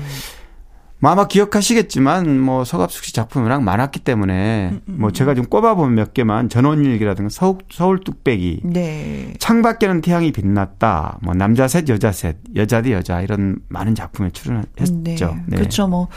뭐 1.00 1.12
아마 1.12 1.28
기억하시겠지만 1.28 2.40
뭐 2.40 2.64
서갑숙 2.64 3.04
씨 3.04 3.14
작품이 3.14 3.44
워낙 3.44 3.62
많았기 3.62 4.00
때문에 4.00 4.70
음, 4.72 4.82
뭐 5.00 5.12
제가 5.12 5.36
좀 5.36 5.46
꼽아보면 5.46 5.94
몇 5.94 6.14
개만 6.14 6.50
전원일기라든가 6.50 7.30
서울, 7.30 7.60
서울 7.72 8.00
뚝배기 8.00 8.62
네. 8.64 9.34
창밖에는 9.40 10.02
태양이 10.02 10.32
빛났다. 10.32 11.20
뭐 11.22 11.36
남자 11.36 11.68
셋 11.68 11.88
여자 11.90 12.12
셋 12.12 12.38
여자 12.56 12.82
대 12.82 12.94
여자 12.94 13.22
이런 13.22 13.60
많은 13.70 13.94
작품에 13.94 14.32
출연했죠. 14.32 15.38
네. 15.46 15.58
그렇죠. 15.58 15.88
뭐 15.88 16.08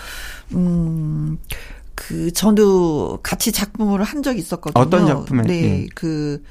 음. 0.54 1.38
그 1.94 2.32
저도 2.32 3.18
같이 3.22 3.52
작품을 3.52 4.02
한 4.02 4.22
적이 4.22 4.38
있었거든요. 4.38 4.82
어떤 4.82 5.06
작품에? 5.06 5.42
네. 5.42 5.62
예. 5.82 5.86
그 5.94 6.42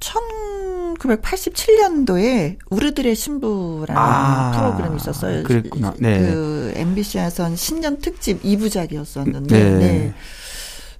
1987년도에 0.00 2.56
우리들의 2.70 3.14
신부라는 3.14 4.00
아, 4.00 4.52
프로그램이 4.54 4.96
있었어요. 4.96 5.42
그랬구나. 5.44 5.94
네. 5.98 6.20
그 6.20 6.72
MBC에선 6.74 7.56
신년 7.56 7.98
특집 7.98 8.42
2부작이었었는데 8.42 9.48
네. 9.48 9.78
네. 9.78 10.14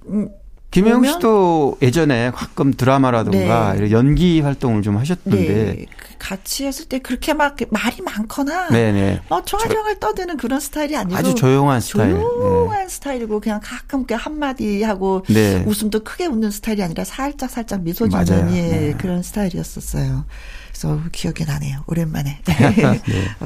음, 0.07 0.29
김혜영 0.71 1.03
씨도 1.05 1.77
예전에 1.81 2.31
가끔 2.31 2.73
드라마라든가 2.73 3.73
네. 3.73 3.91
연기 3.91 4.41
활동을 4.41 4.81
좀 4.81 4.97
하셨던데. 4.97 5.47
네. 5.47 5.85
그 6.19 6.27
같이 6.27 6.65
했을 6.65 6.85
때 6.85 6.99
그렇게 6.99 7.33
막 7.33 7.55
말이 7.71 8.01
많거나 8.01 8.69
네, 8.69 8.91
네. 8.91 9.21
어, 9.29 9.43
총알총알 9.43 9.99
떠드는 9.99 10.37
그런 10.37 10.59
스타일이 10.59 10.95
아니고 10.95 11.17
아주 11.17 11.33
조용한 11.33 11.81
스타일. 11.81 12.11
조용한 12.15 12.89
스타일이고 12.89 13.39
그냥 13.39 13.59
가끔 13.63 14.05
그 14.05 14.13
한마디 14.13 14.83
하고 14.83 15.23
네. 15.29 15.63
웃음도 15.65 16.03
크게 16.03 16.27
웃는 16.27 16.51
스타일이 16.51 16.83
아니라 16.83 17.03
살짝 17.03 17.49
살짝 17.49 17.81
미소. 17.81 18.07
짓는 18.07 18.53
예, 18.55 18.61
네. 18.61 18.93
그런 18.97 19.23
스타일이었었어요. 19.23 20.25
그래서 20.69 20.99
기억이 21.11 21.45
나네요. 21.45 21.83
오랜만에 21.87 22.39
네. 22.45 23.01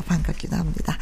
반갑기도 0.06 0.56
합니다. 0.56 0.98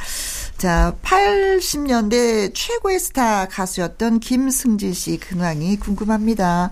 자, 0.57 0.95
80년대 1.03 2.51
최고의 2.53 2.99
스타 2.99 3.47
가수였던 3.47 4.19
김승진 4.19 4.93
씨 4.93 5.17
근황이 5.17 5.77
궁금합니다. 5.77 6.71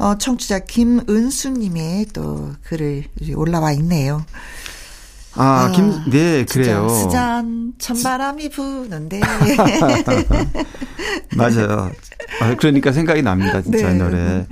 어, 0.00 0.16
청취자 0.16 0.60
김은수님의 0.60 2.06
또 2.14 2.52
글을 2.62 3.04
올라와 3.36 3.72
있네요. 3.72 4.24
아, 5.34 5.70
김, 5.74 6.10
네, 6.10 6.44
그래요. 6.46 6.88
스잔 6.88 7.74
찬바람이 7.78 8.48
부는데 8.48 9.20
맞아요. 11.36 11.92
아, 12.40 12.54
그러니까 12.56 12.92
생각이 12.92 13.20
납니다, 13.22 13.60
진짜 13.60 13.90
네. 13.90 13.94
이 13.94 13.98
노래. 13.98 14.46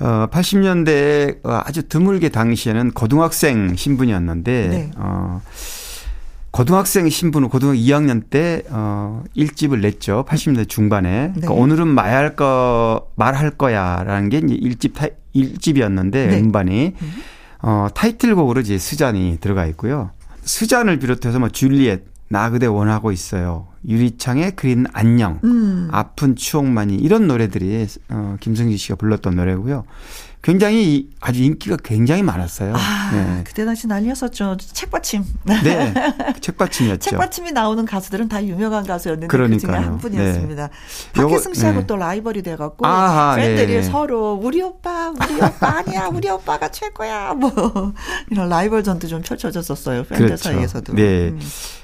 어, 0.00 0.28
80년대 0.30 1.38
아주 1.44 1.88
드물게 1.88 2.28
당시에는 2.28 2.92
고등학생 2.92 3.74
신분이었는데, 3.74 4.68
네. 4.68 4.90
어, 4.96 5.40
고등학생 6.50 7.08
신분은 7.08 7.48
고등학교 7.48 7.78
2학년 7.78 8.28
때, 8.28 8.64
어, 8.70 9.22
1집을 9.36 9.80
냈죠. 9.80 10.24
80년대 10.28 10.68
중반에. 10.68 11.32
그러니까 11.34 11.54
네. 11.54 11.60
오늘은 11.60 11.88
말할 11.88 12.34
거, 12.34 13.08
말할 13.14 13.52
거야. 13.52 14.02
라는 14.04 14.28
게 14.28 14.38
이제 14.38 14.56
1집, 14.56 14.94
타, 14.94 15.06
1집이었는데, 15.34 16.10
네. 16.10 16.40
음반이. 16.40 16.94
어, 17.62 17.86
타이틀곡으로 17.94 18.60
이제 18.60 18.78
스잔이 18.78 19.38
들어가 19.40 19.66
있고요. 19.66 20.10
스잔을 20.42 20.98
비롯해서 20.98 21.38
뭐 21.38 21.48
줄리엣, 21.50 22.04
나 22.28 22.48
그대 22.50 22.66
원하고 22.66 23.10
있어요. 23.10 23.66
유리창에 23.86 24.52
그린 24.52 24.86
안녕. 24.92 25.40
음. 25.42 25.88
아픈 25.90 26.36
추억만이 26.36 26.94
이런 26.94 27.26
노래들이 27.26 27.86
어, 28.08 28.36
김승기 28.38 28.76
씨가 28.76 28.94
불렀던 28.94 29.34
노래고요. 29.34 29.84
굉장히 30.42 30.94
이- 30.94 31.10
아주 31.20 31.42
인기가 31.42 31.76
굉장히 31.84 32.22
많았어요. 32.22 32.72
아, 32.74 33.10
네. 33.12 33.42
그때 33.44 33.66
당시 33.66 33.86
난리였었죠. 33.86 34.56
책받침. 34.58 35.22
네. 35.62 35.92
책받침이었죠. 36.40 37.10
책받침이 37.10 37.52
나오는 37.52 37.84
가수들은 37.84 38.28
다 38.30 38.42
유명한 38.42 38.86
가수였는데 38.86 39.26
그 39.26 39.36
중에 39.36 39.46
그러니까요. 39.46 39.86
한 39.92 39.98
분이었습니다. 39.98 40.70
요거, 41.18 41.28
박혜승 41.28 41.52
씨하고 41.52 41.80
네. 41.80 41.86
또 41.86 41.96
라이벌이 41.96 42.42
돼갖고 42.42 42.86
아하, 42.86 43.36
팬들이 43.36 43.74
예. 43.74 43.82
서로 43.82 44.32
우리 44.42 44.62
오빠, 44.62 45.10
우리 45.10 45.34
오빠 45.42 45.78
아니야, 45.78 46.06
우리 46.06 46.30
오빠가 46.30 46.70
최고야, 46.70 47.34
뭐 47.34 47.50
이런 48.30 48.48
라이벌 48.48 48.82
전도 48.82 49.08
좀 49.08 49.20
펼쳐졌었어요 49.20 50.04
팬들 50.04 50.26
그렇죠. 50.26 50.42
사이에서도. 50.44 50.94
네. 50.94 51.28
음. 51.28 51.40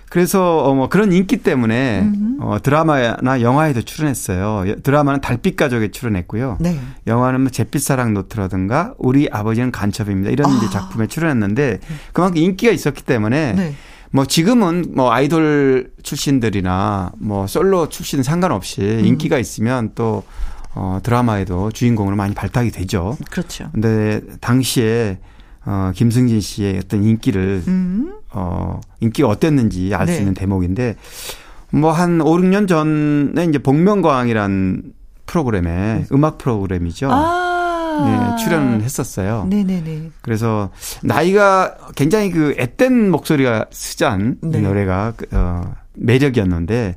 그래서 0.08 0.58
어, 0.64 0.74
뭐 0.74 0.88
그런 0.88 1.12
인기 1.12 1.38
때문에 1.38 2.00
음흠. 2.02 2.36
어, 2.40 2.58
드라마나 2.62 3.40
영화에도 3.40 3.82
출연했어요. 3.82 4.70
여- 4.70 4.76
드라마는 4.76 5.20
달빛 5.20 5.56
가족에 5.56 5.90
출연했고요. 5.90 6.58
네. 6.60 6.78
영화는 7.06 7.40
뭐 7.42 7.50
잿빛 7.50 7.82
사랑 7.82 8.14
노트라든가 8.14 8.94
우리 8.98 9.28
아버지는 9.30 9.72
간첩입니다. 9.72 10.30
이런 10.30 10.50
아. 10.50 10.70
작품에 10.70 11.06
출연했는데 11.08 11.80
그만큼 12.12 12.38
인기가 12.40 12.72
있었기 12.72 13.02
때문에 13.02 13.52
네. 13.54 13.74
뭐 14.12 14.24
지금은 14.24 14.92
뭐 14.94 15.10
아이돌 15.12 15.90
출신들이나 16.02 17.12
뭐 17.18 17.46
솔로 17.46 17.88
출신 17.88 18.22
상관없이 18.22 18.80
음. 18.80 19.04
인기가 19.04 19.38
있으면 19.38 19.90
또 19.94 20.22
어, 20.74 21.00
드라마에도 21.02 21.70
주인공으로 21.72 22.16
많이 22.16 22.34
발탁이 22.34 22.70
되죠. 22.70 23.16
그렇죠. 23.30 23.70
근데 23.72 24.20
당시에 24.40 25.18
어, 25.64 25.90
김승진 25.94 26.40
씨의 26.40 26.78
어떤 26.78 27.02
인기를 27.02 27.64
음. 27.66 28.14
어, 28.36 28.80
인기가 29.00 29.28
어땠는지 29.28 29.94
알수 29.94 30.12
네. 30.12 30.18
있는 30.18 30.34
대목인데 30.34 30.96
뭐 31.70 31.92
한 31.92 32.20
5, 32.20 32.24
6년 32.36 32.68
전에 32.68 33.44
이제 33.46 33.58
복면가왕이란 33.58 34.82
프로그램에 35.24 36.04
음악 36.12 36.38
프로그램이죠. 36.38 37.08
아. 37.10 38.36
네, 38.36 38.44
출연을 38.44 38.82
했었어요. 38.82 39.46
네네네. 39.48 40.10
그래서 40.20 40.70
나이가 41.02 41.76
굉장히 41.94 42.30
그 42.30 42.54
앳된 42.58 43.10
목소리가 43.10 43.66
이 43.70 44.36
네. 44.42 44.60
노래가 44.60 45.14
그, 45.16 45.26
어, 45.32 45.74
매력이었는데 45.94 46.96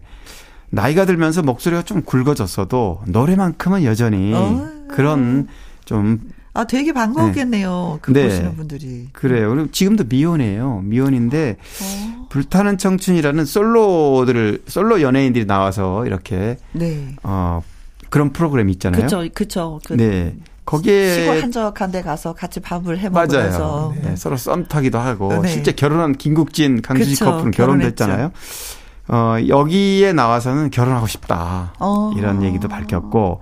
나이가 0.72 1.06
들면서 1.06 1.42
목소리가 1.42 1.84
좀 1.84 2.02
굵어졌어도 2.02 3.02
노래만큼은 3.08 3.86
여전히 3.86 4.34
어. 4.36 4.70
그런 4.90 5.48
좀 5.86 6.20
아, 6.54 6.64
되게 6.66 6.92
반가웠겠네요. 6.94 8.00
그 8.02 8.12
네. 8.12 8.24
보시는 8.26 8.56
분들이. 8.56 9.08
그래요. 9.14 9.50
그리고 9.52 9.72
지금도 9.72 10.06
미혼이에요. 10.10 10.82
미혼인데 10.84 11.58
어. 11.82 12.26
불타는 12.30 12.78
청춘이라는 12.78 13.46
솔로들을 13.46 14.64
솔로 14.68 15.02
연예인들이 15.02 15.46
나와서 15.46 16.06
이렇게 16.06 16.58
네. 16.74 17.16
어 17.24 17.62
그런 18.10 18.34
프로그램 18.34 18.70
있잖아요. 18.70 19.04
그쵸, 19.04 19.24
그쵸. 19.34 19.80
그 19.86 19.94
네. 19.94 20.36
거기에 20.66 21.14
시골 21.22 21.42
한적한 21.42 21.92
데 21.92 22.02
가서 22.02 22.34
같이 22.34 22.60
밥을 22.60 23.00
해. 23.00 23.10
먹으면서. 23.10 23.94
네, 24.04 24.16
서로 24.16 24.38
썸 24.38 24.68
타기도 24.68 25.00
하고 25.00 25.42
네. 25.42 25.48
실제 25.48 25.72
결혼한 25.72 26.14
김국진, 26.16 26.82
강수지 26.82 27.24
커플은. 27.24 27.52
결혼됐잖아요. 27.52 28.32
어 29.12 29.38
여기에 29.48 30.14
나와서는 30.14 30.70
결혼하고 30.70 31.08
싶다 31.08 31.74
어. 31.80 32.12
이런 32.16 32.44
얘기도 32.44 32.68
밝혔고 32.68 33.20
어, 33.20 33.40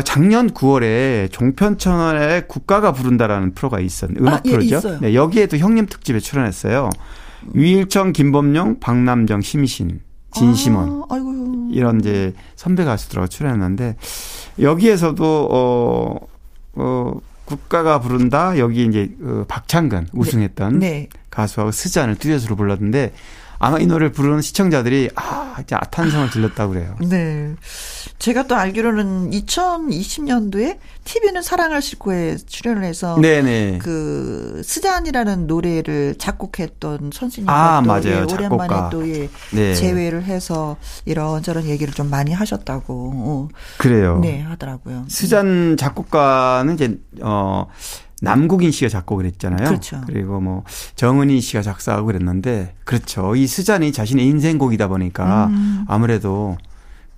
작년 0.00 0.50
9월에 0.50 1.30
종편 1.30 1.76
채널에 1.76 2.44
국가가 2.48 2.92
부른다라는 2.92 3.52
프로가 3.52 3.80
있었는데 3.80 4.20
음악 4.22 4.34
아, 4.34 4.42
예, 4.46 4.50
프로죠. 4.52 4.76
있어요. 4.78 4.98
네, 5.00 5.14
여기에도 5.14 5.58
형님 5.58 5.86
특집에 5.86 6.18
출연했어요. 6.18 6.88
유일청, 7.54 8.12
김범용, 8.12 8.80
박남정, 8.80 9.42
심신, 9.42 10.00
진심원 10.32 11.04
아. 11.10 11.16
이런 11.72 12.00
이제 12.00 12.32
선배 12.56 12.84
가수들하고 12.84 13.28
출연했는데 13.28 13.96
여기에서도 14.60 15.48
어, 15.50 16.16
어 16.74 17.14
국가가 17.44 18.00
부른다 18.00 18.58
여기 18.58 18.86
이제 18.86 19.10
어, 19.22 19.44
박창근 19.48 20.08
우승했던 20.12 20.78
네. 20.78 21.08
가수하고 21.30 21.70
스잔을 21.70 22.16
듀엣으로 22.16 22.56
불렀는데 22.56 23.12
아마 23.64 23.78
이 23.78 23.86
노래를 23.86 24.10
부르는 24.10 24.42
시청자들이 24.42 25.10
아, 25.14 25.54
이제 25.62 25.76
아탄성을 25.76 26.30
들렸다고 26.30 26.72
그래요. 26.72 26.96
네. 27.00 27.54
제가 28.18 28.48
또 28.48 28.56
알기로는 28.56 29.30
2020년도에 29.30 30.78
TV는 31.04 31.42
사랑을 31.42 31.80
싣고에 31.80 32.38
출연을 32.44 32.82
해서 32.82 33.16
네네. 33.20 33.78
그 33.78 34.62
스잔이라는 34.64 35.46
노래를 35.46 36.16
작곡했던 36.18 37.12
선생님과 37.14 37.52
아, 37.52 37.80
또 37.82 37.86
맞아요. 37.86 38.26
예, 38.28 38.32
오랜만에 38.34 38.68
작곡가. 38.68 38.90
또 38.90 39.08
예, 39.08 39.28
네. 39.52 39.74
재회를 39.74 40.24
해서 40.24 40.76
이런저런 41.04 41.66
얘기를 41.66 41.94
좀 41.94 42.10
많이 42.10 42.32
하셨다고 42.32 43.12
어, 43.14 43.48
그래요. 43.78 44.18
네 44.20 44.40
하더라고요. 44.40 45.04
스잔 45.06 45.76
작곡가는 45.78 46.74
이제 46.74 46.98
어 47.20 47.68
남국인 48.22 48.70
씨가 48.70 48.88
작곡을 48.88 49.26
했잖아요. 49.26 49.68
그렇죠. 49.68 50.00
리고 50.06 50.40
뭐 50.40 50.62
정은희 50.94 51.40
씨가 51.40 51.60
작사하고 51.62 52.06
그랬는데 52.06 52.74
그렇죠. 52.84 53.34
이 53.34 53.48
스잔이 53.48 53.92
자신의 53.92 54.24
인생곡이다 54.26 54.86
보니까 54.86 55.46
음. 55.46 55.84
아무래도 55.88 56.56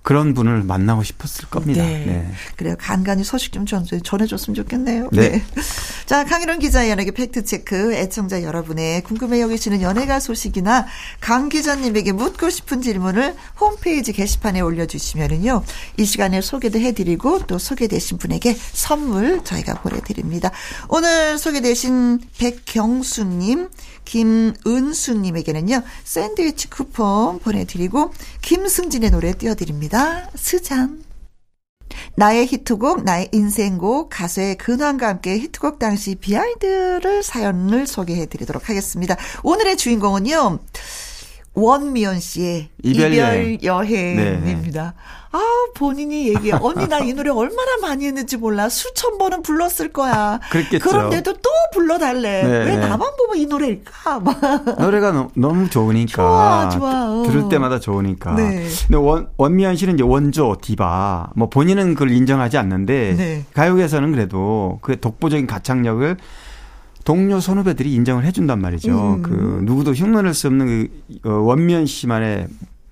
그런 0.05 0.35
분을 0.35 0.61
만나고 0.61 1.01
싶었을 1.01 1.49
겁니다. 1.49 1.83
네. 1.83 2.05
네. 2.05 2.31
그래요. 2.57 2.75
간간히 2.77 3.23
소식 3.23 3.51
좀 3.51 3.65
전, 3.65 3.83
전해줬으면 3.85 4.53
좋겠네요. 4.53 5.09
네. 5.11 5.41
자, 6.05 6.23
강일원 6.23 6.59
기자의 6.59 6.91
연예계 6.91 7.09
팩트체크. 7.09 7.95
애청자 7.95 8.43
여러분의 8.43 9.01
궁금해 9.01 9.41
여기시는 9.41 9.81
연예가 9.81 10.19
소식이나 10.19 10.85
강 11.19 11.49
기자님에게 11.49 12.11
묻고 12.11 12.51
싶은 12.51 12.83
질문을 12.83 13.35
홈페이지 13.59 14.13
게시판에 14.13 14.61
올려주시면은요. 14.61 15.63
이 15.97 16.05
시간에 16.05 16.39
소개도 16.39 16.77
해드리고 16.77 17.47
또 17.47 17.57
소개되신 17.57 18.19
분에게 18.19 18.55
선물 18.73 19.43
저희가 19.43 19.81
보내드립니다. 19.81 20.51
오늘 20.87 21.39
소개되신 21.39 22.19
백경수님, 22.37 23.69
김은수님에게는요. 24.05 25.81
샌드위치 26.03 26.69
쿠폰 26.69 27.39
보내드리고 27.39 28.13
김승진의 28.43 29.09
노래 29.09 29.33
띄워드립니다. 29.33 29.94
스잔. 30.35 31.03
나의 32.15 32.47
히트곡, 32.47 33.03
나의 33.03 33.29
인생곡, 33.31 34.09
가수의 34.09 34.57
근황과 34.57 35.07
함께 35.07 35.37
히트곡 35.37 35.79
당시 35.79 36.15
비하인드를 36.15 37.23
사연을 37.23 37.87
소개해 37.87 38.25
드리도록 38.27 38.69
하겠습니다. 38.69 39.15
오늘의 39.43 39.77
주인공은요, 39.77 40.59
원미연 41.55 42.19
씨의 42.19 42.69
이별 42.83 43.13
이별, 43.13 43.63
여행. 43.63 44.15
네. 44.17 44.25
여행입니다. 44.43 44.93
아, 45.31 45.39
본인이 45.75 46.29
얘기해. 46.29 46.57
언니, 46.61 46.87
나 46.87 46.99
이 46.99 47.13
노래 47.13 47.29
얼마나 47.29 47.77
많이 47.81 48.05
했는지 48.05 48.37
몰라. 48.37 48.69
수천 48.69 49.17
번은 49.17 49.41
불렀을 49.41 49.91
거야. 49.91 50.39
그랬겠죠. 50.49 50.87
그런데도 50.89 51.33
또 51.33 51.49
불러달래. 51.73 52.43
네, 52.43 52.49
왜 52.65 52.65
네. 52.65 52.77
나만 52.77 53.09
보면 53.17 53.37
이 53.37 53.45
노래일까? 53.45 54.19
막. 54.21 54.79
노래가 54.79 55.11
너, 55.11 55.29
너무 55.35 55.69
좋으니까 55.69 56.13
좋아, 56.15 56.69
좋아. 56.69 57.11
어. 57.11 57.23
들을 57.27 57.49
때마다 57.49 57.79
좋으니까. 57.79 58.33
네. 58.35 58.65
근데 58.87 58.97
원 58.97 59.27
원미연 59.37 59.75
씨는 59.75 59.95
이제 59.95 60.03
원조 60.03 60.55
디바. 60.61 61.31
뭐 61.35 61.49
본인은 61.49 61.93
그걸 61.95 62.11
인정하지 62.11 62.57
않는데 62.57 63.15
네. 63.17 63.45
가요계에서는 63.53 64.11
그래도 64.13 64.79
그 64.81 64.99
독보적인 64.99 65.47
가창력을 65.47 66.17
동료 67.05 67.39
선후배들이 67.39 67.93
인정을 67.93 68.25
해준단 68.25 68.59
말이죠. 68.59 69.15
음. 69.15 69.21
그 69.21 69.61
누구도 69.63 69.93
흉내낼 69.93 70.33
수 70.33 70.47
없는 70.47 70.89
그 71.21 71.29
어, 71.29 71.33
원미연 71.33 71.85
씨만의 71.85 72.47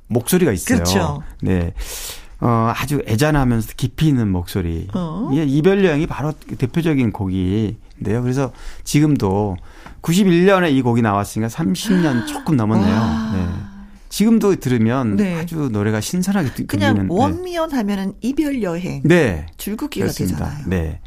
목소리가 0.08 0.52
있어요. 0.54 0.78
그렇죠. 0.78 1.24
네. 1.42 1.74
어, 2.40 2.72
아주 2.76 3.02
애잔하면서 3.08 3.74
깊이 3.76 4.08
있는 4.08 4.30
목소리. 4.32 4.88
어. 4.94 5.32
예, 5.34 5.44
이별 5.44 5.84
여행이 5.84 6.08
바로 6.08 6.32
대표적인 6.58 7.12
곡인데요. 7.12 8.22
그래서 8.22 8.52
지금도 8.84 9.58
91년에 10.04 10.72
이 10.74 10.82
곡이 10.82 11.02
나왔으니까 11.02 11.48
30년 11.48 12.28
조금 12.28 12.56
넘었네요. 12.56 12.96
와. 12.96 13.32
네. 13.34 13.48
지금도 14.10 14.58
들으면 14.58 15.16
네. 15.16 15.40
아주 15.40 15.70
노래가 15.72 16.00
신선하게 16.02 16.54
들- 16.54 16.68
그냥 16.68 16.94
들리는. 16.96 17.16
네. 17.16 17.20
원미연 17.20 17.72
하면은 17.74 18.14
이별 18.22 18.62
여행. 18.62 19.02
네. 19.06 19.48
줄긋기가 19.58 20.04
그렇습니다. 20.06 20.38
되잖아요. 20.38 20.66
네. 20.68 21.00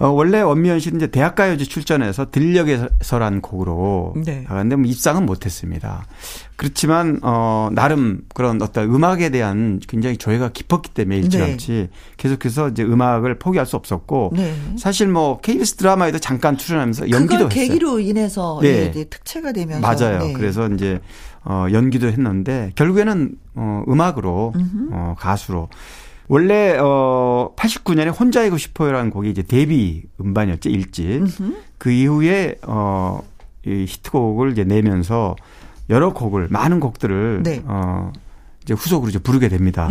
어, 0.00 0.08
원래 0.08 0.40
원미연 0.40 0.78
씨는 0.78 0.98
이제 0.98 1.06
대학가요제 1.08 1.64
출전해서 1.64 2.30
들녘에서란 2.30 3.40
곡으로 3.40 4.14
네. 4.24 4.42
나갔는데 4.42 4.76
뭐 4.76 4.86
입상은 4.86 5.26
못했습니다. 5.26 6.06
그렇지만 6.54 7.18
어 7.22 7.68
나름 7.72 8.22
그런 8.34 8.62
어떤 8.62 8.92
음악에 8.94 9.30
대한 9.30 9.80
굉장히 9.88 10.16
조예가 10.16 10.50
깊었기 10.50 10.90
때문에 10.90 11.18
일찌감치 11.18 11.88
계속해서 12.16 12.68
이제 12.68 12.82
음악을 12.84 13.38
포기할 13.38 13.66
수 13.66 13.76
없었고 13.76 14.32
네. 14.34 14.54
사실 14.76 15.08
뭐 15.08 15.40
KBS 15.40 15.76
드라마에도 15.76 16.18
잠깐 16.18 16.56
출연하면서 16.56 17.10
연기도 17.10 17.34
했어요. 17.34 17.48
계기로 17.48 18.00
인해서 18.00 18.60
네. 18.62 18.92
특채가 18.92 19.52
되면서 19.52 19.80
맞아요. 19.80 20.18
네. 20.26 20.32
그래서 20.32 20.68
이제 20.68 21.00
어 21.44 21.66
연기도 21.72 22.08
했는데 22.08 22.70
결국에는 22.76 23.36
어 23.54 23.82
음악으로 23.88 24.52
어 24.92 25.14
가수로 25.18 25.68
원래 26.28 26.76
어 26.78 27.52
89년에 27.56 28.18
혼자이고 28.18 28.58
싶어요라는 28.58 29.10
곡이 29.10 29.30
이제 29.30 29.42
데뷔 29.42 30.04
음반이었죠, 30.20 30.68
일집. 30.68 31.24
그 31.78 31.90
이후에 31.90 32.56
어이 32.66 33.86
히트곡을 33.86 34.52
이제 34.52 34.64
내면서 34.64 35.36
여러 35.90 36.12
곡을 36.12 36.48
많은 36.50 36.80
곡들을 36.80 37.42
네. 37.42 37.62
어 37.64 38.12
이제 38.62 38.74
후속으로 38.74 39.08
이제 39.08 39.18
부르게 39.18 39.48
됩니다. 39.48 39.88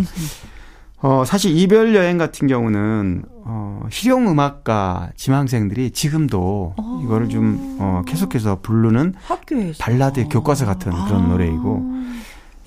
어, 0.99 1.23
사실 1.25 1.55
이별 1.55 1.93
여행 1.93 2.17
같은 2.17 2.47
경우는, 2.47 3.23
어, 3.43 3.83
실용 3.91 4.27
음악가 4.27 5.11
지망생들이 5.15 5.91
지금도 5.91 6.73
이거를 7.03 7.29
좀, 7.29 7.77
어, 7.79 8.01
계속해서 8.07 8.61
부르는 8.63 9.13
학교에서 9.21 9.77
발라드 9.79 10.27
교과서 10.29 10.65
같은 10.65 10.91
그런 10.91 11.25
아. 11.25 11.27
노래이고, 11.27 11.83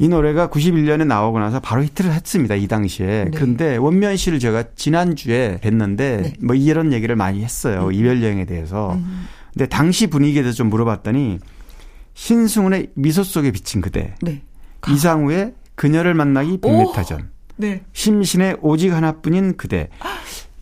이 0.01 0.09
노래가 0.09 0.49
91년에 0.49 1.07
나오고 1.07 1.39
나서 1.41 1.61
바로 1.61 1.85
히트를 1.85 2.11
했습니다. 2.11 2.55
이 2.55 2.67
당시에. 2.67 3.25
네. 3.25 3.31
그런데 3.35 3.77
원면 3.77 4.17
씨를 4.17 4.39
제가 4.39 4.65
지난주에 4.75 5.59
뵀는데 5.63 5.97
네. 6.23 6.33
뭐 6.41 6.57
이런 6.57 6.95
얘기를 6.95 7.15
많이 7.17 7.45
했어요. 7.45 7.91
이별 7.93 8.23
여행에 8.23 8.47
대해서. 8.47 8.95
음. 8.95 9.27
근데 9.53 9.67
당시 9.67 10.07
분위기에 10.07 10.41
대해서 10.41 10.57
좀 10.57 10.71
물어봤더니 10.71 11.39
신승훈의 12.15 12.93
미소 12.95 13.23
속에 13.23 13.51
비친 13.51 13.83
그대, 13.83 14.15
네. 14.23 14.41
이상우의 14.89 15.53
그녀를 15.75 16.15
만나기 16.15 16.59
백미타전, 16.63 17.29
네. 17.57 17.83
심신의 17.93 18.57
오직 18.63 18.95
하나뿐인 18.95 19.59
그대. 19.59 19.91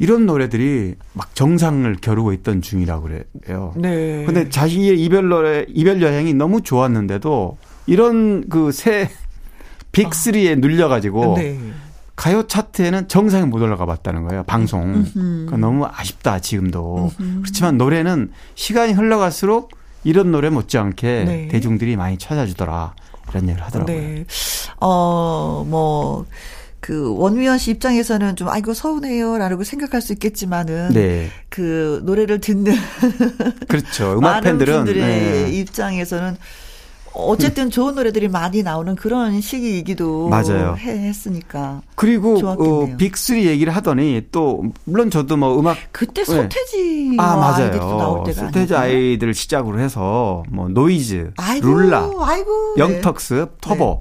이런 0.00 0.26
노래들이 0.26 0.94
막 1.12 1.34
정상을 1.34 1.96
겨루고 2.00 2.32
있던 2.32 2.60
중이라고 2.62 3.02
그래요. 3.02 3.72
네. 3.76 4.24
근데 4.24 4.48
자신의 4.48 5.00
이별 5.00 5.28
노래, 5.28 5.64
이별 5.68 6.02
여행이 6.02 6.34
너무 6.34 6.62
좋았는데도 6.62 7.56
이런 7.86 8.48
그새 8.48 9.08
빅3에 10.04 10.58
눌려가지고 10.58 11.34
네. 11.38 11.58
가요 12.16 12.46
차트에는 12.46 13.08
정상에 13.08 13.44
못 13.44 13.62
올라가 13.62 13.86
봤다는 13.86 14.24
거예요. 14.24 14.42
방송. 14.44 15.04
그러니까 15.14 15.56
너무 15.56 15.86
아쉽다, 15.86 16.40
지금도. 16.40 17.12
그렇지만 17.42 17.78
노래는 17.78 18.32
시간이 18.56 18.92
흘러갈수록 18.92 19.70
이런 20.04 20.32
노래 20.32 20.50
못지않게 20.50 21.24
네. 21.24 21.48
대중들이 21.48 21.96
많이 21.96 22.18
찾아주더라. 22.18 22.94
이런 23.30 23.44
얘기를 23.44 23.64
하더라고요. 23.64 23.96
네. 23.96 24.24
어, 24.80 25.64
뭐, 25.68 26.24
그, 26.80 27.14
원미연 27.14 27.58
씨 27.58 27.72
입장에서는 27.72 28.36
좀, 28.36 28.48
아이고, 28.48 28.72
서운해요라고 28.72 29.64
생각할 29.64 30.00
수 30.00 30.12
있겠지만은. 30.14 30.92
네. 30.94 31.28
그, 31.48 32.00
노래를 32.04 32.40
듣는. 32.40 32.74
그렇죠. 33.68 34.16
음악 34.18 34.40
팬들은. 34.40 34.84
분들의 34.84 35.02
네. 35.02 35.50
입장에서는 35.52 36.36
어쨌든 37.18 37.68
좋은 37.70 37.94
노래들이 37.96 38.28
많이 38.28 38.62
나오는 38.62 38.94
그런 38.94 39.40
시기이기도 39.40 40.28
맞아요. 40.28 40.76
해- 40.78 40.98
했으니까. 41.08 41.82
그리고. 41.96 42.38
어, 42.38 42.56
big3 42.96 43.42
얘기를 43.42 43.74
하더니 43.74 44.22
또 44.30 44.62
물론 44.84 45.10
저도 45.10 45.36
뭐 45.36 45.58
음악 45.58 45.76
그때 45.92 46.22
네. 46.22 46.24
서태지 46.24 47.16
아 47.18 47.54
아이들도 47.56 47.78
나올 47.96 47.98
맞아요. 48.20 48.24
때가 48.24 48.46
서태지 48.46 48.74
아니었나요? 48.74 48.80
아이들 49.08 49.34
시작으로 49.34 49.80
해서 49.80 50.42
뭐 50.50 50.68
노이즈, 50.68 51.32
아이고, 51.36 51.66
룰라, 51.66 52.08
아이고. 52.22 52.74
네. 52.76 52.82
영턱스, 52.84 53.46
터보. 53.60 53.98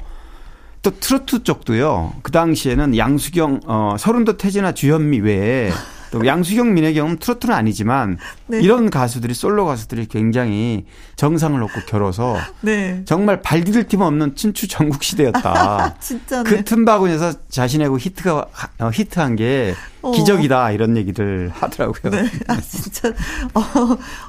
또 0.84 0.92
트로트 1.00 1.44
쪽도요. 1.44 2.14
그 2.22 2.32
당시에는 2.32 2.96
양수경, 2.98 3.62
어, 3.66 3.96
설운도 4.00 4.38
태진아 4.38 4.74
주현미 4.74 5.20
외에 5.22 5.72
또 6.12 6.26
양수경, 6.26 6.74
민혜경은 6.74 7.18
트로트는 7.18 7.54
아니지만 7.54 8.18
네. 8.48 8.62
이런 8.62 8.90
가수들이 8.90 9.34
솔로 9.34 9.66
가수들이 9.66 10.08
굉장히 10.08 10.86
정상을 11.16 11.60
놓고 11.60 11.82
겨뤄서 11.88 12.38
네. 12.62 13.02
정말 13.06 13.42
발 13.42 13.64
디딜 13.64 13.88
틈 13.88 14.02
없는 14.02 14.36
친추 14.36 14.68
전국 14.68 15.04
시대였다. 15.04 15.96
진짜네. 16.00 16.50
그 16.50 16.64
틈바구니에서 16.64 17.48
자신의 17.50 17.90
그 17.90 17.98
히트가 17.98 18.46
어, 18.80 18.90
히트한 18.94 19.36
게 19.36 19.74
어. 20.02 20.12
기적이다 20.12 20.72
이런 20.72 20.96
얘기를 20.98 21.50
하더라고요. 21.54 22.12
네. 22.12 22.30
아, 22.48 22.60
진짜, 22.62 23.10
어, 23.54 23.62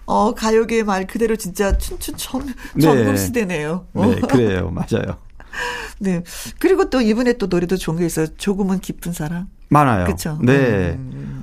어, 0.06 0.34
가요계 0.34 0.82
말 0.82 1.06
그대로 1.06 1.36
진짜 1.36 1.76
춘춘 1.78 2.16
전, 2.16 2.46
네. 2.74 2.80
전국 2.82 3.16
시대네요. 3.16 3.86
어. 3.94 4.06
네, 4.06 4.20
그래요. 4.20 4.70
맞아요. 4.70 5.18
네. 5.98 6.22
그리고 6.58 6.90
또 6.90 7.00
이분의 7.00 7.38
또 7.38 7.46
노래도 7.46 7.76
좋은 7.76 7.98
게 7.98 8.06
있어요. 8.06 8.26
조금은 8.36 8.80
깊은 8.80 9.12
사랑. 9.12 9.48
많아요. 9.68 10.06
그쵸. 10.06 10.38
네. 10.42 10.96
음. 10.98 11.37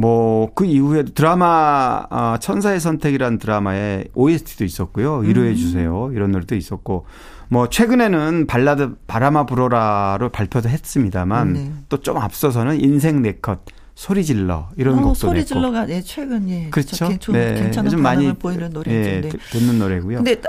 뭐, 0.00 0.50
그 0.54 0.64
이후에 0.64 1.04
드라마, 1.04 2.06
어, 2.10 2.36
천사의 2.40 2.80
선택이라는 2.80 3.38
드라마에 3.38 4.04
OST도 4.14 4.64
있었고요. 4.64 5.16
위로해 5.18 5.54
주세요. 5.54 6.10
이런 6.14 6.32
노래도 6.32 6.54
있었고, 6.56 7.06
뭐 7.48 7.68
최근에는 7.68 8.46
발라드 8.46 8.94
바람아 9.08 9.44
불어라를 9.46 10.28
발표도 10.28 10.68
했습니다만 10.68 11.52
네. 11.52 11.72
또좀 11.88 12.16
앞서서는 12.16 12.80
인생 12.80 13.22
네컷 13.22 13.58
소리 13.96 14.24
질러 14.24 14.68
이런 14.76 15.00
어, 15.00 15.02
곡도 15.02 15.14
소리 15.14 15.44
질러가 15.44 15.88
예, 15.90 16.00
최근 16.00 16.48
예 16.48 16.70
그렇죠. 16.70 17.18
좀 17.18 17.34
네. 17.34 17.54
괜찮은 17.54 17.86
요즘 17.86 18.02
많이 18.02 18.32
보이는 18.34 18.70
노래인데 18.70 19.30
예, 19.34 19.38
듣는 19.50 19.80
노래고요. 19.80 20.18
근데 20.18 20.40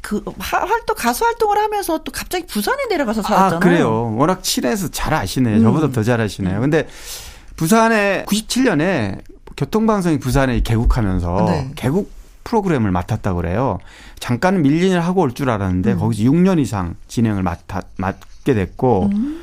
그 0.00 0.22
활동 0.38 0.96
가수 0.96 1.24
활동을 1.26 1.58
하면서 1.58 1.98
또 1.98 2.10
갑자기 2.10 2.46
부산에 2.46 2.86
내려가서 2.88 3.20
살았잖아요. 3.20 3.56
아, 3.56 3.60
그래요. 3.60 4.16
워낙 4.16 4.42
친해서 4.42 4.88
잘 4.88 5.12
아시네요. 5.12 5.58
음. 5.58 5.62
저보다 5.62 5.90
더 5.90 6.02
잘 6.02 6.20
아시네요. 6.22 6.58
근데 6.60 6.88
부산에 7.56 8.24
97년에 8.26 9.20
교통방송이 9.56 10.18
부산에 10.18 10.60
개국하면서 10.60 11.44
네. 11.46 11.70
개국 11.76 12.10
프로그램을 12.44 12.90
맡았다고 12.92 13.36
그래요. 13.40 13.78
잠깐 14.20 14.62
밀린을 14.62 15.00
하고 15.04 15.22
올 15.22 15.32
줄 15.32 15.50
알았는데 15.50 15.92
음. 15.94 15.98
거기서 15.98 16.30
6년 16.30 16.58
이상 16.60 16.94
진행을 17.08 17.42
맡아, 17.42 17.82
맡게 17.96 18.54
됐고 18.54 19.10
음. 19.12 19.42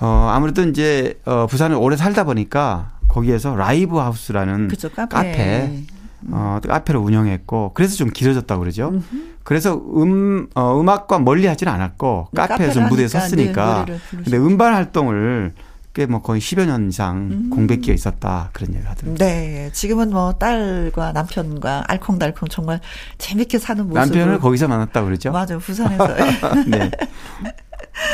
어 0.00 0.30
아무래도 0.32 0.62
이제 0.62 1.18
어 1.26 1.46
부산에 1.48 1.74
오래 1.74 1.96
살다 1.96 2.24
보니까 2.24 2.92
거기에서 3.08 3.56
라이브 3.56 3.96
하우스라는 3.98 4.68
그쵸, 4.68 4.88
카페. 4.90 5.08
카페 5.08 5.82
어 6.30 6.60
카페를 6.66 7.00
운영했고 7.00 7.72
그래서 7.74 7.96
좀 7.96 8.08
길어졌다고 8.10 8.60
그러죠. 8.60 8.88
음흠. 8.88 9.02
그래서 9.42 9.74
음 9.74 10.46
어, 10.54 10.78
음악과 10.80 11.18
멀리 11.18 11.46
하지는 11.46 11.72
않았고 11.72 12.28
카페에서 12.34 12.80
무대에 12.82 13.08
섰으니까 13.08 13.86
근데 14.10 14.36
음반 14.36 14.74
활동을 14.74 15.52
꽤 15.98 16.06
뭐 16.06 16.22
거의 16.22 16.40
10여 16.40 16.64
년 16.66 16.88
이상 16.88 17.16
음. 17.16 17.50
공백기가 17.50 17.92
있었다 17.92 18.50
그런 18.52 18.70
얘기를 18.70 18.88
하더라고요. 18.88 19.18
네. 19.18 19.68
지금은 19.72 20.10
뭐 20.10 20.32
딸과 20.34 21.10
남편과 21.10 21.86
알콩달콩 21.88 22.48
정말 22.48 22.80
재밌게 23.18 23.58
사는 23.58 23.82
모습 23.84 23.98
남편을 23.98 24.38
거기서 24.38 24.68
만났다 24.68 25.02
그러죠? 25.02 25.32
맞아요. 25.32 25.58
부산에서. 25.58 26.06
네. 26.68 26.90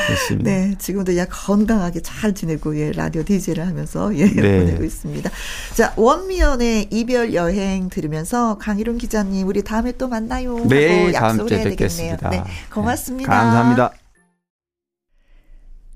그렇습니다. 0.07 0.51
네, 0.51 0.74
지금도 0.78 1.14
약 1.18 1.28
건강하게 1.30 2.01
잘 2.01 2.35
지내고 2.35 2.78
예 2.78 2.91
라디오 2.93 3.22
DJ를 3.22 3.66
하면서 3.66 4.16
예 4.16 4.26
네. 4.26 4.61
보내고 4.61 4.82
있습니다. 4.82 5.30
자 5.74 5.93
원미연의 5.97 6.89
이별 6.91 7.35
여행 7.35 7.91
들으면서 7.91 8.57
강희룡 8.57 8.97
기자님 8.97 9.47
우리 9.47 9.62
다음에 9.62 9.93
또 9.93 10.09
만나요. 10.09 10.59
네, 10.66 11.12
다음 11.12 11.47
주에 11.47 11.62
뵙겠습니다. 11.64 12.30
네, 12.30 12.43
고맙습니다. 12.72 13.30
네, 13.30 13.41
감사합니다. 13.41 14.03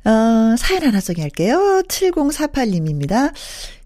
어, 0.04 0.56
사연 0.56 0.84
하나 0.84 1.00
소개할게요. 1.00 1.82
7048님입니다. 1.88 3.32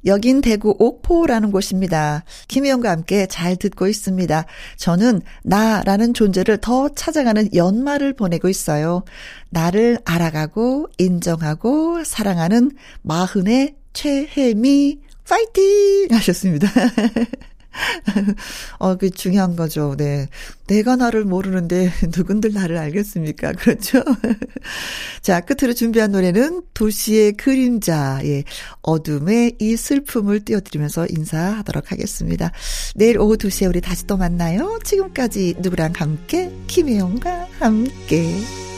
여긴 0.04 0.40
대구 0.40 0.74
옥포라는 0.78 1.52
곳입니다. 1.52 2.24
김혜영과 2.48 2.90
함께 2.90 3.26
잘 3.26 3.56
듣고 3.56 3.86
있습니다. 3.86 4.44
저는 4.76 5.22
나라는 5.42 6.12
존재를 6.14 6.58
더 6.58 6.88
찾아가는 6.88 7.54
연말을 7.54 8.14
보내고 8.14 8.48
있어요. 8.48 9.04
나를 9.50 9.98
알아가고 10.04 10.88
인정하고 10.98 12.04
사랑하는 12.04 12.72
마흔의 13.02 13.76
최혜미 13.92 15.00
파이팅 15.28 16.08
하셨습니다. 16.10 16.68
어, 18.78 18.96
그 18.96 19.10
중요한 19.10 19.56
거죠. 19.56 19.94
네. 19.96 20.28
내가 20.66 20.96
나를 20.96 21.24
모르는데 21.24 21.90
누군들 22.16 22.52
나를 22.52 22.76
알겠습니까? 22.78 23.52
그렇죠? 23.52 24.02
자, 25.22 25.40
끝으로 25.40 25.74
준비한 25.74 26.12
노래는 26.12 26.62
도시의 26.74 27.32
그림자, 27.32 28.20
예. 28.24 28.44
어둠의 28.82 29.56
이 29.58 29.76
슬픔을 29.76 30.44
띄워드리면서 30.44 31.06
인사하도록 31.08 31.92
하겠습니다. 31.92 32.52
내일 32.94 33.18
오후 33.18 33.36
2시에 33.36 33.68
우리 33.68 33.80
다시 33.80 34.06
또 34.06 34.16
만나요. 34.16 34.78
지금까지 34.84 35.56
누구랑 35.58 35.92
함께, 35.96 36.52
김혜영과 36.66 37.48
함께. 37.58 38.71